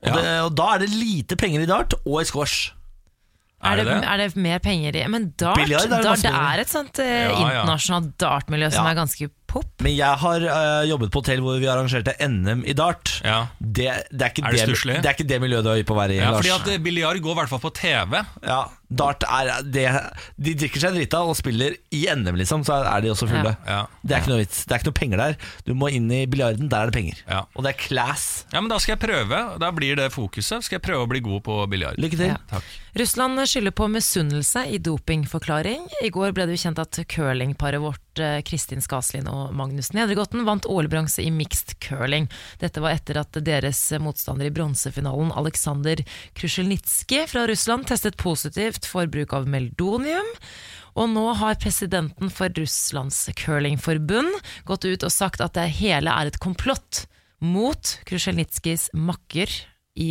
Og, 0.00 0.08
Ja. 0.08 0.44
og 0.46 0.54
da 0.56 0.74
er 0.74 0.78
det 0.86 0.90
lite 0.94 1.36
penger 1.36 1.60
i 1.60 1.66
dart 1.68 1.92
og 2.06 2.22
i 2.22 2.24
squash. 2.24 2.70
Er 3.62 3.76
det, 3.76 3.84
det 3.84 3.96
det? 4.00 4.08
er 4.08 4.16
det 4.22 4.36
mer 4.40 4.58
penger 4.64 4.96
i 4.96 5.02
Men 5.12 5.34
dart, 5.36 5.58
Biljard 5.60 5.82
er 5.84 5.90
det 5.92 6.04
dart 6.06 6.22
det 6.24 6.30
er 6.32 6.60
et 6.62 6.70
sånt 6.72 6.98
eh, 6.98 7.08
Ja, 7.28 7.34
ja. 7.34 7.48
internasjonalt 7.60 8.14
dartmiljø 8.16 8.70
som 8.72 8.86
Ja. 8.86 8.92
er 8.94 8.96
ganske 8.96 9.28
pop. 9.50 9.66
Men 9.84 9.94
jeg 9.96 10.18
har 10.22 10.46
eh, 10.54 10.88
jobbet 10.90 11.10
på 11.12 11.22
hotell 11.22 11.42
hvor 11.44 11.58
vi 11.60 11.68
arrangerte 11.70 12.14
NM 12.22 12.64
i 12.70 12.74
dart. 12.78 13.16
Ja. 13.26 13.40
Det, 13.60 13.88
det, 14.10 14.22
er 14.22 14.32
ikke 14.34 14.46
Er 14.46 14.54
det 14.56 14.60
det, 14.62 14.66
stusslig? 14.70 14.98
det 15.02 15.10
er 15.10 15.16
ikke 15.18 15.28
det 15.30 15.40
miljøet 15.42 15.66
du 15.66 15.72
er 15.74 15.82
på 15.88 15.96
å 15.96 16.00
være 16.00 16.16
i, 16.16 16.20
Ja, 16.22 16.30
Lars. 16.34 16.40
fordi 16.44 16.54
at 16.56 16.70
eh, 16.74 16.82
Biljard 16.86 17.20
går 17.24 17.34
i 17.34 17.38
hvert 17.42 17.52
fall 17.54 17.62
på 17.66 17.72
TV. 17.80 18.20
Ja, 18.46 18.60
dart 18.90 19.22
er 19.28 19.50
det 19.70 19.84
De 20.42 20.54
drikker 20.58 20.82
seg 20.82 20.96
drita 20.96 21.20
og 21.26 21.36
spiller 21.38 21.76
i 21.94 22.02
NM, 22.10 22.38
liksom, 22.40 22.64
så 22.66 22.80
er 22.82 23.04
de 23.04 23.12
også 23.12 23.28
fulle. 23.30 23.52
Ja. 23.68 23.84
Det 24.02 24.16
er 24.16 24.22
ikke 24.24 24.32
noe 24.34 24.40
vits. 24.42 24.62
Det 24.66 24.74
er 24.74 24.82
ikke 24.82 24.90
noe 24.90 24.98
penger 25.00 25.22
der. 25.24 25.36
Du 25.68 25.74
må 25.78 25.90
inn 25.94 26.08
i 26.14 26.24
biljarden, 26.30 26.70
der 26.72 26.86
er 26.86 26.90
det 26.90 26.96
penger. 26.98 27.20
Ja. 27.28 27.42
Og 27.54 27.66
det 27.66 27.74
er 27.74 27.80
class. 27.84 28.28
Ja, 28.54 28.60
men 28.62 28.70
Da 28.72 28.78
skal 28.82 28.96
jeg 28.96 29.02
prøve. 29.04 29.42
Da 29.62 29.70
blir 29.76 29.98
det 30.00 30.08
fokuset. 30.14 30.64
Skal 30.66 30.78
jeg 30.80 30.86
prøve 30.88 31.06
å 31.06 31.10
bli 31.10 31.22
god 31.24 31.44
på 31.46 31.58
biljard. 31.70 31.98
Lykke 32.02 32.18
til. 32.18 32.32
Ja. 32.32 32.38
Takk. 32.50 32.70
Russland 32.98 33.38
skylder 33.46 33.70
på 33.78 33.86
misunnelse 33.92 34.64
i 34.74 34.80
dopingforklaring. 34.82 35.84
I 36.02 36.10
går 36.10 36.32
ble 36.34 36.48
det 36.50 36.56
jo 36.58 36.62
kjent 36.64 36.80
at 36.82 36.98
curlingparet 37.12 37.78
vårt, 37.82 38.02
eh, 38.18 38.40
Kristin 38.42 38.82
Skaslin 38.82 39.28
og 39.30 39.52
Magnus 39.54 39.92
Nedregotten, 39.94 40.42
vant 40.48 40.66
OL-bronse 40.66 41.22
i 41.22 41.30
mixed 41.30 41.76
curling. 41.84 42.26
Dette 42.58 42.82
var 42.82 42.96
etter 42.96 43.20
at 43.20 43.38
deres 43.46 43.78
motstander 44.02 44.48
i 44.48 44.54
bronsefinalen, 44.54 45.30
Aleksandr 45.38 46.02
Krusjelnitskij 46.34 47.28
fra 47.30 47.46
Russland, 47.46 47.86
testet 47.86 48.18
positivt 48.18 48.88
for 48.88 49.06
bruk 49.06 49.36
av 49.36 49.46
meldonium. 49.46 50.26
Og 50.98 51.12
nå 51.12 51.28
har 51.38 51.60
presidenten 51.62 52.32
for 52.34 52.50
Russlands 52.58 53.22
curlingforbund 53.38 54.34
gått 54.66 54.88
ut 54.88 55.06
og 55.06 55.14
sagt 55.14 55.44
at 55.44 55.54
det 55.54 55.68
hele 55.78 56.10
er 56.10 56.32
et 56.32 56.40
komplott 56.42 57.04
mot 57.38 57.94
Krusjelnitskijs 58.10 58.90
makker 58.98 59.54
i 60.00 60.10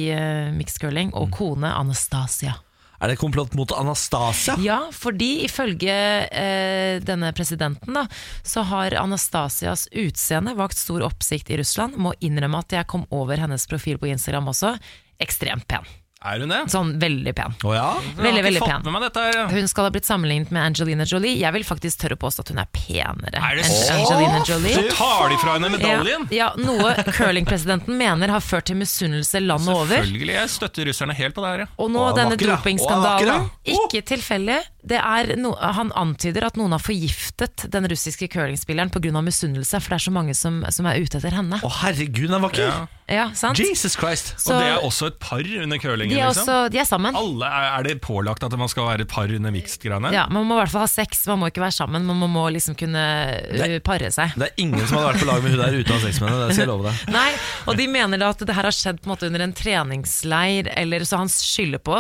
mixed 0.56 0.80
curling 0.80 1.12
og 1.18 1.34
kone 1.36 1.70
Anastasia. 1.76 2.56
Er 3.00 3.14
det 3.14 3.20
komplott 3.22 3.54
mot 3.56 3.72
Anastasia? 3.72 4.58
Ja, 4.60 4.80
fordi 4.92 5.46
ifølge 5.48 5.94
eh, 6.28 7.00
denne 7.04 7.32
presidenten 7.36 7.96
da, 7.96 8.06
så 8.44 8.66
har 8.68 8.98
Anastasias 9.00 9.88
utseende 9.96 10.56
vakt 10.60 10.78
stor 10.78 11.06
oppsikt 11.08 11.50
i 11.54 11.62
Russland. 11.62 11.96
Må 11.96 12.14
innrømme 12.20 12.60
at 12.60 12.76
jeg 12.76 12.90
kom 12.92 13.08
over 13.16 13.40
hennes 13.40 13.68
profil 13.72 14.02
på 14.02 14.12
Instagram 14.12 14.52
også. 14.52 14.76
Ekstremt 15.24 15.68
pen. 15.72 15.88
Er 16.20 16.42
hun 16.44 16.52
det? 16.52 16.58
Sånn 16.68 16.90
veldig 17.00 17.32
pen. 17.38 17.54
Oh, 17.64 17.72
ja? 17.72 17.94
Veldig, 18.18 18.42
veldig 18.44 18.62
pen. 18.68 19.52
Hun 19.54 19.70
skal 19.72 19.86
ha 19.88 19.92
blitt 19.94 20.08
sammenlignet 20.08 20.50
med 20.52 20.66
Angelina 20.66 21.06
Jolie. 21.08 21.38
Jeg 21.40 21.56
vil 21.56 21.64
faktisk 21.64 22.02
tørre 22.02 22.18
å 22.18 22.20
påstå 22.20 22.44
at 22.44 22.52
hun 22.52 22.60
er 22.60 22.68
penere 22.76 23.40
Er 23.40 23.56
det 23.56 23.64
enn? 23.64 23.94
Angelina 23.96 24.42
Jolie. 24.44 24.74
Så 24.76 24.98
tar 24.98 25.32
de 25.32 25.38
fra 25.40 25.54
henne 25.56 25.70
medaljen? 25.72 26.26
Ja, 26.36 26.50
ja, 26.50 26.66
noe 26.68 26.92
curlingpresidenten 27.16 27.96
mener 28.02 28.34
har 28.36 28.44
ført 28.44 28.68
til 28.68 28.76
misunnelse 28.82 29.40
landet 29.46 29.72
over. 29.72 29.96
Selvfølgelig. 30.04 30.36
Jeg 30.42 30.52
støtter 30.58 30.92
russerne 30.92 31.16
helt 31.22 31.38
på 31.40 31.46
det 31.46 31.54
her. 31.54 31.64
ja. 31.64 31.70
Og 31.80 31.94
nå 31.96 32.04
Å, 32.04 32.12
denne 32.20 32.36
dopingskandalen, 32.44 33.48
ikke 33.80 34.04
tilfeldig. 34.12 34.60
Det 34.82 35.00
no, 35.38 35.52
han 35.60 35.92
antyder 35.92 36.46
at 36.48 36.56
noen 36.60 36.72
har 36.72 36.80
forgiftet 36.80 37.66
den 37.72 37.88
russiske 37.92 38.30
curlingspilleren 38.32 38.90
pga. 38.94 39.22
misunnelse, 39.22 39.82
for 39.82 39.92
det 39.92 39.98
er 40.00 40.06
så 40.06 40.14
mange 40.16 40.36
som, 40.38 40.62
som 40.72 40.88
er 40.88 41.02
ute 41.04 41.20
etter 41.20 41.36
henne. 41.36 41.60
Å 41.60 41.72
herregud, 41.82 42.30
han 42.32 42.42
var 42.46 42.56
ikke 42.56 42.70
Ja. 42.70 42.88
Ja, 43.10 43.24
sant? 43.34 43.58
Jesus 43.58 43.96
Christ! 43.98 44.36
Så 44.38 44.54
Og 44.54 44.60
det 44.62 44.68
er 44.70 44.84
også 44.86 45.08
et 45.10 45.16
par 45.18 45.42
under 45.42 45.80
curlingen. 45.82 46.14
de 46.14 46.22
er, 46.22 46.28
liksom. 46.30 46.46
også, 46.46 46.58
de 46.70 46.78
er 46.78 46.86
sammen. 46.86 47.16
Alle, 47.18 47.48
er, 47.50 47.66
er 47.80 47.88
det 47.88 47.96
pålagt 48.06 48.44
at 48.46 48.54
man 48.54 48.70
skal 48.70 48.86
være 48.86 49.08
et 49.08 49.10
par 49.10 49.32
under 49.34 49.50
mixed-greiene? 49.56 50.12
Ja, 50.14 50.28
Man 50.30 50.46
må 50.46 50.60
i 50.60 50.62
hvert 50.62 50.74
fall 50.76 50.86
ha 50.86 50.92
sex, 50.92 51.24
man 51.26 51.42
må 51.42 51.50
ikke 51.50 51.64
være 51.64 51.74
sammen, 51.74 52.06
men 52.06 52.22
man 52.22 52.30
må 52.30 52.46
liksom 52.54 52.78
kunne 52.78 53.02
er, 53.02 53.80
pare 53.82 54.12
seg. 54.14 54.38
Det 54.38 54.52
er 54.52 54.62
ingen 54.62 54.86
som 54.86 55.00
hadde 55.00 55.16
vært 55.16 55.24
på 55.26 55.30
lag 55.32 55.42
med 55.42 55.56
hun 55.56 55.64
der 55.64 55.80
uten 55.82 55.96
å 55.96 55.98
ha 55.98 56.06
sex 56.06 56.22
med 56.22 56.30
henne. 56.30 56.46
Det 56.46 56.54
skal 56.60 56.66
jeg 56.68 56.70
love 56.70 56.86
deg. 56.86 57.04
Nei, 57.18 57.30
og 57.66 57.82
de 57.82 57.90
mener 57.98 58.22
da 58.22 58.30
at 58.30 58.46
det 58.46 58.60
her 58.60 58.70
har 58.70 58.78
skjedd 58.78 59.02
på 59.02 59.10
en 59.10 59.16
måte 59.16 59.32
under 59.32 59.46
en 59.48 59.58
treningsleir, 59.58 60.70
eller 60.78 61.10
så 61.10 61.24
han 61.24 61.34
skylder 61.34 61.82
på 61.82 61.98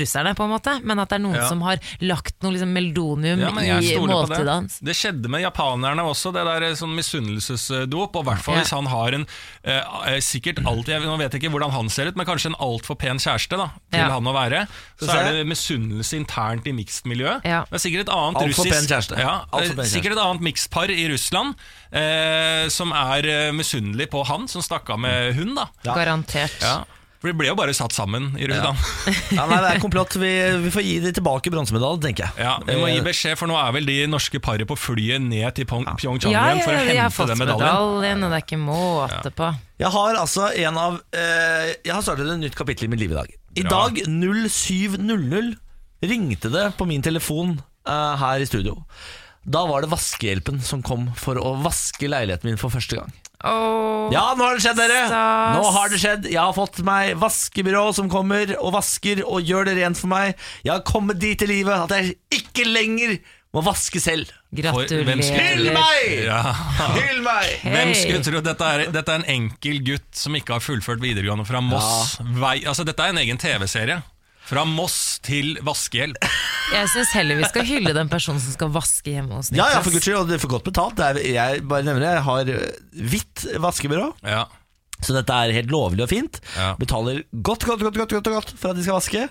russerne, 0.00 0.34
på 0.36 0.44
en 0.44 0.50
måte, 0.50 0.74
men 0.84 0.98
at 0.98 1.08
det 1.08 1.16
er 1.18 1.22
noen 1.24 1.34
Ja. 1.38 1.48
som 1.48 1.60
har 1.62 1.78
lagt 2.00 2.34
noe 2.42 2.52
liksom 2.52 2.72
meldonium 2.74 3.40
Ja, 3.40 3.50
men 3.50 3.64
jeg 3.64 3.82
i 3.84 3.94
stoler 3.94 4.12
på 4.12 4.20
måltidet 4.26 4.44
det. 4.46 4.54
hans. 4.54 4.78
Det 4.80 4.94
skjedde 4.96 5.28
med 5.28 5.40
japanerne 5.42 6.02
også, 6.02 6.32
det 6.34 6.44
der 6.44 6.74
sånn 6.74 6.94
misunnelsesdop. 6.96 8.16
Og 8.16 8.22
i 8.24 8.28
hvert 8.30 8.42
fall 8.42 8.54
Ja. 8.56 8.60
hvis 8.62 8.70
han 8.70 8.86
har 8.86 9.12
en 9.14 9.26
eh, 9.64 9.82
eh, 10.14 10.20
sikkert 10.20 10.58
alltid, 10.64 10.88
jeg 10.96 11.02
nå 11.02 11.16
vet 11.18 11.32
jeg 11.32 11.42
ikke 11.42 11.50
hvordan 11.52 11.70
han 11.70 11.88
ser 11.88 12.06
ut, 12.08 12.16
men 12.16 12.26
kanskje 12.26 12.46
en 12.52 12.58
altfor 12.60 12.96
pen 12.98 13.18
kjæreste 13.18 13.56
da, 13.56 13.70
til 13.90 14.00
Ja. 14.00 14.10
han 14.10 14.24
å 14.24 14.32
være. 14.34 14.66
Så 14.98 15.06
Så 15.06 15.14
er 15.16 15.32
det 15.32 15.46
misunnelse 15.46 16.16
internt 16.16 16.66
i 16.66 16.72
mixed-miljøet. 16.72 17.44
Ja. 17.44 17.64
Det 17.70 17.74
er 17.74 17.84
sikkert 17.88 18.00
et 18.08 18.14
annet 18.14 18.36
Alt 18.42 18.46
russisk 18.52 18.70
pen 18.72 18.86
kjæreste. 18.86 19.18
Ja, 19.18 19.44
Alt 19.52 19.70
pen 19.76 19.80
eh, 19.80 19.84
sikkert 19.90 20.12
et 20.12 20.18
annet 20.18 20.40
mixed-par 20.42 20.90
i 20.90 21.08
Russland 21.08 21.54
eh, 21.92 22.68
som 22.68 22.92
er 22.92 23.26
eh, 23.26 23.52
misunnelig 23.52 24.08
på 24.10 24.24
han 24.26 24.48
som 24.48 24.62
stakk 24.62 24.90
av 24.90 24.98
med 24.98 25.34
hun. 25.34 25.54
da 25.54 25.68
Garantert. 25.84 26.60
ja. 26.60 26.84
For 27.20 27.30
de 27.30 27.34
ble 27.38 27.46
jo 27.48 27.54
bare 27.56 27.72
satt 27.74 27.94
sammen 27.96 28.32
i 28.36 28.44
Russland. 28.50 28.76
Ja, 29.38 29.46
nei, 29.48 29.56
det 29.64 29.70
er 29.74 29.80
komplott. 29.82 30.12
Vi, 30.20 30.30
vi 30.66 30.70
får 30.74 30.84
gi 30.84 30.94
de 31.06 31.12
tilbake 31.16 31.50
bronsemedaljen, 31.54 32.02
tenker 32.04 32.26
jeg. 32.26 32.44
Ja, 32.44 32.56
Vi 32.66 32.76
må 32.76 32.90
gi 32.90 32.98
Eh, 33.00 33.04
beskjed, 33.06 33.38
for 33.40 33.48
nå 33.50 33.56
er 33.60 33.72
vel 33.76 33.88
de 33.88 33.96
norske 34.12 34.40
paret 34.44 34.68
på 34.68 34.76
flyet 34.78 35.24
ned 35.24 35.48
til 35.56 35.64
Pyeongchang 35.70 36.32
Ja, 36.34 36.44
ja, 36.52 36.60
for 36.64 36.72
å 36.72 36.76
ja, 36.76 36.82
har 36.84 36.92
hente 37.06 37.16
fått 37.16 37.32
den 37.32 37.40
medaljen. 37.40 37.66
medaljen, 37.66 38.24
og 38.26 38.32
det 38.34 38.40
er 38.40 38.44
ikke 38.44 38.60
måte 38.62 39.32
på. 39.40 39.50
Jeg 39.80 39.92
har 39.96 40.20
altså 40.22 40.48
en 40.66 40.78
av 40.80 41.00
eh, 41.16 41.74
Jeg 41.84 41.92
har 41.96 42.04
startet 42.04 42.30
et 42.32 42.40
nytt 42.44 42.56
kapittel 42.56 42.88
i 42.88 42.92
mitt 42.94 43.00
liv 43.04 43.12
i 43.16 43.18
dag. 43.20 43.32
I 43.56 43.64
Bra. 43.64 43.86
dag 43.88 44.02
07.00 44.08 45.54
ringte 46.06 46.50
det 46.52 46.66
på 46.76 46.86
min 46.88 47.02
telefon 47.04 47.56
eh, 47.88 48.16
her 48.20 48.42
i 48.44 48.48
studio. 48.48 48.76
Da 49.46 49.62
var 49.68 49.84
det 49.84 49.92
vaskehjelpen 49.92 50.58
som 50.66 50.82
kom 50.82 51.08
for 51.16 51.38
å 51.38 51.54
vaske 51.62 52.08
leiligheten 52.10 52.50
min 52.50 52.58
for 52.60 52.72
første 52.74 52.98
gang. 52.98 53.12
Åh, 53.46 54.10
Ja, 54.14 54.24
nå 54.38 54.44
har 54.46 54.54
det 54.58 54.62
skjedd, 54.66 54.78
dere! 54.78 54.98
stas. 55.10 55.56
Nå 55.56 55.70
har 55.76 55.88
det 55.92 55.98
skjedd. 56.02 56.28
Jeg 56.30 56.38
har 56.42 56.52
fått 56.56 56.78
meg 56.86 57.16
vaskebyrå 57.22 57.86
som 57.96 58.10
kommer 58.12 58.52
og 58.60 58.74
vasker 58.76 59.24
og 59.26 59.42
gjør 59.46 59.66
det 59.70 59.78
rent 59.80 59.98
for 59.98 60.10
meg. 60.12 60.36
Jeg 60.66 60.72
har 60.76 60.84
kommet 60.86 61.18
dit 61.22 61.42
i 61.42 61.48
livet 61.50 61.74
at 61.86 61.96
jeg 61.96 62.14
ikke 62.42 62.66
lenger 62.68 63.16
må 63.56 63.62
vaske 63.64 64.00
selv. 64.02 64.28
Gratulerer. 64.56 65.22
Hyll 65.36 65.70
meg! 65.72 66.10
Ja. 66.26 66.40
Hyll 66.96 67.22
meg! 67.24 67.54
Hvem 67.64 67.92
skulle 67.96 68.24
tro 68.26 68.42
dette 68.44 68.68
er, 68.74 68.84
dette 68.92 69.14
er 69.14 69.22
en 69.22 69.30
enkel 69.38 69.80
gutt 69.86 70.10
som 70.16 70.36
ikke 70.36 70.58
har 70.58 70.64
fullført 70.64 71.00
videregående 71.02 71.46
fra 71.48 71.62
Moss. 71.64 72.18
Vei, 72.36 72.58
altså 72.68 72.84
Dette 72.86 73.02
er 73.06 73.14
en 73.14 73.22
egen 73.24 73.40
TV-serie. 73.40 74.02
Fra 74.46 74.62
Moss 74.68 75.18
til 75.26 75.56
vaskehjelp. 75.66 76.18
Jeg 76.72 76.90
syns 76.92 77.14
heller 77.16 77.40
vi 77.40 77.48
skal 77.50 77.66
hylle 77.66 77.94
den 77.96 78.10
personen 78.12 78.42
som 78.42 78.54
skal 78.54 78.70
vaske 78.74 79.10
hjemme 79.16 79.38
hos 79.40 79.50
Ja, 79.52 79.56
ja, 79.58 79.64
Niklas. 79.66 79.86
for 79.86 79.96
guds 79.96 80.06
skyld, 80.06 80.20
og 80.20 80.28
det 80.30 80.36
er 80.38 80.44
for 80.44 80.54
godt 80.56 80.68
betalt. 80.68 80.96
Det 80.98 81.08
er, 81.08 81.18
jeg 81.34 81.64
bare 81.70 81.86
nevner 81.86 82.04
det, 82.04 82.12
jeg 82.14 82.26
har 82.28 82.52
øh, 82.54 83.10
hvitt 83.14 83.46
vaskebyrå. 83.64 84.12
Ja. 84.26 84.44
Så 85.04 85.12
dette 85.12 85.34
er 85.36 85.50
helt 85.52 85.68
lovlig 85.70 86.06
og 86.06 86.08
fint. 86.08 86.38
Ja. 86.56 86.70
Betaler 86.80 87.18
godt, 87.44 87.66
godt, 87.68 87.82
godt, 87.84 87.98
godt, 88.00 88.14
godt, 88.16 88.30
godt 88.32 88.52
for 88.56 88.70
at 88.72 88.78
de 88.78 88.82
skal 88.86 88.96
vaske. 88.96 89.24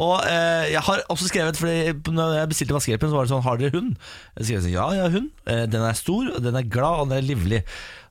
Og 0.00 0.14
eh, 0.24 0.70
jeg 0.72 0.80
har 0.86 1.02
også 1.12 1.28
skrevet, 1.28 1.58
fordi 1.60 1.92
når 2.16 2.38
jeg 2.38 2.48
bestilte 2.54 2.76
vaskehjelpen, 2.78 3.10
så 3.12 3.18
var 3.18 3.26
det 3.28 3.34
sånn 3.34 3.44
Har 3.44 3.60
dere 3.60 3.74
hund? 3.74 3.90
Jeg 4.38 4.48
skrev 4.48 4.62
sånn, 4.64 4.72
ja, 4.78 4.86
jeg 4.96 5.04
har 5.04 5.16
hund. 5.18 5.28
Eh, 5.44 5.64
den 5.74 5.84
er 5.84 5.98
stor, 5.98 6.30
og 6.32 6.40
den 6.46 6.56
er 6.62 6.70
glad, 6.72 7.02
og 7.04 7.10
den 7.12 7.18
er 7.20 7.26
livlig. 7.28 7.60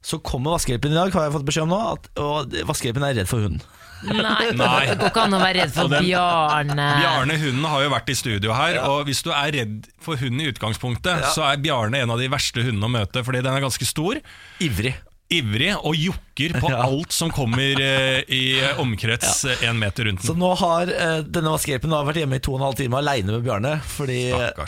Så 0.02 0.22
kommer 0.24 0.56
vaskehjelpen 0.56 0.94
i 0.94 0.96
dag, 0.96 1.12
har 1.12 1.28
jeg 1.28 1.34
fått 1.36 1.46
beskjed 1.50 1.66
om 1.68 1.74
nå, 1.76 1.80
at, 1.98 2.10
og 2.24 2.54
vaskehjelpen 2.70 3.04
er 3.04 3.18
redd 3.20 3.28
for 3.30 3.44
hunden. 3.44 3.62
Nei, 4.00 4.46
Nei. 4.56 4.86
det 4.88 4.96
går 5.02 5.10
ikke 5.12 5.24
an 5.26 5.34
å 5.36 5.40
være 5.42 5.58
redd 5.60 5.74
for 5.76 5.92
den- 5.92 6.06
Bjarne. 6.08 6.86
Bjarne 7.02 7.36
hunden 7.42 7.66
har 7.68 7.82
jo 7.84 7.90
vært 7.92 8.10
i 8.14 8.16
studio 8.16 8.54
her, 8.56 8.78
og 8.88 9.02
hvis 9.10 9.20
du 9.26 9.30
er 9.36 9.52
redd 9.58 9.90
for 10.00 10.16
hunden 10.16 10.40
i 10.40 10.48
utgangspunktet, 10.54 11.26
så 11.36 11.44
er 11.50 11.60
Bjarne 11.60 12.00
en 12.00 12.14
av 12.16 12.22
de 12.22 12.30
verste 12.32 12.64
hundene 12.64 12.88
å 12.88 12.94
møte, 12.96 13.26
fordi 13.28 13.44
den 13.44 13.52
er 13.58 13.66
ganske 13.66 13.84
stor. 13.90 14.22
Ivrig. 14.64 14.96
Ivrig 15.30 15.76
og 15.86 15.94
jokker 15.94 16.56
på 16.58 16.70
Ja. 16.74 16.80
alt 16.88 17.14
som 17.14 17.30
kommer 17.34 17.82
eh, 17.84 18.22
i 18.34 18.42
omkrets 18.82 19.44
én 19.62 19.78
meter 19.78 20.08
rundt 20.10 20.24
Så 20.26 20.34
nå 20.38 20.50
har 20.58 20.90
eh, 20.90 21.20
denne 21.26 21.52
vaskehjelpen 21.54 21.94
vært 22.08 22.18
hjemme 22.24 22.40
i 22.40 22.42
to 22.42 22.56
og 22.56 22.60
en 22.62 22.66
halv 22.70 22.78
time 22.80 22.98
aleine 22.98 23.36
med 23.36 23.44
Bjarne. 23.46 23.76
Fordi, 23.86 24.20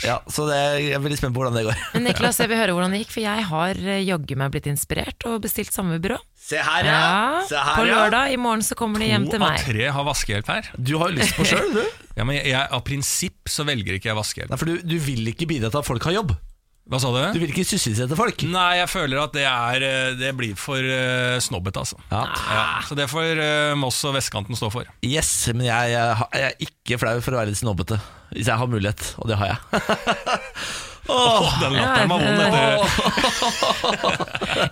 ja, 0.05 0.19
så 0.29 0.45
det, 0.49 0.59
jeg 0.83 0.95
er 0.97 1.01
veldig 1.01 1.17
spent 1.21 1.33
på 1.33 1.41
hvordan 1.41 1.57
det 1.57 1.63
går. 1.69 1.81
Men 1.95 2.05
Niklas, 2.09 2.37
jeg 2.43 2.49
vil 2.51 2.61
høre 2.61 2.75
hvordan 2.77 2.93
det 2.93 3.01
gikk, 3.03 3.13
for 3.15 3.23
jeg 3.25 3.47
har 3.49 3.81
eh, 3.81 4.03
jaggu 4.05 4.35
meg 4.41 4.53
blitt 4.53 4.69
inspirert 4.69 5.25
og 5.29 5.39
bestilt 5.47 5.73
samme 5.73 5.97
byrå. 6.03 6.19
Se 6.41 6.61
her, 6.61 6.85
Ja, 6.89 7.41
Se 7.47 7.57
her, 7.57 7.75
på 7.77 7.87
lørdag 7.89 8.33
i 8.33 8.37
morgen 8.41 8.63
så 8.65 8.77
kommer 8.77 9.01
de 9.01 9.09
hjem 9.11 9.27
To 9.29 9.35
til 9.37 9.45
av 9.45 9.59
tre 9.65 9.89
har 9.97 10.07
vaskehjelp 10.07 10.49
her. 10.51 10.71
Du 10.77 10.95
har 11.01 11.09
jo 11.13 11.17
lyst 11.21 11.37
på 11.37 11.45
sjøl, 11.47 11.73
du. 11.77 11.83
Ja, 12.17 12.25
men 12.27 12.35
jeg, 12.41 12.53
Av 12.59 12.81
prinsipp 12.85 13.47
så 13.49 13.63
velger 13.65 13.95
ikke 13.95 14.09
jeg 14.11 14.17
vaskehjelp. 14.17 14.51
Nei, 14.51 14.57
for 14.59 14.67
du, 14.69 14.81
du 14.83 14.97
vil 15.01 15.29
ikke 15.31 15.47
bidra 15.49 15.69
til 15.71 15.79
at 15.81 15.87
folk 15.87 16.03
har 16.09 16.17
jobb. 16.19 16.33
Hva 16.89 16.97
sa 16.99 17.11
Du 17.13 17.37
du? 17.37 17.43
vil 17.43 17.51
ikke 17.53 17.63
sysselsette 17.67 18.17
folk. 18.17 18.41
Nei, 18.51 18.81
jeg 18.81 18.89
føler 18.91 19.21
at 19.21 19.35
det, 19.37 19.45
er, 19.47 19.85
eh, 19.85 20.15
det 20.19 20.31
blir 20.35 20.55
for 20.59 20.81
uh, 20.81 21.37
snobbete, 21.43 21.83
altså. 21.83 21.99
Ja. 22.11 22.23
Ja, 22.51 22.65
så 22.87 22.97
det 22.97 23.05
får 23.11 23.39
uh, 23.39 23.75
Moss 23.79 24.01
og 24.09 24.15
vestkanten 24.17 24.57
stå 24.59 24.71
for. 24.73 24.89
Yes, 25.05 25.29
men 25.53 25.67
jeg, 25.69 25.93
jeg, 25.93 26.27
jeg 26.35 26.49
er 26.49 26.65
ikke 26.67 26.99
flau 27.03 27.15
for 27.21 27.37
å 27.37 27.41
være 27.43 27.53
litt 27.53 27.61
snobbete. 27.61 28.01
Hvis 28.33 28.49
jeg 28.49 28.57
har 28.59 28.71
mulighet, 28.71 29.13
og 29.21 29.29
det 29.31 29.39
har 29.39 29.53
jeg. 29.53 29.59
Åh, 31.09 31.59
Den 31.61 31.73
latteren 31.73 32.09
var 32.09 32.19
vond. 32.19 32.41
etter- 32.41 32.77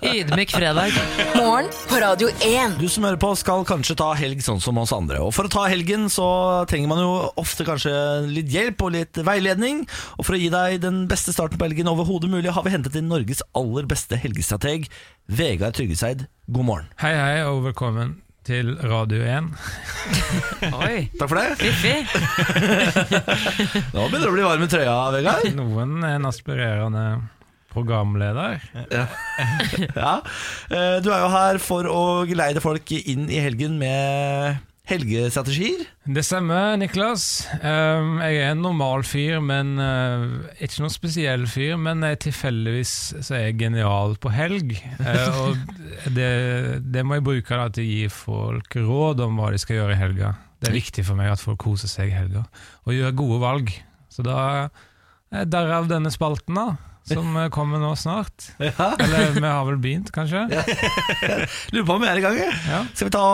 Ydmyk 0.16 0.52
fredag. 0.52 0.92
Morgen 1.36 1.66
på 1.90 1.96
Radio 2.02 2.30
1. 2.46 2.76
Du 2.80 2.86
som 2.90 3.04
hører 3.08 3.18
på 3.20 3.32
skal 3.40 3.66
kanskje 3.68 3.96
ta 4.00 4.12
helg 4.18 4.44
sånn 4.46 4.62
som 4.64 4.78
oss 4.82 4.94
andre. 4.96 5.18
Og 5.26 5.34
for 5.36 5.50
å 5.50 5.52
ta 5.52 5.66
helgen 5.72 6.06
så 6.14 6.28
trenger 6.70 6.92
man 6.92 7.02
jo 7.04 7.12
ofte 7.42 7.66
kanskje 7.68 7.94
litt 8.30 8.50
hjelp 8.54 8.86
og 8.86 8.94
litt 8.96 9.20
veiledning. 9.26 9.84
Og 10.20 10.26
for 10.30 10.38
å 10.38 10.42
gi 10.42 10.52
deg 10.54 10.80
den 10.86 11.04
beste 11.12 11.34
starten 11.36 11.58
på 11.60 11.66
helgen 11.68 11.90
overhodet 11.92 12.30
mulig, 12.32 12.54
har 12.56 12.64
vi 12.68 12.76
hentet 12.78 12.96
inn 13.02 13.10
Norges 13.12 13.42
aller 13.58 13.90
beste 13.90 14.20
helgestrateg, 14.22 14.88
Vegard 15.30 15.76
Tryggeseid. 15.78 16.28
God 16.50 16.66
morgen. 16.70 16.88
Hei, 17.02 17.14
hei, 17.18 17.38
og 17.50 17.66
velkommen 17.72 18.20
til 18.50 18.72
Radio 18.82 19.22
1. 19.22 19.50
Oi, 20.74 20.96
Takk 21.20 21.30
for 21.30 21.38
det. 21.38 21.50
fiffig. 21.60 21.98
Nå 23.94 24.08
begynner 24.08 24.26
du 24.26 24.32
å 24.32 24.34
bli 24.34 24.46
varm 24.48 24.64
i 24.66 24.70
trøya, 24.72 24.96
Vegard. 25.14 25.52
Noen 25.58 26.00
er 26.02 26.16
en 26.18 26.26
aspirerende 26.30 27.04
programleder. 27.70 28.58
Ja. 28.90 29.06
ja. 29.94 30.14
Du 31.06 31.12
er 31.14 31.22
jo 31.22 31.30
her 31.36 31.62
for 31.62 31.86
å 31.92 32.02
geleide 32.30 32.64
folk 32.64 32.90
inn 32.98 33.28
i 33.30 33.44
helgen 33.44 33.78
med 33.82 34.58
helgestrategier. 34.90 35.84
Det 36.10 36.24
stemmer, 36.26 36.74
Niklas. 36.82 37.46
Um, 37.62 38.18
jeg 38.24 38.40
er 38.42 38.54
en 38.54 38.64
normal 38.64 39.06
fyr, 39.08 39.38
men 39.44 39.76
uh, 39.78 40.50
ikke 40.58 40.84
noen 40.84 40.94
spesiell 40.94 41.46
fyr. 41.50 41.78
Men 41.82 42.04
jeg 42.08 42.22
tilfeldigvis 42.26 42.94
så 43.22 43.38
er 43.38 43.46
jeg 43.48 43.60
genial 43.62 44.18
på 44.22 44.34
helg. 44.34 44.76
Uh, 44.98 45.40
og 45.44 46.12
det, 46.16 46.30
det 46.90 47.06
må 47.06 47.20
jeg 47.20 47.28
bruke 47.30 47.62
da, 47.62 47.70
til 47.74 47.86
å 47.86 47.90
gi 47.90 48.12
folk 48.14 48.80
råd 48.90 49.26
om 49.28 49.40
hva 49.40 49.54
de 49.54 49.62
skal 49.62 49.82
gjøre 49.82 49.96
i 49.96 50.02
helga. 50.02 50.34
Det 50.60 50.72
er 50.72 50.80
viktig 50.82 51.06
for 51.08 51.20
meg 51.20 51.32
at 51.32 51.44
folk 51.44 51.62
koser 51.64 51.92
seg 51.92 52.12
i 52.12 52.18
helga, 52.18 52.44
og 52.84 52.96
gjør 52.98 53.18
gode 53.22 53.42
valg. 53.46 53.74
Så 54.12 54.26
da 54.26 54.40
uh, 54.68 55.44
Derav 55.46 55.86
denne 55.92 56.10
spalten, 56.12 56.58
da. 56.58 56.74
Som 57.10 57.36
uh, 57.38 57.48
kommer 57.54 57.82
nå 57.82 57.94
snart. 58.00 58.52
Ja. 58.70 58.92
Eller 59.02 59.32
vi 59.34 59.48
har 59.48 59.66
vel 59.66 59.80
begynt, 59.82 60.12
kanskje? 60.14 60.44
Lurer 61.74 61.86
på 61.88 61.96
om 61.96 62.04
vi 62.04 62.10
er 62.12 62.20
i 62.20 62.24
gang. 62.24 62.38
jeg. 62.38 62.54
Ja. 62.70 62.84
Skal 62.94 63.10
vi 63.10 63.14
ta 63.16 63.26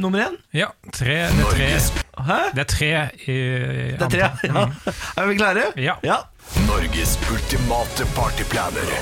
nummer 0.00 0.22
én? 0.28 0.36
Ja, 0.54 0.70
tre. 0.92 1.18
Det 1.34 1.46
er 1.46 1.50
tre, 1.56 1.70
Hæ? 2.30 2.38
det 2.54 2.64
er 2.64 2.70
tre 2.74 2.92
i, 3.26 3.32
i 3.32 3.88
Det 3.96 4.06
er 4.06 4.14
tre. 4.14 4.30
Ja. 4.46 4.68
Er 5.16 5.32
vi 5.32 5.40
klare? 5.40 5.66
Ja. 5.76 5.98
ja. 6.06 6.22
Norges 6.68 7.18
ultimate 7.30 8.06
partyplaner 8.16 8.96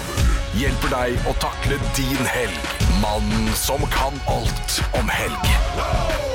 hjelper 0.59 0.95
deg 0.95 1.29
å 1.29 1.35
takle 1.43 1.79
din 1.99 2.25
helg. 2.33 2.73
Mannen 3.03 3.53
som 3.59 3.85
kan 3.95 4.17
alt 4.33 4.81
om 4.99 5.13
helg. 5.13 5.53
Vi 5.77 6.28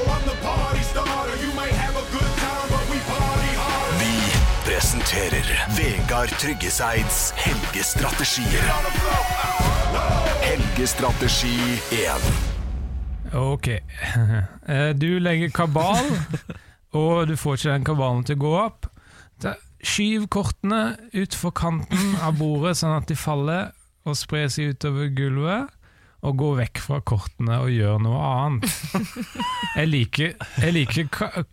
presenterer 4.84 5.46
Vegard 5.78 6.30
Tryggeseids 6.40 7.32
helgestrategier. 7.38 8.66
Helgestrategi 10.44 11.80
1. 11.92 13.34
Ok. 13.34 13.68
Eh, 14.68 14.90
Du 14.96 15.20
legger 15.20 15.50
kabal, 15.56 16.04
og 16.92 17.28
du 17.28 17.36
får 17.40 17.54
ikke 17.62 17.72
den 17.78 17.86
kabalen 17.88 18.26
til 18.28 18.36
å 18.36 18.42
gå 18.44 18.52
opp. 18.60 18.90
Skyv 19.84 20.28
kortene 20.32 20.82
utfor 21.16 21.56
kanten 21.56 22.18
av 22.24 22.36
bordet, 22.40 22.76
sånn 22.80 22.98
at 22.98 23.08
de 23.08 23.16
faller 23.20 23.72
og 24.04 24.20
sprer 24.20 24.52
seg 24.52 24.76
utover 24.76 25.08
gulvet. 25.16 25.72
Og 26.24 26.38
gå 26.40 26.50
vekk 26.56 26.80
fra 26.80 27.00
kortene 27.04 27.58
og 27.60 27.72
gjøre 27.74 28.00
noe 28.06 28.20
annet. 28.24 28.68
Jeg 29.74 29.90
liker, 29.90 30.34
jeg 30.62 30.74
liker 30.76 31.08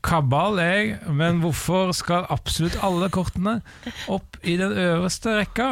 kabal, 0.04 0.60
jeg, 0.62 0.98
men 1.16 1.40
hvorfor 1.42 1.90
skal 1.96 2.28
absolutt 2.30 2.76
alle 2.84 3.08
kortene 3.10 3.56
opp 4.12 4.38
i 4.46 4.54
den 4.60 4.74
øverste 4.76 5.38
rekka? 5.40 5.70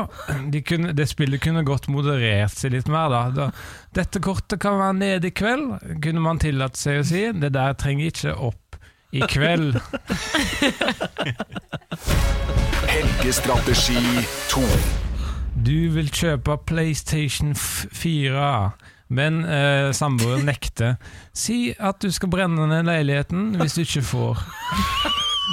De 0.51 0.63
kunne, 0.67 0.95
det 0.97 1.07
spillet 1.11 1.43
kunne 1.45 1.63
godt 1.69 1.91
moderert 1.93 2.57
seg 2.57 2.75
litt 2.75 2.89
mer, 2.91 3.13
da. 3.37 3.51
Dette 3.95 4.23
kortet 4.25 4.59
kan 4.63 4.81
være 4.81 4.99
nede 4.99 5.31
i 5.31 5.35
kveld, 5.37 5.77
kunne 6.03 6.25
man 6.25 6.41
tillatt 6.43 6.81
seg 6.81 7.03
å 7.03 7.07
si. 7.07 7.27
Det 7.39 7.53
der 7.55 7.77
trenger 7.79 8.11
ikke 8.11 8.35
opp 8.51 8.81
i 9.13 9.23
kveld. 9.29 9.79
Helgestrategi 12.89 14.25
2. 14.49 15.08
Du 15.67 15.89
vil 15.91 16.07
kjøpe 16.15 16.55
PlayStation 16.69 17.55
4, 17.55 18.43
men 19.11 19.41
eh, 19.43 19.89
samboeren 19.97 20.47
nekter. 20.47 20.95
Si 21.35 21.73
at 21.75 21.99
du 22.03 22.13
skal 22.15 22.31
brenne 22.31 22.69
ned 22.71 22.87
leiligheten 22.87 23.57
hvis 23.59 23.75
du 23.75 23.83
ikke 23.83 24.05
får. 24.07 24.45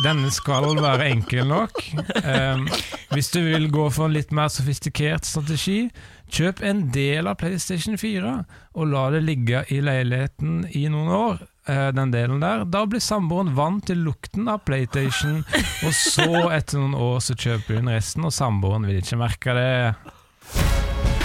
Denne 0.03 0.29
skal 0.35 0.75
være 0.77 1.09
enkel 1.09 1.47
nok. 1.49 1.79
Um, 2.21 2.67
hvis 3.15 3.31
du 3.33 3.39
vil 3.47 3.69
gå 3.71 3.87
for 3.95 4.09
en 4.09 4.15
litt 4.17 4.33
mer 4.35 4.51
sofistikert 4.51 5.25
strategi, 5.25 5.87
kjøp 6.29 6.61
en 6.67 6.85
del 6.93 7.31
av 7.31 7.39
PlayStation 7.41 7.97
4 7.97 8.37
og 8.75 8.89
la 8.91 9.07
det 9.15 9.23
ligge 9.25 9.63
i 9.73 9.81
leiligheten 9.81 10.65
i 10.75 10.85
noen 10.91 11.13
år. 11.15 11.45
Eh, 11.67 11.87
Den 11.95 12.11
delen 12.13 12.41
der. 12.43 12.65
Da 12.65 12.85
blir 12.89 13.03
samboeren 13.03 13.53
vant 13.57 13.87
til 13.89 14.03
lukten 14.05 14.47
av 14.51 14.63
PlayStation, 14.67 15.41
og 15.85 15.93
så, 15.95 16.29
etter 16.55 16.81
noen 16.81 16.95
år, 16.97 17.19
så 17.25 17.35
kjøper 17.37 17.79
hun 17.81 17.91
resten, 17.93 18.25
og 18.27 18.33
samboeren 18.35 18.87
vil 18.89 19.01
ikke 19.01 19.19
merke 19.21 19.57
det. 19.57 19.69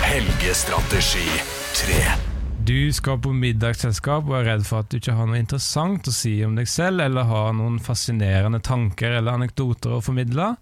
Helgestrategi 0.05 1.29
3. 1.85 2.03
Du 2.67 2.93
skal 2.93 3.17
på 3.23 3.33
middagsselskap 3.33 4.27
og 4.29 4.37
er 4.37 4.47
redd 4.51 4.67
for 4.69 4.83
at 4.83 4.91
du 4.93 4.99
ikke 4.99 5.15
har 5.17 5.27
noe 5.27 5.41
interessant 5.41 6.07
å 6.11 6.13
si 6.15 6.35
om 6.45 6.59
deg 6.59 6.69
selv, 6.69 7.01
eller 7.07 7.29
har 7.31 7.55
noen 7.57 7.79
fascinerende 7.83 8.61
tanker 8.63 9.17
eller 9.17 9.39
anekdoter 9.39 9.97
å 9.97 10.03
formidle. 10.05 10.53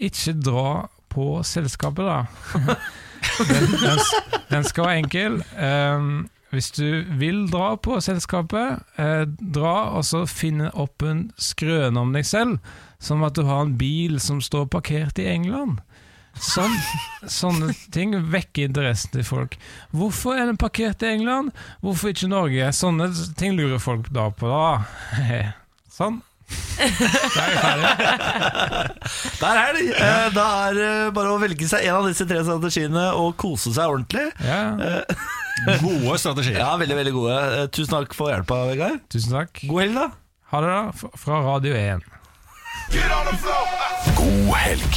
Ikke 0.00 0.36
dra 0.38 0.86
på 1.10 1.32
selskapet, 1.44 2.06
da. 2.06 2.76
Den, 3.40 3.66
den, 3.82 3.98
den 4.48 4.64
skal 4.64 4.86
være 4.86 5.00
enkel. 5.02 5.34
Ehm, 5.60 6.22
hvis 6.50 6.70
du 6.74 7.04
vil 7.20 7.44
dra 7.50 7.74
på 7.78 8.00
selskapet, 8.02 8.82
eh, 8.98 9.22
dra 9.26 9.74
og 9.94 10.04
så 10.06 10.24
finne 10.26 10.72
opp 10.74 11.04
en 11.06 11.28
skrøne 11.38 12.00
om 12.00 12.10
deg 12.16 12.26
selv, 12.26 12.58
som 12.98 13.22
at 13.26 13.38
du 13.38 13.44
har 13.46 13.62
en 13.64 13.76
bil 13.78 14.18
som 14.22 14.42
står 14.42 14.66
parkert 14.72 15.20
i 15.22 15.28
England. 15.30 15.78
Sånn, 16.40 16.74
sånne 17.40 17.74
ting 17.94 18.14
vekker 18.32 18.68
interessen 18.68 19.14
til 19.14 19.26
folk. 19.26 19.56
Hvorfor 19.94 20.38
er 20.38 20.50
den 20.50 20.58
parkert 20.60 21.02
i 21.06 21.14
England? 21.14 21.54
Hvorfor 21.84 22.12
ikke 22.12 22.30
Norge? 22.30 22.72
Sånne 22.74 23.10
ting 23.38 23.54
lurer 23.58 23.82
folk 23.82 24.10
da 24.14 24.28
på, 24.34 24.50
da. 24.50 25.46
Sånn. 26.00 26.20
Der 29.40 29.56
er 29.60 29.72
de! 29.76 29.82
Eh, 29.92 30.28
Da 30.34 30.44
er 30.68 30.72
det 30.78 30.90
bare 31.16 31.32
å 31.34 31.38
velge 31.42 31.66
seg 31.70 31.84
en 31.88 31.98
av 32.00 32.06
disse 32.08 32.24
tre 32.28 32.40
strategiene 32.46 33.04
og 33.18 33.34
kose 33.40 33.70
seg 33.76 33.86
ordentlig. 33.92 34.26
Ja. 34.44 34.60
Gode 35.82 36.16
strategier. 36.22 36.56
Ja, 36.62 36.70
veldig, 36.80 36.96
veldig 37.02 37.12
gode. 37.12 37.34
Eh, 37.58 37.66
Tusen 37.74 37.92
takk 37.92 38.14
for 38.16 38.32
hjelpa, 38.32 38.62
Vegard. 38.70 39.02
Tusen 39.12 39.34
takk. 39.36 39.52
God 39.68 39.82
helg, 39.84 39.94
da. 39.98 40.06
Ha 40.54 40.62
det, 40.64 40.70
da. 40.72 40.80
F- 40.96 41.12
Fra 41.20 41.36
Radio 41.44 41.72
1. 41.76 42.00
God 44.16 44.56
helg. 44.56 44.92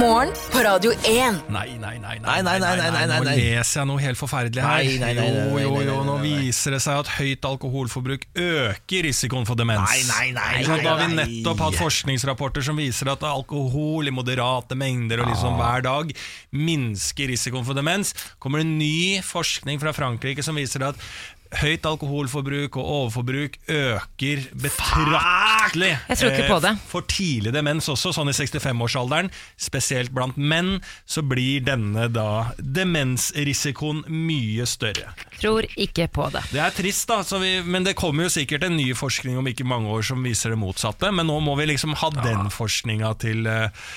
Morgen 0.00 0.30
på 0.52 0.58
Radio 0.64 0.92
1. 1.04 1.40
Nei, 1.52 1.74
nei, 1.76 1.98
nei, 2.00 2.18
Nei, 2.20 2.42
nei, 2.42 2.42
nei, 2.42 2.58
nei, 2.60 2.90
nei, 2.90 3.06
nei, 3.06 3.18
Nå 3.20 3.24
nei. 3.26 3.34
leser 3.36 3.80
jeg 3.82 3.88
noe 3.90 4.00
helt 4.00 4.16
forferdelig 4.18 4.62
her. 4.64 4.80
Nei, 4.80 4.94
nei, 5.02 5.14
nei, 5.18 5.26
nei, 5.34 5.42
Jo, 5.42 5.56
nei, 5.58 5.64
jo, 5.64 5.80
jo, 5.88 5.96
nå 6.06 6.14
viser 6.22 6.74
det 6.76 6.80
seg 6.84 7.02
at 7.02 7.10
høyt 7.18 7.44
alkoholforbruk 7.50 8.24
øker 8.40 9.04
risikoen 9.08 9.44
for 9.48 9.58
demens. 9.60 9.84
Nei, 9.84 10.04
nei, 10.08 10.30
nei, 10.36 10.62
nei, 10.64 10.78
Da 10.84 10.94
har 10.94 11.02
vi 11.02 11.18
nettopp 11.18 11.60
hatt 11.66 11.78
forskningsrapporter 11.82 12.64
som 12.70 12.80
viser 12.80 13.12
at 13.12 13.26
alkohol 13.28 14.08
i 14.08 14.14
moderate 14.14 14.78
mengder 14.78 15.20
og 15.24 15.28
liksom 15.34 15.58
Ah. 15.60 15.60
hver 15.60 15.82
dag 15.88 16.14
minsker 16.56 17.28
risikoen 17.34 17.66
for 17.66 17.74
demens. 17.76 18.14
Kommer 18.40 18.62
det 18.64 18.70
ny 18.72 19.20
forskning 19.20 19.80
fra 19.82 19.92
Frankrike 19.92 20.42
som 20.46 20.56
viser 20.56 20.86
at 20.88 20.96
Høyt 21.50 21.86
alkoholforbruk 21.88 22.76
og 22.78 22.90
overforbruk 22.94 23.56
øker 23.66 24.42
betraktelig 24.54 25.88
Jeg 25.96 26.18
tror 26.20 26.30
ikke 26.30 26.46
på 26.46 26.58
eh, 26.60 26.62
det. 26.62 26.72
for 26.86 27.06
tidlig 27.10 27.52
demens 27.56 27.88
også, 27.90 28.12
sånn 28.14 28.30
i 28.30 28.34
65-årsalderen. 28.36 29.32
Spesielt 29.58 30.14
blant 30.14 30.38
menn 30.38 30.76
så 31.10 31.24
blir 31.26 31.64
denne 31.66 32.06
da 32.14 32.52
demensrisikoen 32.62 34.04
mye 34.06 34.68
større. 34.70 35.10
Tror 35.40 35.66
ikke 35.74 36.06
på 36.14 36.30
det. 36.30 36.44
Det 36.54 36.62
er 36.62 36.74
trist, 36.76 37.08
da, 37.10 37.24
så 37.26 37.42
vi, 37.42 37.56
men 37.66 37.86
det 37.86 37.96
kommer 37.98 38.28
jo 38.28 38.34
sikkert 38.38 38.68
en 38.68 38.78
ny 38.78 38.92
forskning 38.94 39.40
om 39.40 39.50
ikke 39.50 39.66
mange 39.66 39.90
år 39.90 40.06
som 40.06 40.22
viser 40.22 40.54
det 40.54 40.62
motsatte. 40.62 41.10
Men 41.10 41.26
nå 41.26 41.40
må 41.42 41.58
vi 41.58 41.72
liksom 41.72 41.98
ha 41.98 42.14
den 42.20 42.46
forskninga 42.54 43.16
til 43.26 43.50
uh, 43.50 43.90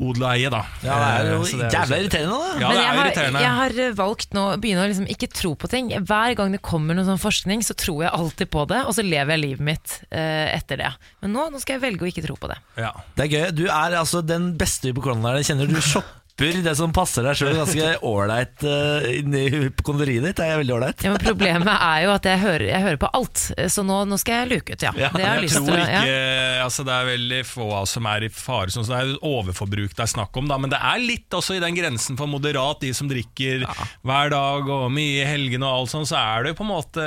odel 0.00 0.22
og 0.24 0.30
eie, 0.32 0.50
da. 0.52 0.60
Ja, 0.84 0.96
det 0.98 1.08
er 1.08 1.30
jo 1.32 1.40
Eh, 1.42 1.58
det 1.58 1.72
jævla 1.72 1.86
så- 1.88 1.98
irriterende, 1.98 2.38
da. 2.38 2.60
Ja, 2.60 2.68
Men 2.68 2.76
det 2.76 2.82
jeg 2.82 2.88
er 2.88 2.96
har, 2.98 3.04
irriterende. 3.08 3.40
jeg 3.40 3.54
har 3.58 3.94
valgt 3.98 4.30
nå 4.34 4.42
å 4.52 4.56
begynne 4.60 4.84
å 4.84 4.88
liksom 4.88 5.08
ikke 5.10 5.28
tro 5.32 5.54
på 5.54 5.68
ting. 5.68 5.88
Hver 5.90 6.36
gang 6.36 6.52
det 6.52 6.62
kommer 6.62 6.94
noe 6.94 7.04
sånn 7.04 7.18
forskning, 7.20 7.60
så 7.66 7.74
tror 7.74 8.02
jeg 8.04 8.12
alltid 8.12 8.50
på 8.50 8.66
det, 8.68 8.84
og 8.86 8.94
så 8.94 9.02
lever 9.02 9.34
jeg 9.36 9.40
livet 9.40 9.60
mitt 9.60 10.00
eh, 10.10 10.54
etter 10.56 10.76
det. 10.78 10.92
Men 11.22 11.32
nå, 11.32 11.50
nå 11.52 11.60
skal 11.60 11.78
jeg 11.80 11.86
velge 11.92 12.06
å 12.06 12.10
ikke 12.12 12.26
tro 12.26 12.36
på 12.36 12.48
det. 12.48 12.58
Ja. 12.76 12.92
Det 13.16 13.26
er 13.26 13.32
gøy. 13.36 13.54
Du 13.54 13.64
er 13.66 13.96
altså 13.98 14.24
den 14.24 14.56
beste 14.56 14.92
hypokonderen 14.92 15.42
jeg 15.42 15.50
kjenner. 15.56 15.66
Du 15.68 15.80
shopper 15.80 16.17
det 16.38 16.74
som 16.78 16.92
passer 16.94 17.26
deg 17.26 17.34
sjøl 17.38 17.56
ganske 17.58 17.86
ålreit 18.06 18.62
uh, 18.62 19.06
inni 19.10 19.48
hypokonderiet 19.50 20.22
ditt. 20.22 20.38
Det 20.38 20.46
er 20.46 20.60
veldig 20.60 20.74
ålreit. 20.76 21.02
Ja, 21.02 21.12
men 21.14 21.22
problemet 21.22 21.70
er 21.74 22.04
jo 22.04 22.12
at 22.14 22.28
jeg 22.28 22.42
hører, 22.44 22.66
jeg 22.70 22.84
hører 22.84 23.00
på 23.02 23.10
alt, 23.18 23.42
så 23.74 23.84
nå, 23.86 23.98
nå 24.06 24.18
skal 24.20 24.42
jeg 24.44 24.50
luke 24.52 24.76
ut, 24.76 24.84
ja. 24.86 24.92
Ja, 24.98 25.10
det 25.14 25.24
jeg 25.24 25.48
Jeg 25.48 25.64
tror 25.66 25.82
ikke 25.82 26.02
ja. 26.06 26.62
altså 26.64 26.84
Det 26.86 26.94
er 26.94 27.08
veldig 27.08 27.40
få 27.46 27.66
av 27.68 27.82
oss 27.82 27.96
som 27.96 28.06
er 28.10 28.26
i 28.26 28.30
fare. 28.32 28.70
Sånn, 28.72 28.86
så 28.86 28.94
det 28.94 29.00
er 29.00 29.10
jo 29.10 29.32
overforbruk 29.38 29.96
det 29.98 30.04
er 30.04 30.10
snakk 30.10 30.36
om. 30.38 30.48
Da. 30.50 30.58
Men 30.62 30.72
det 30.72 30.78
er 30.78 31.02
litt 31.02 31.34
også 31.34 31.56
i 31.56 31.62
den 31.62 31.76
grensen 31.76 32.18
for 32.18 32.30
moderat. 32.30 32.80
De 32.82 32.92
som 32.94 33.10
drikker 33.10 33.64
hver 34.06 34.32
dag 34.32 34.70
og 34.70 34.86
mye 34.94 35.22
i 35.22 35.26
helgene 35.26 35.66
og 35.66 35.82
alt 35.82 35.94
sånn, 35.94 36.06
så 36.08 36.20
er 36.20 36.48
det 36.48 36.54
på 36.58 36.66
en 36.66 36.70
måte 36.70 37.04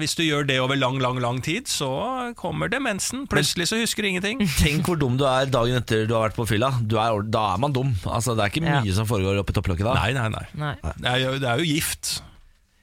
Hvis 0.00 0.16
du 0.18 0.24
gjør 0.26 0.46
det 0.48 0.58
over 0.62 0.78
lang, 0.78 0.98
lang, 1.02 1.20
lang 1.22 1.40
tid, 1.44 1.70
så 1.70 2.32
kommer 2.38 2.70
demensen. 2.72 3.26
Plutselig 3.30 3.70
så 3.70 3.80
husker 3.80 4.02
du 4.02 4.10
ingenting. 4.10 4.42
Tenk 4.62 4.88
hvor 4.88 4.98
dum 5.00 5.18
du 5.20 5.26
er 5.28 5.50
dagen 5.50 5.78
etter 5.78 6.06
du 6.08 6.16
har 6.16 6.28
vært 6.28 6.38
på 6.38 6.48
fylla. 6.50 6.72
Du 6.82 6.98
er, 7.02 7.14
da 7.30 7.46
er 7.54 7.62
man 7.62 7.74
dum. 7.76 7.94
Altså, 8.06 8.34
det 8.36 8.44
er 8.44 8.52
ikke 8.52 8.55
Ja. 8.64 8.80
mye 8.80 8.94
som 8.96 9.08
foregår 9.08 9.42
oppi 9.42 9.52
topplokket 9.56 9.84
da. 9.88 9.98
Nei, 10.00 10.14
nei, 10.16 10.30
nei. 10.32 10.46
Nei. 10.54 10.94
Det 10.96 11.12
er 11.12 11.20
jo, 11.24 11.36
det 11.42 11.50
er 11.50 11.60
jo 11.60 11.68
gift. 11.68 12.16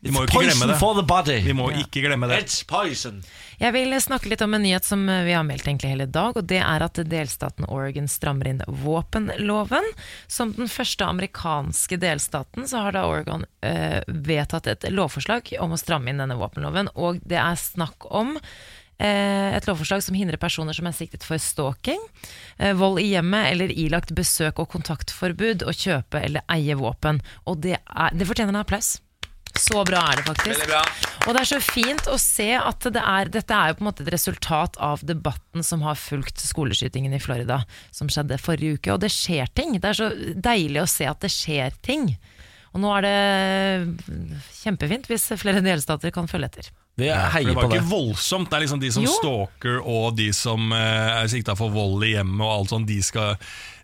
Vi 0.03 0.11
må 0.11 0.26
ikke 0.26 0.41
glemme 0.43 0.67
det. 0.67 0.76
for 0.82 0.97
the 0.97 1.03
body. 1.07 1.38
Vi 1.45 1.53
må 1.55 1.69
ikke 1.80 2.01
glemme 2.03 2.28
det. 2.28 2.41
It's 2.43 2.59
poison. 2.67 3.21
Jeg 3.61 3.71
vil 3.71 3.95
snakke 4.03 4.28
litt 4.28 4.41
om 4.43 4.51
en 4.57 4.65
nyhet 4.65 4.84
som 4.84 5.05
vi 5.07 5.32
har 5.32 5.45
meldt 5.47 5.63
egentlig 5.69 5.93
hele 5.93 6.09
dag, 6.11 6.36
og 6.36 6.43
det 6.49 6.59
er 6.59 6.84
at 6.84 6.99
delstaten 7.07 7.63
Oregon 7.71 8.09
strammer 8.11 8.49
inn 8.51 8.59
våpenloven. 8.67 9.88
Som 10.28 10.51
den 10.57 10.67
første 10.67 11.07
amerikanske 11.07 11.95
delstaten 12.01 12.67
så 12.67 12.84
har 12.84 12.97
da 12.97 13.05
Oregon 13.07 13.47
øh, 13.63 14.01
vedtatt 14.28 14.67
et 14.67 14.89
lovforslag 14.91 15.53
om 15.63 15.71
å 15.71 15.80
stramme 15.80 16.11
inn 16.11 16.19
denne 16.19 16.36
våpenloven, 16.41 16.91
og 16.99 17.24
det 17.24 17.39
er 17.39 17.55
snakk 17.59 18.09
om 18.11 18.36
et 19.57 19.67
lovforslag 19.67 20.03
som 20.05 20.17
hindrer 20.17 20.39
personer 20.41 20.75
som 20.75 20.87
er 20.87 20.95
siktet 20.95 21.25
for 21.25 21.41
stalking, 21.41 22.01
eh, 22.57 22.75
vold 22.77 23.01
i 23.01 23.09
hjemmet 23.13 23.51
eller 23.51 23.73
ilagt 23.73 24.13
besøk 24.15 24.61
og 24.61 24.69
kontaktforbud 24.75 25.65
å 25.65 25.73
kjøpe 25.73 26.21
eller 26.21 26.45
eie 26.53 26.77
våpen. 26.79 27.23
Og 27.49 27.63
det, 27.65 27.79
er, 27.81 28.13
det 28.13 28.29
fortjener 28.29 28.53
en 28.55 28.61
applaus. 28.61 28.97
Så 29.53 29.83
bra 29.85 29.99
er 30.09 30.17
det 30.17 30.25
faktisk. 30.25 30.71
Og 31.27 31.35
det 31.35 31.41
er 31.43 31.49
så 31.49 31.59
fint 31.61 32.07
å 32.09 32.15
se 32.21 32.49
at 32.57 32.87
det 32.95 33.01
er, 33.01 33.29
dette 33.31 33.53
er 33.53 33.69
jo 33.69 33.77
på 33.77 33.83
en 33.83 33.89
måte 33.91 34.01
et 34.05 34.11
resultat 34.15 34.79
av 34.81 35.03
debatten 35.05 35.65
som 35.65 35.83
har 35.85 35.99
fulgt 35.99 36.41
skoleskytingen 36.41 37.13
i 37.13 37.21
Florida, 37.21 37.61
som 37.93 38.09
skjedde 38.09 38.41
forrige 38.41 38.79
uke. 38.79 38.95
Og 38.95 39.03
det 39.03 39.11
skjer 39.13 39.51
ting. 39.53 39.77
Det 39.77 39.91
er 39.91 39.99
så 39.99 40.09
deilig 40.49 40.81
å 40.81 40.89
se 40.89 41.05
at 41.09 41.21
det 41.21 41.31
skjer 41.33 41.77
ting. 41.85 42.15
Og 42.73 42.81
nå 42.81 42.95
er 42.97 43.05
det 43.05 44.39
kjempefint 44.63 45.05
hvis 45.11 45.29
flere 45.37 45.61
delstater 45.61 46.13
kan 46.15 46.29
følge 46.31 46.49
etter. 46.49 46.73
Vi 46.95 47.07
For 47.09 47.31
heier 47.33 47.47
det 47.49 47.55
var 47.57 47.63
på 47.65 47.69
det. 47.71 47.77
ikke 47.81 47.89
voldsomt. 47.89 48.49
Det 48.51 48.57
er 48.57 48.63
liksom 48.67 48.79
de 48.83 48.91
som 48.93 49.03
Jo. 49.07 49.13
stalker 49.17 49.79
og 49.81 50.15
de 50.17 50.27
som 50.33 50.71
eh, 50.77 51.21
er 51.23 51.27
sikta 51.31 51.55
for 51.57 51.73
vold 51.73 52.03
i 52.05 52.11
hjemmet 52.13 52.43
og 52.45 52.51
alt 52.59 52.69
sånt, 52.75 52.85
de 52.87 52.99
skal 53.01 53.33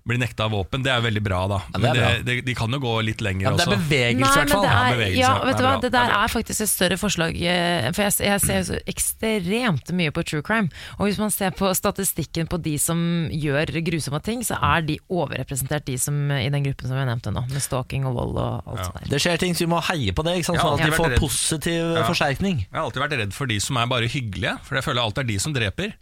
bli 0.07 0.17
nekta 0.17 0.47
våpen. 0.49 0.83
Det 0.83 0.91
er 0.91 1.01
veldig 1.01 1.21
bra, 1.23 1.47
da. 1.47 1.57
det 1.69 1.75
er 1.75 1.79
Men 1.83 1.93
det, 1.93 2.01
bra. 2.01 2.09
det, 2.25 2.45
de 2.45 2.53
kan 2.55 2.71
jo 2.71 2.79
gå 2.79 2.93
litt 3.05 3.21
lenger 3.21 3.41
Ja, 3.45 3.49
men 3.51 3.57
det 3.59 3.65
er 3.67 3.75
bevegelse, 3.75 4.29
i 4.29 4.39
hvert 4.39 4.49
fall. 4.49 4.63
det 4.63 5.09
Ja, 5.17 5.19
ja, 5.19 5.45
vet 5.45 5.57
du 5.57 5.63
hva, 5.63 5.73
det 5.81 5.91
Det 5.91 5.99
er 5.99 6.07
der 6.09 6.13
er 6.23 6.27
faktisk 6.33 6.61
et 6.61 6.69
større 6.71 6.97
forslag. 6.97 7.35
eh, 7.41 7.91
For 7.91 8.03
jeg, 8.07 8.13
jeg 8.29 8.41
ser 8.41 8.57
jo 8.61 8.63
så 8.71 8.79
ekstremt 8.89 9.91
mye 9.95 10.11
på 10.15 10.23
true 10.25 10.41
crime. 10.45 10.69
Og 10.97 11.07
hvis 11.09 11.19
man 11.21 11.31
ser 11.33 11.51
på 11.51 11.69
statistikken 11.75 12.47
på 12.49 12.57
de 12.61 12.77
som 12.81 12.99
gjør 13.31 13.71
grusomme 13.85 14.21
ting, 14.23 14.41
så 14.45 14.57
er 14.61 14.81
de 14.87 14.97
overrepresentert, 15.09 15.85
de 15.85 15.97
som 15.97 16.15
i 16.31 16.49
den 16.49 16.63
gruppen 16.65 16.87
som 16.89 16.97
jeg 16.99 17.09
nevnte 17.09 17.33
nå, 17.35 17.45
med 17.51 17.61
stalking 17.63 18.05
og 18.09 18.15
vold 18.17 18.37
og 18.39 18.69
alt 18.69 18.85
sånt 18.87 18.99
der. 19.03 19.09
Det 19.15 19.21
skjer 19.23 19.37
ting, 19.41 19.53
så 19.57 19.65
vi 19.65 19.71
må 19.73 19.81
heie 19.89 20.13
på 20.15 20.23
det, 20.25 20.37
ikke 20.39 20.51
sant? 20.51 20.59
Sånn 20.63 20.79
at 20.79 20.85
de 20.85 20.95
får 20.95 21.09
redd. 21.15 21.19
positiv 21.23 21.95
Ja. 21.99 22.05
forsterkning. 22.07 22.63
Jeg 22.65 22.75
har 22.77 22.85
alltid 22.87 23.03
vært 23.03 23.17
redd 23.19 23.33
for 23.33 23.45
de 23.49 23.59
som 23.59 23.77
er 23.77 23.85
bare 23.87 24.07
hyggelige, 24.09 24.57
for 24.63 24.75
jeg 24.79 24.83
føler 24.83 25.01
alt 25.03 25.17
er 25.17 25.23
de 25.29 25.37
som 25.39 25.53
dreper. 25.53 25.93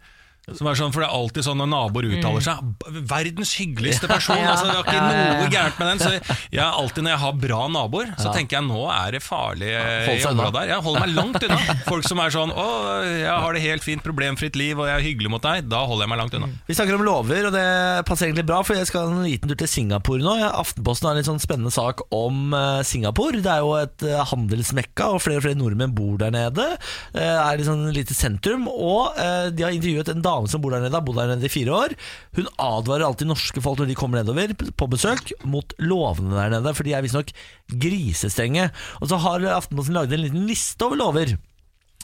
Som 0.56 0.66
er 0.70 0.78
sånn, 0.78 0.92
for 0.94 1.02
det 1.04 1.08
er 1.10 1.16
alltid 1.18 1.44
sånn 1.44 1.58
når 1.60 1.68
naboer 1.72 2.06
uttaler 2.16 2.40
seg 2.44 2.60
"B- 2.80 3.02
Verdens 3.10 3.52
hyggeligste 3.58 4.08
person! 4.08 4.38
Altså, 4.38 4.66
det 4.68 4.76
er 4.76 4.84
ikke 4.86 5.02
noe 5.42 5.48
gærent 5.52 5.78
med 5.78 5.88
den. 5.90 5.98
Så 5.98 6.36
jeg 6.54 6.64
alltid 6.64 7.04
Når 7.04 7.12
jeg 7.12 7.20
har 7.24 7.32
bra 7.42 7.60
naboer, 7.68 8.12
så 8.18 8.32
tenker 8.34 8.58
jeg 8.58 8.66
nå 8.68 8.82
er 8.90 9.12
det 9.12 9.22
farlig 9.22 9.68
eh, 9.74 10.08
i 10.16 10.24
området 10.30 10.54
der. 10.56 10.68
Jeg 10.72 10.84
holder 10.86 11.00
meg 11.04 11.14
langt 11.16 11.42
unna. 11.44 11.58
Folk 11.90 12.04
som 12.08 12.18
er 12.24 12.30
sånn 12.34 12.52
'Å, 12.54 12.66
jeg 13.04 13.34
har 13.44 13.52
det 13.52 13.62
helt 13.62 13.84
fint, 13.84 14.02
problemfritt 14.04 14.56
liv, 14.56 14.78
og 14.78 14.86
jeg 14.88 14.96
er 14.96 15.04
hyggelig 15.04 15.30
mot 15.34 15.42
deg'. 15.42 15.68
Da 15.68 15.82
holder 15.84 16.06
jeg 16.06 16.12
meg 16.14 16.18
langt 16.22 16.34
unna. 16.38 16.48
Vi 16.68 16.74
snakker 16.78 16.94
om 16.98 17.04
lover, 17.04 17.46
og 17.50 17.52
det 17.52 18.06
passer 18.08 18.28
egentlig 18.30 18.46
bra, 18.48 18.62
for 18.62 18.74
jeg 18.78 18.86
skal 18.88 19.08
en 19.12 19.24
liten 19.26 19.48
tur 19.52 19.58
til 19.58 19.68
Singapore 19.68 20.22
nå. 20.24 20.36
Aftenposten 20.48 21.08
har 21.08 21.16
en 21.16 21.20
litt 21.22 21.28
sånn 21.30 21.42
spennende 21.42 21.72
sak 21.74 22.00
om 22.14 22.54
eh, 22.54 22.82
Singapore. 22.88 23.42
Det 23.42 23.52
er 23.52 23.60
jo 23.66 23.74
et 23.82 24.02
eh, 24.06 24.24
handelsmekka, 24.32 25.10
og 25.14 25.22
flere 25.24 25.38
og 25.42 25.46
flere 25.48 25.58
nordmenn 25.58 25.94
bor 25.96 26.16
der 26.20 26.30
nede. 26.34 26.68
Det 27.12 27.22
er 27.26 27.58
et 27.58 27.66
sånn 27.68 27.88
lite 27.92 28.14
sentrum, 28.14 28.68
og 28.70 29.16
eh, 29.18 29.50
de 29.50 29.62
har 29.66 29.74
intervjuet 29.74 30.08
en 30.14 30.22
dame 30.22 30.37
som 30.46 30.62
bor 30.62 30.76
der 30.76 30.84
nede, 30.84 30.94
har 30.94 31.02
bodd 31.02 31.18
der 31.18 31.32
nede 31.32 31.48
i 31.48 31.52
fire 31.52 31.74
år. 31.74 31.96
Hun 32.38 32.46
advarer 32.62 33.08
alltid 33.08 33.30
norske 33.30 33.62
folk 33.64 33.82
når 33.82 33.90
de 33.90 33.98
kommer 33.98 34.22
nedover 34.22 34.54
på 34.54 34.90
besøk, 34.92 35.32
mot 35.42 35.74
lovene 35.82 36.36
der 36.36 36.54
nede, 36.54 36.74
for 36.76 36.86
de 36.86 36.94
er 36.94 37.02
visstnok 37.02 37.34
grisestrenge. 37.74 38.70
Og 39.02 39.10
så 39.10 39.18
har 39.24 39.48
Aftenposten 39.58 39.96
laget 39.96 40.14
en 40.14 40.26
liten 40.28 40.46
liste 40.46 40.86
over 40.86 41.00
lover. 41.00 41.38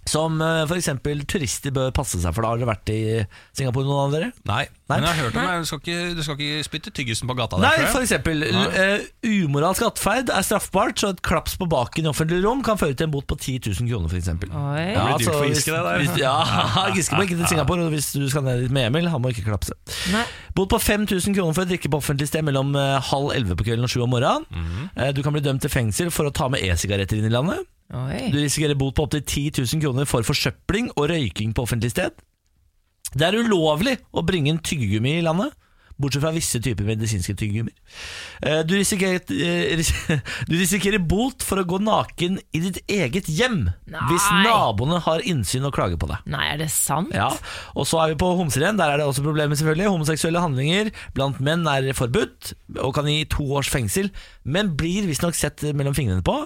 Som 0.07 0.37
f.eks. 0.41 0.69
for 0.69 0.77
eksempel 0.77 1.23
turister 1.31 1.73
bør 1.75 1.91
passe 1.97 2.19
seg 2.21 2.35
for. 2.37 2.45
Da 2.45 2.51
Har 2.53 2.61
dere 2.61 2.69
vært 2.69 2.91
i 2.93 2.99
Singapore, 3.57 3.87
noen 3.89 4.03
av 4.09 4.13
dere? 4.13 4.29
Nei, 4.45 4.65
Nei. 4.91 4.99
men 4.99 5.07
jeg 5.07 5.15
har 5.15 5.21
hørt 5.25 5.39
om 5.41 5.47
det. 5.49 5.55
Du 5.65 5.69
skal 5.71 5.81
ikke, 5.81 6.01
du 6.19 6.23
skal 6.27 6.37
ikke 6.39 6.67
spytte 6.67 6.93
tyggisen 6.95 7.31
på 7.31 7.37
gata 7.39 7.57
der. 7.57 7.65
Nei, 7.65 7.89
for 7.95 8.05
eksempel 8.05 8.45
Nei. 8.45 8.67
Uh, 9.25 9.47
Umoralsk 9.47 9.87
atferd 9.87 10.29
er 10.35 10.45
straffbart, 10.45 10.99
så 11.01 11.13
et 11.15 11.23
klaps 11.25 11.57
på 11.61 11.69
baken 11.73 12.05
i 12.05 12.11
offentlig 12.13 12.43
rom 12.45 12.61
kan 12.67 12.77
føre 12.81 12.93
til 12.99 13.09
en 13.09 13.15
bot 13.15 13.27
på 13.31 13.39
10 13.41 13.61
000 13.71 13.89
kroner, 13.89 14.13
for 14.13 14.21
eksempel. 14.21 14.53
Det 14.53 14.95
blir 15.01 15.25
dyrt 15.25 15.31
for 15.41 15.49
Giske, 15.49 15.73
det 15.73 15.83
der. 15.89 16.05
Hvis, 16.05 16.21
ja, 16.21 16.37
Giske 16.97 17.17
må 17.17 17.25
ikke 17.27 17.41
til 17.41 17.49
Singapore, 17.55 17.89
og 17.89 17.95
hvis 17.97 18.13
du 18.13 18.29
skal 18.33 18.45
ned 18.47 18.65
dit 18.67 18.75
med 18.77 18.91
Emil, 18.91 19.09
han 19.13 19.23
må 19.25 19.33
ikke 19.33 19.47
klapse. 19.49 19.73
Nei. 20.13 20.25
Bot 20.55 20.69
på 20.71 20.79
5000 20.79 21.35
kroner 21.35 21.57
for 21.57 21.65
å 21.65 21.71
drikke 21.73 21.91
på 21.91 21.99
offentlig 21.99 22.29
sted 22.31 22.45
mellom 22.47 22.77
eh, 22.79 22.99
halv 23.11 23.33
elleve 23.35 23.57
på 23.59 23.67
kvelden 23.67 23.89
og 23.89 23.91
sju 23.91 24.03
om 24.05 24.13
morgenen. 24.13 24.45
Mhm. 24.53 24.91
Eh, 24.95 25.13
Du 25.17 25.23
kan 25.25 25.33
bli 25.35 25.43
dømt 25.43 25.65
til 25.65 25.73
fengsel 25.73 26.13
for 26.15 26.29
å 26.29 26.35
ta 26.35 26.47
med 26.53 26.63
e-sigaretter 26.63 27.19
inn 27.19 27.27
i 27.27 27.33
landet. 27.33 27.65
Oi. 27.93 28.31
Du 28.33 28.39
risikerer 28.41 28.79
bot 28.79 28.95
på 28.97 29.05
opptil 29.05 29.23
10 29.23 29.61
000 29.61 29.83
kroner 29.85 30.09
for 30.09 30.25
forsøpling 30.27 30.89
og 30.95 31.11
røyking 31.13 31.53
på 31.55 31.67
offentlig 31.67 31.93
sted. 31.93 32.17
Det 33.15 33.27
er 33.27 33.37
ulovlig 33.39 33.99
å 34.11 34.25
bringe 34.27 34.51
inn 34.51 34.63
tyggegummi 34.65 35.19
i 35.19 35.25
landet. 35.27 35.53
Bortsett 36.01 36.25
fra 36.25 36.33
visse 36.35 36.59
typer 36.63 36.87
medisinske 36.89 37.35
tyggegummier. 37.39 37.75
Eh, 38.43 38.63
Du 38.67 38.75
eh, 38.75 39.83
du 40.51 40.55
risikerer 40.59 40.99
bot 40.99 41.45
for 41.47 41.61
å 41.61 41.67
gå 41.69 41.79
naken 41.83 42.41
i 42.53 42.63
ditt 42.65 42.81
eget 42.91 43.29
hjem 43.31 43.69
Nei. 43.91 44.03
hvis 44.11 44.27
naboene 44.45 45.01
har 45.05 45.25
innsyn 45.27 45.67
og 45.69 45.75
klager 45.77 46.01
på 46.01 46.09
deg. 46.11 46.25
Nei, 46.31 46.47
er 46.55 46.61
det 46.65 46.71
sant? 46.75 47.15
Ja, 47.15 47.31
og 47.75 47.87
så 47.89 48.01
er 48.03 48.13
vi 48.15 48.19
på 48.25 48.33
homser 48.39 48.65
igjen. 48.65 48.81
Der 48.81 48.95
er 48.95 49.01
det 49.01 49.07
også 49.09 49.25
problemer, 49.25 49.59
selvfølgelig. 49.59 49.93
Homoseksuelle 49.95 50.43
handlinger 50.43 50.91
blant 51.17 51.39
menn 51.45 51.67
er 51.71 51.93
forbudt 51.97 52.55
og 52.81 52.95
kan 52.97 53.09
gi 53.11 53.23
to 53.31 53.47
års 53.55 53.71
fengsel, 53.73 54.11
men 54.45 54.75
blir 54.79 55.07
visstnok 55.09 55.39
sett 55.39 55.63
mellom 55.77 55.95
fingrene 55.97 56.25
på. 56.27 56.41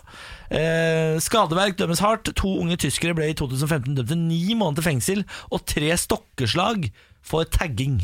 Eh, 0.53 1.17
skadeverk 1.25 1.79
dømmes 1.81 2.05
hardt. 2.05 2.31
To 2.39 2.59
unge 2.61 2.79
tyskere 2.81 3.17
ble 3.17 3.33
i 3.33 3.39
2015 3.39 3.97
dømt 3.97 4.13
til 4.13 4.21
ni 4.29 4.55
måneder 4.59 4.85
fengsel 4.85 5.25
og 5.49 5.65
tre 5.69 5.91
stokkeslag 5.99 6.91
for 7.25 7.49
tagging. 7.49 8.03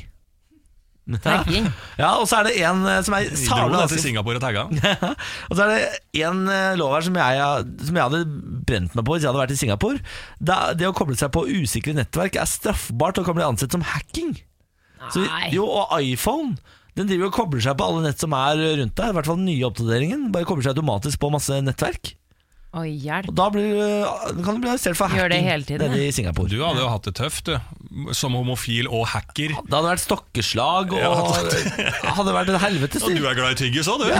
Tagging? 1.24 1.66
Ja, 2.00 2.14
og 2.16 2.24
så 2.30 2.38
er 2.40 2.48
det 2.48 2.54
en 2.64 2.84
eh, 2.88 3.02
som 3.04 3.16
er 3.16 3.26
Vi 3.28 3.36
dro 3.36 3.58
sabla 3.58 3.82
til 3.90 4.00
Singapore 4.00 4.40
og 4.40 4.44
tagga. 4.44 4.62
og 5.50 5.58
så 5.58 5.66
er 5.66 5.72
det 5.74 6.22
en 6.24 6.46
eh, 6.48 6.76
lov 6.80 6.94
her 6.96 7.04
som 7.08 7.18
jeg, 7.20 7.74
som 7.88 8.00
jeg 8.00 8.08
hadde 8.08 8.22
brent 8.64 8.96
meg 8.96 9.04
på 9.04 9.16
hvis 9.16 9.26
jeg 9.26 9.30
hadde 9.32 9.42
vært 9.42 9.56
i 9.56 9.60
Singapore. 9.60 10.00
Det, 10.40 10.56
det 10.80 10.88
å 10.88 10.94
koble 10.96 11.18
seg 11.20 11.32
på 11.34 11.44
usikre 11.50 11.96
nettverk 11.98 12.40
er 12.40 12.48
straffbart 12.48 13.20
og 13.20 13.28
kan 13.28 13.36
bli 13.36 13.46
ansett 13.46 13.76
som 13.76 13.84
hacking. 13.84 14.32
Så, 15.12 15.26
jo, 15.52 15.66
og 15.68 15.92
iPhone 16.00 16.56
den 16.96 17.08
driver 17.10 17.28
og 17.28 17.34
kobler 17.34 17.62
seg 17.64 17.74
på 17.76 17.86
alle 17.90 18.04
nett 18.06 18.22
som 18.22 18.34
er 18.38 18.60
rundt 18.78 18.94
deg. 18.96 19.10
I 19.10 19.16
hvert 19.16 19.28
fall 19.28 19.40
den 19.40 19.48
nye 19.50 19.66
oppdateringen. 19.66 20.28
Bare 20.34 20.46
kobler 20.48 20.64
seg 20.64 20.76
automatisk 20.76 21.20
på 21.20 21.32
masse 21.34 21.58
nettverk. 21.66 22.14
Oi, 22.74 22.88
hjelp. 22.98 23.28
Og 23.30 23.34
da 23.38 23.44
blir, 23.54 23.68
du- 23.70 24.42
kan 24.42 24.56
du 24.56 24.60
bli 24.64 24.70
arrestert 24.72 24.96
for 24.98 25.06
Gjør 25.14 25.28
det 25.30 25.36
hacking 25.38 25.50
hele 25.52 25.64
tiden, 25.68 25.90
nede 25.94 26.08
i 26.08 26.12
Singapore. 26.16 26.48
Du 26.50 26.58
hadde 26.64 26.80
jo 26.82 26.88
hatt 26.90 27.04
det 27.06 27.14
tøft, 27.14 27.44
du. 27.46 28.10
Som 28.12 28.34
homofil 28.34 28.88
og 28.90 29.06
hacker. 29.12 29.54
Det 29.54 29.70
hadde 29.70 29.86
vært 29.92 30.02
stokkeslag 30.02 30.90
og 30.92 30.98
Ja. 30.98 31.12
hadde 32.18 32.34
vært 32.34 32.50
en 32.50 32.58
helvetes 32.66 33.04
Og 33.06 33.14
du 33.14 33.28
er 33.30 33.34
glad 33.38 33.54
i 33.54 33.60
tyggis 33.62 33.86
òg, 33.86 34.02
du. 34.02 34.10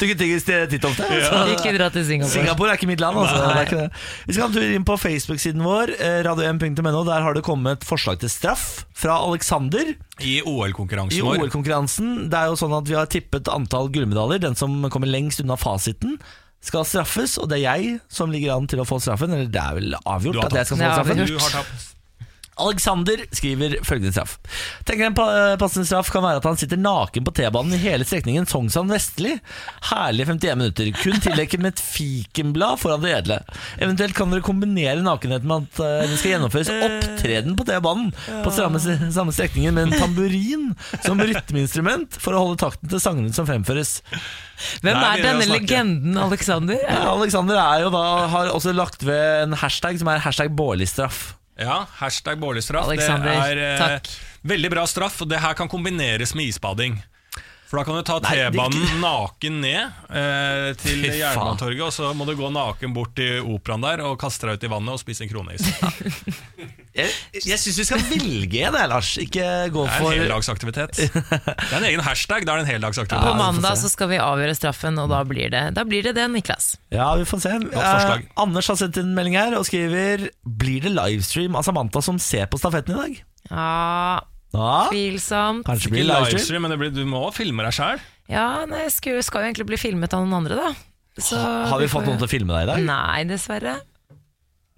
Tygge 0.00 0.16
tyggis 0.20 0.42
til 0.48 0.64
tittofte. 0.72 1.06
Ja. 1.14 1.28
Så- 1.30 1.52
Ikke 1.54 1.76
dra 1.78 1.86
til 1.94 2.02
Singapore. 2.08 2.32
Singapore 2.34 2.70
er 2.72 2.74
ikke 2.80 2.88
mitt 2.90 3.00
land. 3.00 3.16
Altså. 3.22 3.36
Det 3.38 3.56
er 3.56 3.66
ikke 3.68 3.80
det. 3.84 3.90
Vi 4.26 4.32
skal 4.34 4.42
ha 4.42 4.48
en 4.50 4.56
tur 4.58 4.74
inn 4.80 4.84
på 4.88 4.96
Facebook-siden 4.98 5.62
vår, 5.62 5.94
eh, 5.94 6.18
radio1.no. 6.26 7.04
Der 7.06 7.22
har 7.22 7.34
det 7.38 7.44
kommet 7.46 7.86
forslag 7.86 8.18
til 8.18 8.28
straff 8.34 8.84
fra 8.98 9.20
Alexander. 9.28 9.94
I 10.18 10.40
I 10.40 10.42
OL-konkurransen 10.42 11.22
vår. 11.22 11.38
OL-konkurransen. 11.44 12.10
Det 12.30 12.34
er 12.40 12.50
jo 12.50 12.58
sånn 12.58 12.74
at 12.74 12.88
Vi 12.90 12.98
har 12.98 13.06
tippet 13.06 13.46
antall 13.46 13.90
gullmedaljer. 13.94 14.40
Den 14.42 14.56
som 14.58 14.74
kommer 14.90 15.06
lengst 15.06 15.38
unna 15.44 15.54
fasiten, 15.54 16.18
skal 16.64 16.86
straffes. 16.88 17.36
Og 17.40 17.50
det 17.50 17.60
er 17.60 17.66
jeg 17.78 17.98
som 18.12 18.32
ligger 18.32 18.56
an 18.56 18.68
til 18.70 18.82
å 18.82 18.88
få 18.88 19.00
straffen. 19.02 19.34
Eller 19.36 19.50
det 19.52 19.60
er 19.60 19.80
vel 19.80 19.98
avgjort 20.00 20.46
at 20.48 20.60
jeg 20.62 20.70
skal 20.70 20.80
få 20.80 20.94
straffen. 20.94 21.26
Du 21.28 21.36
har 21.38 21.58
tapt. 21.60 21.90
Alexander 22.60 23.24
skriver 23.34 23.76
følgende 23.86 24.12
straff. 24.14 24.36
Tenker 24.86 25.08
en 25.08 25.16
passende 25.58 25.86
straff 25.88 26.10
kan 26.14 26.22
være 26.24 26.38
at 26.40 26.46
han 26.48 26.58
sitter 26.60 26.78
naken 26.80 27.26
på 27.26 27.34
T-banen 27.34 27.74
i 27.74 27.80
hele 27.82 28.06
strekningen 28.06 28.46
Sognsvann 28.50 28.92
vestlig. 28.92 29.36
Herlige 29.90 30.28
51 30.30 30.60
minutter. 30.60 30.90
Kun 31.00 31.18
tildekket 31.24 31.64
med 31.64 31.74
et 31.74 31.82
fikenblad 31.82 32.78
foran 32.82 33.02
det 33.04 33.14
edle. 33.18 33.40
Eventuelt 33.82 34.16
kan 34.16 34.30
dere 34.32 34.46
kombinere 34.46 35.02
nakenheten 35.04 35.50
med 35.50 35.66
at 35.66 35.82
eh, 35.82 36.06
det 36.12 36.20
skal 36.20 36.34
gjennomføres 36.36 36.72
opptreden 36.74 37.58
på 37.58 37.66
T-banen 37.68 38.12
på 38.44 38.54
samme, 38.54 38.82
samme 38.82 39.34
strekningen 39.34 39.74
med 39.74 39.88
en 39.88 39.98
tamburin 40.04 40.70
som 41.04 41.20
rytmeinstrument 41.20 42.20
for 42.22 42.36
å 42.36 42.44
holde 42.46 42.62
takten 42.62 42.92
til 42.92 43.02
sangene 43.02 43.34
som 43.34 43.48
fremføres. 43.48 43.98
Hvem 44.84 44.98
er 44.98 45.22
denne 45.24 45.46
legenden, 45.50 46.18
Alexander? 46.20 46.78
Ja, 46.86 47.08
Alexander 47.16 47.58
er 47.58 47.86
jo 47.86 47.94
da, 47.94 48.04
har 48.30 48.52
også 48.54 48.74
lagt 48.76 49.02
ved 49.06 49.48
en 49.48 49.58
hashtag 49.58 49.98
som 50.00 50.10
er 50.12 50.22
hashtag 50.22 50.54
Bårli-straff. 50.54 51.32
Ja, 51.60 51.86
hashtag 52.00 52.38
Bårli-straff. 52.42 52.88
Det 53.22 53.34
er 53.54 53.60
eh, 53.62 53.78
veldig 54.42 54.70
bra 54.74 54.86
straff, 54.90 55.20
og 55.22 55.28
det 55.30 55.38
her 55.44 55.54
kan 55.54 55.68
kombineres 55.70 56.34
med 56.34 56.50
isbading. 56.50 56.98
For 57.74 57.80
da 57.80 57.86
kan 57.88 57.96
du 57.98 58.04
ta 58.06 58.20
T-banen 58.22 59.00
naken 59.02 59.56
ned 59.58 59.80
eh, 60.14 60.68
til. 60.78 61.00
Jernbanetorget, 61.10 61.80
og 61.82 61.90
så 61.90 62.12
må 62.14 62.22
du 62.28 62.36
gå 62.38 62.46
naken 62.54 62.92
bort 62.94 63.16
til 63.18 63.40
operaen 63.50 63.82
der 63.82 64.02
og 64.06 64.14
kaste 64.22 64.46
deg 64.46 64.60
ut 64.60 64.66
i 64.68 64.70
vannet 64.70 64.94
og 64.94 65.00
spise 65.02 65.24
en 65.26 65.30
kroneis. 65.32 65.64
Jeg, 66.94 67.08
jeg 67.34 67.58
syns 67.58 67.80
vi 67.80 67.86
skal 67.88 68.04
velge 68.06 68.68
det, 68.70 68.82
Lars. 68.92 69.08
Ikke 69.18 69.42
gå 69.74 69.82
Det 69.88 69.90
er 69.90 70.04
for 70.04 70.14
en 70.14 70.22
heldagsaktivitet. 70.22 71.00
Det 71.02 71.72
er 71.72 71.80
en 71.80 71.86
egen 71.88 72.04
hashtag. 72.06 72.46
Da 72.46 72.54
er 72.54 72.60
det 72.60 72.62
en 72.62 72.68
På 72.68 72.74
heldagsaktivitet. 72.76 73.24
vi 73.26 73.32
får 73.32 73.40
mandag 73.40 73.80
så 73.80 73.90
skal 73.90 74.12
vi 74.12 74.20
avgjøre 74.22 74.54
straffen, 74.54 75.00
og 75.02 75.10
da 75.10 75.24
blir 75.26 75.50
det 75.50 75.64
Da 75.74 75.82
blir 75.88 76.06
det, 76.06 76.12
det 76.14 76.28
Niklas. 76.30 76.76
Ja, 76.94 77.08
vi 77.18 77.26
får 77.26 77.42
se. 77.42 77.56
Eh, 77.74 78.14
Anders 78.44 78.70
har 78.70 78.78
sendt 78.78 79.00
inn 79.02 79.10
en 79.10 79.18
melding 79.18 79.34
her 79.40 79.58
og 79.58 79.66
skriver 79.66 80.28
Blir 80.46 80.86
det 80.86 80.94
livestream 80.94 81.58
av 81.58 81.66
Samantha 81.66 82.04
som 82.06 82.22
ser 82.22 82.46
på 82.46 82.62
stafetten 82.62 82.94
i 82.94 83.00
dag? 83.00 83.18
Ja, 83.50 84.22
Ja, 84.54 84.88
tvilsomt. 84.92 85.66
kanskje 85.66 85.90
blir 85.92 86.06
livestream. 86.08 86.62
men 86.64 86.74
det 86.74 86.80
blir, 86.80 86.92
du 86.94 87.04
må 87.08 87.26
filme 87.34 87.66
deg 87.66 87.74
sjæl. 87.76 88.02
Ja, 88.30 88.64
nei, 88.70 88.86
jeg 88.86 88.94
skulle, 88.94 89.24
skal 89.26 89.42
jo 89.42 89.50
egentlig 89.50 89.66
bli 89.68 89.78
filmet 89.80 90.14
av 90.16 90.24
noen 90.24 90.38
andre, 90.40 90.56
da. 90.56 90.70
Så 91.20 91.38
Har 91.38 91.78
vi 91.78 91.90
fått 91.90 92.08
noen 92.08 92.18
til 92.18 92.26
å 92.26 92.30
filme 92.30 92.54
deg 92.56 92.64
i 92.64 92.70
dag? 92.72 92.86
Nei, 92.88 93.24
dessverre. 93.28 93.76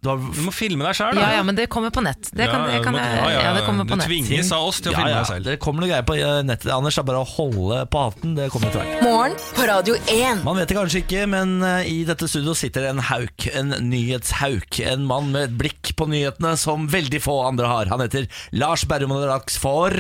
Du 0.05 0.11
har, 0.13 0.21
Du 0.21 0.41
må 0.45 0.53
filme 0.55 0.85
deg 0.85 0.95
sjøl. 0.95 1.17
Ja, 1.19 1.31
ja, 1.39 1.43
men 1.43 1.57
det 1.57 1.65
kommer 1.73 1.91
på 1.91 2.03
nett. 2.05 2.29
Det, 2.37 2.45
kan, 2.51 2.67
ja, 2.71 2.79
kan 2.85 2.95
jeg, 2.95 3.31
ja, 3.33 3.53
det 3.57 3.63
kommer 3.67 3.87
på 3.89 3.97
Du 3.97 4.03
nett. 4.03 4.07
tvinges 4.07 4.51
av 4.55 4.67
oss 4.69 4.79
til 4.85 4.93
å 4.93 4.95
ja, 4.95 4.99
filme 5.01 5.11
ja, 5.15 5.23
deg 5.25 5.31
selv. 5.31 5.47
det 5.49 5.55
kommer 5.65 5.83
noe 5.83 5.89
greier 5.91 6.05
på 6.07 6.17
eh, 6.21 6.43
nettet. 6.47 6.69
Anders, 6.75 6.95
det 6.99 7.03
er 7.03 7.09
bare 7.09 7.23
å 7.25 7.29
holde 7.31 7.81
på 7.91 8.03
hatten. 8.05 8.35
Det 8.37 8.47
kommer 8.53 8.69
etter 8.71 8.85
hvert. 8.85 9.03
Morgen 9.07 9.35
på 9.57 9.67
Radio 9.71 9.97
1. 10.13 10.45
Man 10.47 10.61
vet 10.61 10.71
det 10.71 10.77
kanskje 10.79 11.03
ikke, 11.03 11.25
men 11.33 11.57
eh, 11.65 11.89
i 11.91 11.97
dette 12.07 12.29
studio 12.31 12.55
sitter 12.61 12.91
en 12.93 13.01
hauk, 13.09 13.49
en 13.57 13.73
nyhetshauk. 13.89 14.79
En 14.93 15.09
mann 15.09 15.33
med 15.33 15.49
et 15.49 15.57
blikk 15.65 15.95
på 15.99 16.07
nyhetene 16.13 16.53
som 16.61 16.87
veldig 16.93 17.23
få 17.25 17.41
andre 17.49 17.73
har. 17.73 17.91
Han 17.91 18.05
heter 18.05 18.29
Lars 18.61 18.85
Berrum, 18.87 19.17
og 19.17 19.25
er 19.25 19.33
dags 19.33 19.57
for 19.59 19.97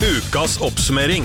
Ukas 0.00 0.58
oppsummering. 0.64 1.24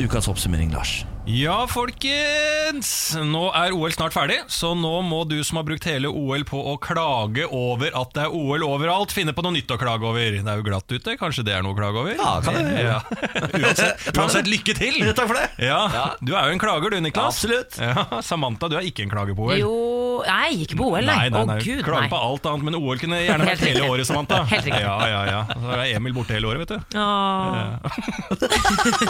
ukas 0.00 0.28
oppsummering, 0.28 0.70
Lars. 0.72 1.04
Ja, 1.30 1.62
folkens! 1.70 2.88
Nå 3.22 3.42
er 3.54 3.74
OL 3.76 3.92
snart 3.94 4.14
ferdig, 4.16 4.38
så 4.50 4.72
nå 4.74 4.90
må 5.06 5.20
du 5.28 5.36
som 5.46 5.60
har 5.60 5.66
brukt 5.68 5.84
hele 5.86 6.08
OL 6.10 6.42
på 6.48 6.58
å 6.72 6.74
klage 6.82 7.44
over 7.54 7.92
at 8.00 8.10
det 8.16 8.24
er 8.24 8.34
OL 8.34 8.64
overalt, 8.66 9.12
finne 9.14 9.34
på 9.36 9.44
noe 9.46 9.54
nytt 9.54 9.70
å 9.70 9.78
klage 9.78 10.08
over. 10.08 10.32
Det 10.34 10.42
er 10.42 10.58
jo 10.58 10.66
glatt 10.66 10.90
ute, 10.90 11.14
kanskje 11.20 11.44
det 11.46 11.54
er 11.54 11.62
noe 11.62 11.76
å 11.76 11.78
klage 11.78 12.02
over? 12.02 12.16
Ja, 12.18 12.32
kan 12.42 12.58
det. 12.58 12.82
Ja. 12.82 12.98
Uansett, 13.60 14.08
uansett, 14.18 14.50
lykke 14.50 14.74
til! 14.80 14.98
Takk 15.12 15.30
for 15.30 15.38
det. 15.38 15.46
Ja, 15.68 15.84
Du 16.18 16.34
er 16.34 16.50
jo 16.50 16.56
en 16.56 16.62
klager 16.62 16.96
du, 16.96 16.98
Niklas. 17.04 17.38
Absolutt. 17.38 17.78
Ja, 17.78 18.08
Samantha, 18.26 18.66
du 18.72 18.80
er 18.80 18.88
ikke 18.90 19.06
en 19.06 19.14
klager 19.14 19.38
på 19.38 19.52
OL. 19.52 19.58
Jo 19.60 19.76
Nei, 20.20 20.50
ikke 20.66 20.76
på 20.76 20.84
OL, 20.90 21.04
nei. 21.06 21.14
Nei, 21.16 21.28
nei, 21.32 21.44
nei. 21.48 21.54
Å 21.56 21.64
gud, 21.64 21.78
Klager 21.86 22.04
nei. 22.04 22.10
på 22.12 22.18
alt 22.20 22.44
annet, 22.50 22.66
men 22.68 22.74
OL 22.76 22.98
kunne 23.00 23.22
gjerne 23.22 23.46
vært 23.48 23.62
hele 23.64 23.86
året, 23.88 24.04
Samantha. 24.08 24.42
Helt 24.50 24.66
riktig. 24.66 24.82
Ja, 24.84 24.96
ja, 25.08 25.20
ja. 25.30 25.38
Så 25.54 25.70
er 25.78 25.84
Emil 25.96 26.12
borte 26.12 26.36
hele 26.36 26.50
året, 26.50 26.66
vet 26.66 26.74
du. 26.74 26.98
Åh. 27.00 27.80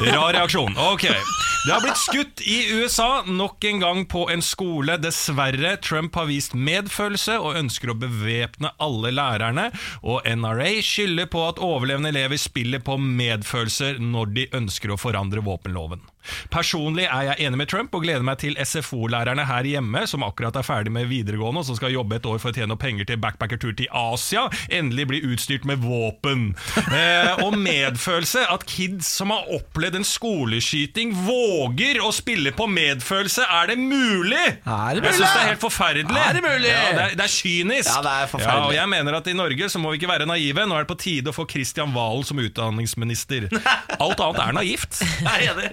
Rar 0.06 0.30
reaksjon. 0.38 0.76
Ok. 0.92 1.08
Det 1.10 1.72
har 1.74 1.82
blitt 1.82 1.98
skutt 2.10 2.40
i 2.42 2.72
USA 2.74 3.22
nok 3.26 3.64
en 3.64 3.80
gang 3.80 4.00
på 4.10 4.24
en 4.32 4.42
skole. 4.42 4.96
Dessverre. 4.98 5.76
Trump 5.84 6.16
har 6.18 6.26
vist 6.30 6.56
medfølelse 6.58 7.36
og 7.38 7.58
ønsker 7.60 7.92
å 7.92 7.98
bevæpne 7.98 8.72
alle 8.82 9.12
lærerne. 9.14 9.68
Og 10.02 10.26
NRA 10.26 10.72
skylder 10.84 11.30
på 11.30 11.44
at 11.46 11.62
overlevende 11.62 12.10
elever 12.10 12.40
spiller 12.40 12.82
på 12.82 12.98
medfølelser 13.00 14.00
når 14.02 14.34
de 14.34 14.48
ønsker 14.58 14.90
å 14.90 14.98
forandre 15.00 15.44
våpenloven. 15.46 16.02
Personlig 16.52 17.06
er 17.06 17.30
jeg 17.30 17.46
enig 17.46 17.60
med 17.62 17.70
Trump 17.70 17.94
og 17.94 18.04
gleder 18.04 18.24
meg 18.26 18.40
til 18.42 18.56
SFO-lærerne 18.60 19.46
her 19.48 19.68
hjemme, 19.68 20.04
som 20.10 20.24
akkurat 20.26 20.56
er 20.56 20.66
ferdig 20.66 20.92
med 20.94 21.08
videregående 21.10 21.62
og 21.62 21.68
som 21.68 21.78
skal 21.78 21.94
jobbe 21.94 22.18
et 22.18 22.26
år 22.28 22.40
for 22.42 22.52
å 22.52 22.56
tjene 22.56 22.76
penger 22.80 23.08
til 23.08 23.20
backpackertur 23.22 23.74
til 23.78 23.90
Asia, 23.96 24.46
endelig 24.72 25.08
bli 25.10 25.22
utstyrt 25.32 25.66
med 25.68 25.82
våpen. 25.84 26.50
Eh, 26.90 27.38
og 27.44 27.54
medfølelse, 27.54 28.40
at 28.50 28.64
kids 28.68 29.06
som 29.20 29.30
har 29.32 29.46
opplevd 29.54 30.00
en 30.00 30.06
skoleskyting, 30.06 31.12
våger 31.26 32.00
å 32.02 32.10
spille 32.14 32.50
på 32.56 32.66
medfølelse. 32.70 33.44
Er 33.60 33.70
det 33.70 33.76
mulig? 33.78 34.40
Er 34.64 34.98
det 34.98 35.04
Jeg 35.04 35.18
syns 35.20 35.34
det 35.36 35.42
er 35.44 35.50
helt 35.52 35.62
forferdelig. 35.62 36.22
Er 36.24 36.36
det 36.36 36.42
mulig? 36.44 36.70
Ja, 36.70 36.80
det, 36.96 37.04
er, 37.04 37.14
det 37.20 37.26
er 37.26 37.32
kynisk. 37.34 37.90
Ja, 37.92 38.02
det 38.04 38.14
er 38.24 38.30
forferdelig. 38.32 38.58
Ja, 38.58 38.66
og 38.72 38.76
jeg 38.76 38.92
mener 38.94 39.18
at 39.20 39.30
i 39.30 39.36
Norge 39.36 39.70
så 39.72 39.80
må 39.82 39.92
vi 39.92 40.00
ikke 40.00 40.10
være 40.10 40.26
naive. 40.30 40.66
Nå 40.66 40.76
er 40.76 40.86
det 40.86 40.90
på 40.90 40.98
tide 41.04 41.32
å 41.32 41.36
få 41.36 41.46
Kristian 41.50 41.94
Valen 41.94 42.26
som 42.26 42.42
utdanningsminister. 42.42 43.48
Alt 44.04 44.24
annet 44.26 44.42
er 44.46 44.56
naivt. 44.58 45.00
Jeg 45.00 45.30
er 45.30 45.46
enig. 45.54 45.70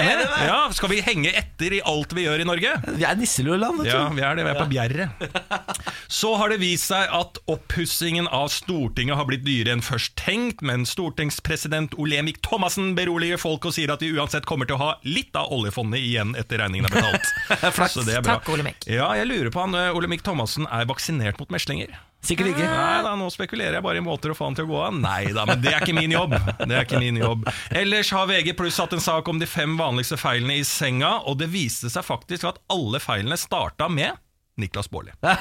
Enig? 0.00 0.26
Ja, 0.46 0.58
skal 0.74 0.90
vi 0.92 1.00
henge 1.04 1.32
etter 1.36 1.76
i 1.76 1.80
alt 1.86 2.14
vi 2.16 2.24
gjør 2.26 2.42
i 2.42 2.46
Norge? 2.48 2.72
Vi 2.96 3.06
er 3.06 3.18
nisseluland, 3.18 3.80
vet 3.80 3.90
du. 3.90 3.94
Ja, 3.94 4.06
vi 4.14 4.24
er 4.26 4.38
det. 4.38 4.46
Vi 4.46 4.52
er 4.52 4.60
på 4.60 4.68
bjerret. 4.70 5.80
Så 6.10 6.32
har 6.40 6.52
det 6.52 6.60
vist 6.62 6.88
seg 6.90 7.10
at 7.14 7.40
oppussingen 7.50 8.28
av 8.34 8.48
Stortinget 8.52 9.18
har 9.18 9.28
blitt 9.28 9.44
dyrere 9.46 9.76
enn 9.76 9.84
først 9.84 10.16
tenkt, 10.20 10.64
men 10.66 10.86
stortingspresident 10.88 11.94
Olemic 12.00 12.40
Thomassen 12.46 12.94
beroliger 12.98 13.40
folk 13.40 13.68
og 13.68 13.76
sier 13.76 13.92
at 13.94 14.02
vi 14.04 14.12
uansett 14.16 14.48
kommer 14.48 14.68
til 14.68 14.78
å 14.78 14.82
ha 14.82 14.90
litt 15.06 15.36
av 15.38 15.52
oljefondet 15.54 16.02
igjen 16.02 16.34
etter 16.40 16.62
regningen 16.64 16.90
er 16.90 16.96
betalt. 16.98 17.32
Flaks. 17.76 17.98
Takk, 18.26 18.48
Olemic. 18.52 18.86
Ja, 18.90 19.12
jeg 19.18 19.30
lurer 19.30 19.52
på 19.54 19.62
han 19.64 19.76
eh, 19.78 19.90
Olemic 19.96 20.24
Thomassen 20.26 20.68
er 20.70 20.88
vaksinert 20.90 21.40
mot 21.40 21.52
meslinger. 21.54 21.94
Sikkert 22.20 22.50
ikke. 22.52 22.66
Nei 22.68 23.00
da, 23.04 23.14
nå 23.16 23.30
spekulerer 23.32 23.78
jeg 23.78 23.84
bare 23.84 24.00
i 24.00 24.04
måter 24.04 24.30
å 24.32 24.36
få 24.36 24.44
han 24.50 24.56
til 24.58 24.66
å 24.68 24.70
gå 24.70 24.80
av. 24.84 24.96
Nei 25.00 25.32
da, 25.32 25.46
men 25.48 25.60
det 25.62 25.72
er 25.72 25.80
ikke 25.86 25.96
min 25.96 26.12
jobb. 26.12 26.34
Det 26.60 26.74
er 26.76 26.84
ikke 26.84 27.00
min 27.00 27.16
jobb. 27.20 27.46
Ellers 27.72 28.10
har 28.12 28.28
VG 28.28 28.52
pluss 28.58 28.76
hatt 28.82 28.92
en 28.96 29.00
sak 29.04 29.28
om 29.32 29.40
de 29.40 29.48
fem 29.48 29.72
vanligste 29.80 30.18
feilene 30.20 30.58
i 30.60 30.64
senga, 30.68 31.16
og 31.24 31.40
det 31.40 31.48
viste 31.52 31.88
seg 31.92 32.04
faktisk 32.04 32.44
at 32.50 32.60
alle 32.72 33.00
feilene 33.02 33.38
starta 33.40 33.88
med 33.88 34.20
Niklas 34.60 34.90
Baarli. 34.92 35.14
Nei, 35.24 35.38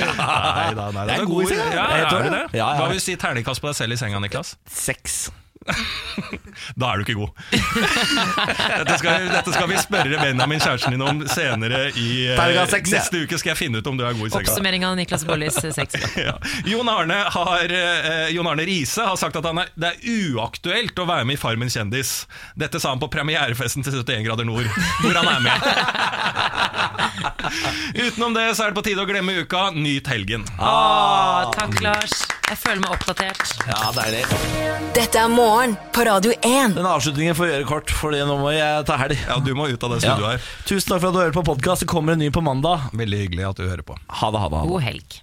nei, 0.00 0.72
nei, 0.72 0.90
nei. 0.96 1.04
Det 1.04 1.12
er 1.12 1.20
en 1.20 1.28
god 1.28 1.44
idé. 1.52 1.60
Ja, 1.76 1.86
er 1.92 2.30
det? 2.32 2.44
Hva 2.56 2.88
vil 2.88 2.96
du 2.96 3.04
si 3.04 3.16
terningkast 3.20 3.60
på 3.60 3.68
deg 3.68 3.76
selv 3.82 3.92
i 3.96 4.00
senga, 4.00 4.22
Niklas? 4.24 4.56
Seks. 4.70 5.26
Da 6.78 6.90
er 6.92 7.00
du 7.00 7.04
ikke 7.04 7.16
god. 7.18 7.30
Dette 8.78 8.96
skal, 9.00 9.26
dette 9.32 9.54
skal 9.54 9.68
vi 9.70 9.78
spørre 9.80 10.20
Benjamin, 10.20 10.60
kjæresten 10.62 10.94
din, 10.94 11.02
om 11.04 11.22
senere 11.30 11.86
i 11.90 12.08
eh, 12.28 12.36
Terningkast 12.38 12.76
ja. 12.76 12.98
Neste 12.98 13.22
uke 13.24 13.38
skal 13.40 13.52
jeg 13.54 13.60
finne 13.60 13.80
ut 13.80 13.90
om 13.90 13.98
du 13.98 14.04
er 14.06 14.16
god 14.16 14.28
i 14.28 14.32
senga. 14.34 14.44
Oppsummering 14.44 14.86
av 14.86 14.96
Niklas 14.98 15.26
Bollis 15.28 15.58
sex. 15.74 15.96
Ja. 16.24 16.36
Jon, 16.68 16.88
Arne 16.88 17.16
har, 17.34 17.72
eh, 17.74 18.28
Jon 18.34 18.46
Arne 18.48 18.64
Riise 18.68 19.04
har 19.08 19.16
sagt 19.20 19.36
at 19.40 19.44
han 19.48 19.58
er, 19.64 19.72
det 19.76 19.90
er 19.90 20.36
uaktuelt 20.38 20.98
å 21.02 21.08
være 21.08 21.26
med 21.28 21.36
i 21.36 21.40
Farmen 21.40 21.72
kjendis. 21.72 22.14
Dette 22.60 22.80
sa 22.80 22.94
han 22.94 23.02
på 23.02 23.10
premierefesten 23.12 23.84
til 23.84 23.98
71 24.00 24.24
grader 24.28 24.48
nord, 24.48 24.68
hvor 25.02 25.18
han 25.18 25.28
er 25.34 25.44
med. 25.44 27.03
Utenom 27.94 28.34
det 28.34 28.46
så 28.56 28.64
er 28.66 28.72
det 28.72 28.78
på 28.78 28.84
tide 28.86 29.02
å 29.04 29.08
glemme 29.08 29.34
uka. 29.44 29.68
Nyt 29.74 30.08
helgen. 30.10 30.44
Ah, 30.58 31.50
takk, 31.54 31.76
Lars. 31.84 32.24
Jeg 32.44 32.58
føler 32.60 32.82
meg 32.84 32.92
oppdatert. 32.96 33.44
Ja, 33.70 33.88
deilig. 33.96 34.24
Dette 34.96 35.22
er 35.24 35.30
morgen 35.32 35.76
på 35.96 36.04
Radio 36.06 36.34
1. 36.44 36.74
Den 36.76 36.88
avslutningen 36.88 37.36
får 37.38 37.48
vi 37.48 37.52
gjøre 37.54 37.68
kort, 37.70 37.92
for 37.94 38.14
nå 38.14 38.38
må 38.40 38.52
jeg 38.54 38.84
ta 38.88 38.98
helg. 39.00 39.16
Ja, 39.28 39.38
Du 39.44 39.52
må 39.56 39.68
ut 39.70 39.82
av 39.86 39.94
det 39.96 40.02
studioet 40.04 40.36
her. 40.36 40.48
Tusen 40.68 40.92
takk 40.92 41.00
for 41.04 41.10
at 41.10 41.16
du 41.16 41.22
hører 41.22 41.36
på 41.38 41.46
podkast. 41.46 41.86
Det 41.86 41.90
kommer 41.90 42.14
en 42.18 42.22
ny 42.24 42.30
på 42.34 42.44
mandag. 42.44 42.90
Veldig 42.92 43.22
hyggelig 43.26 43.48
at 43.50 43.60
du 43.62 43.68
hører 43.68 43.86
på. 43.86 43.96
Ha 44.20 44.30
det, 44.34 44.42
ha 44.44 44.50
det. 44.52 44.60
Ha 44.60 44.66
det. 44.68 44.74
God 44.74 44.84
helg. 44.90 45.20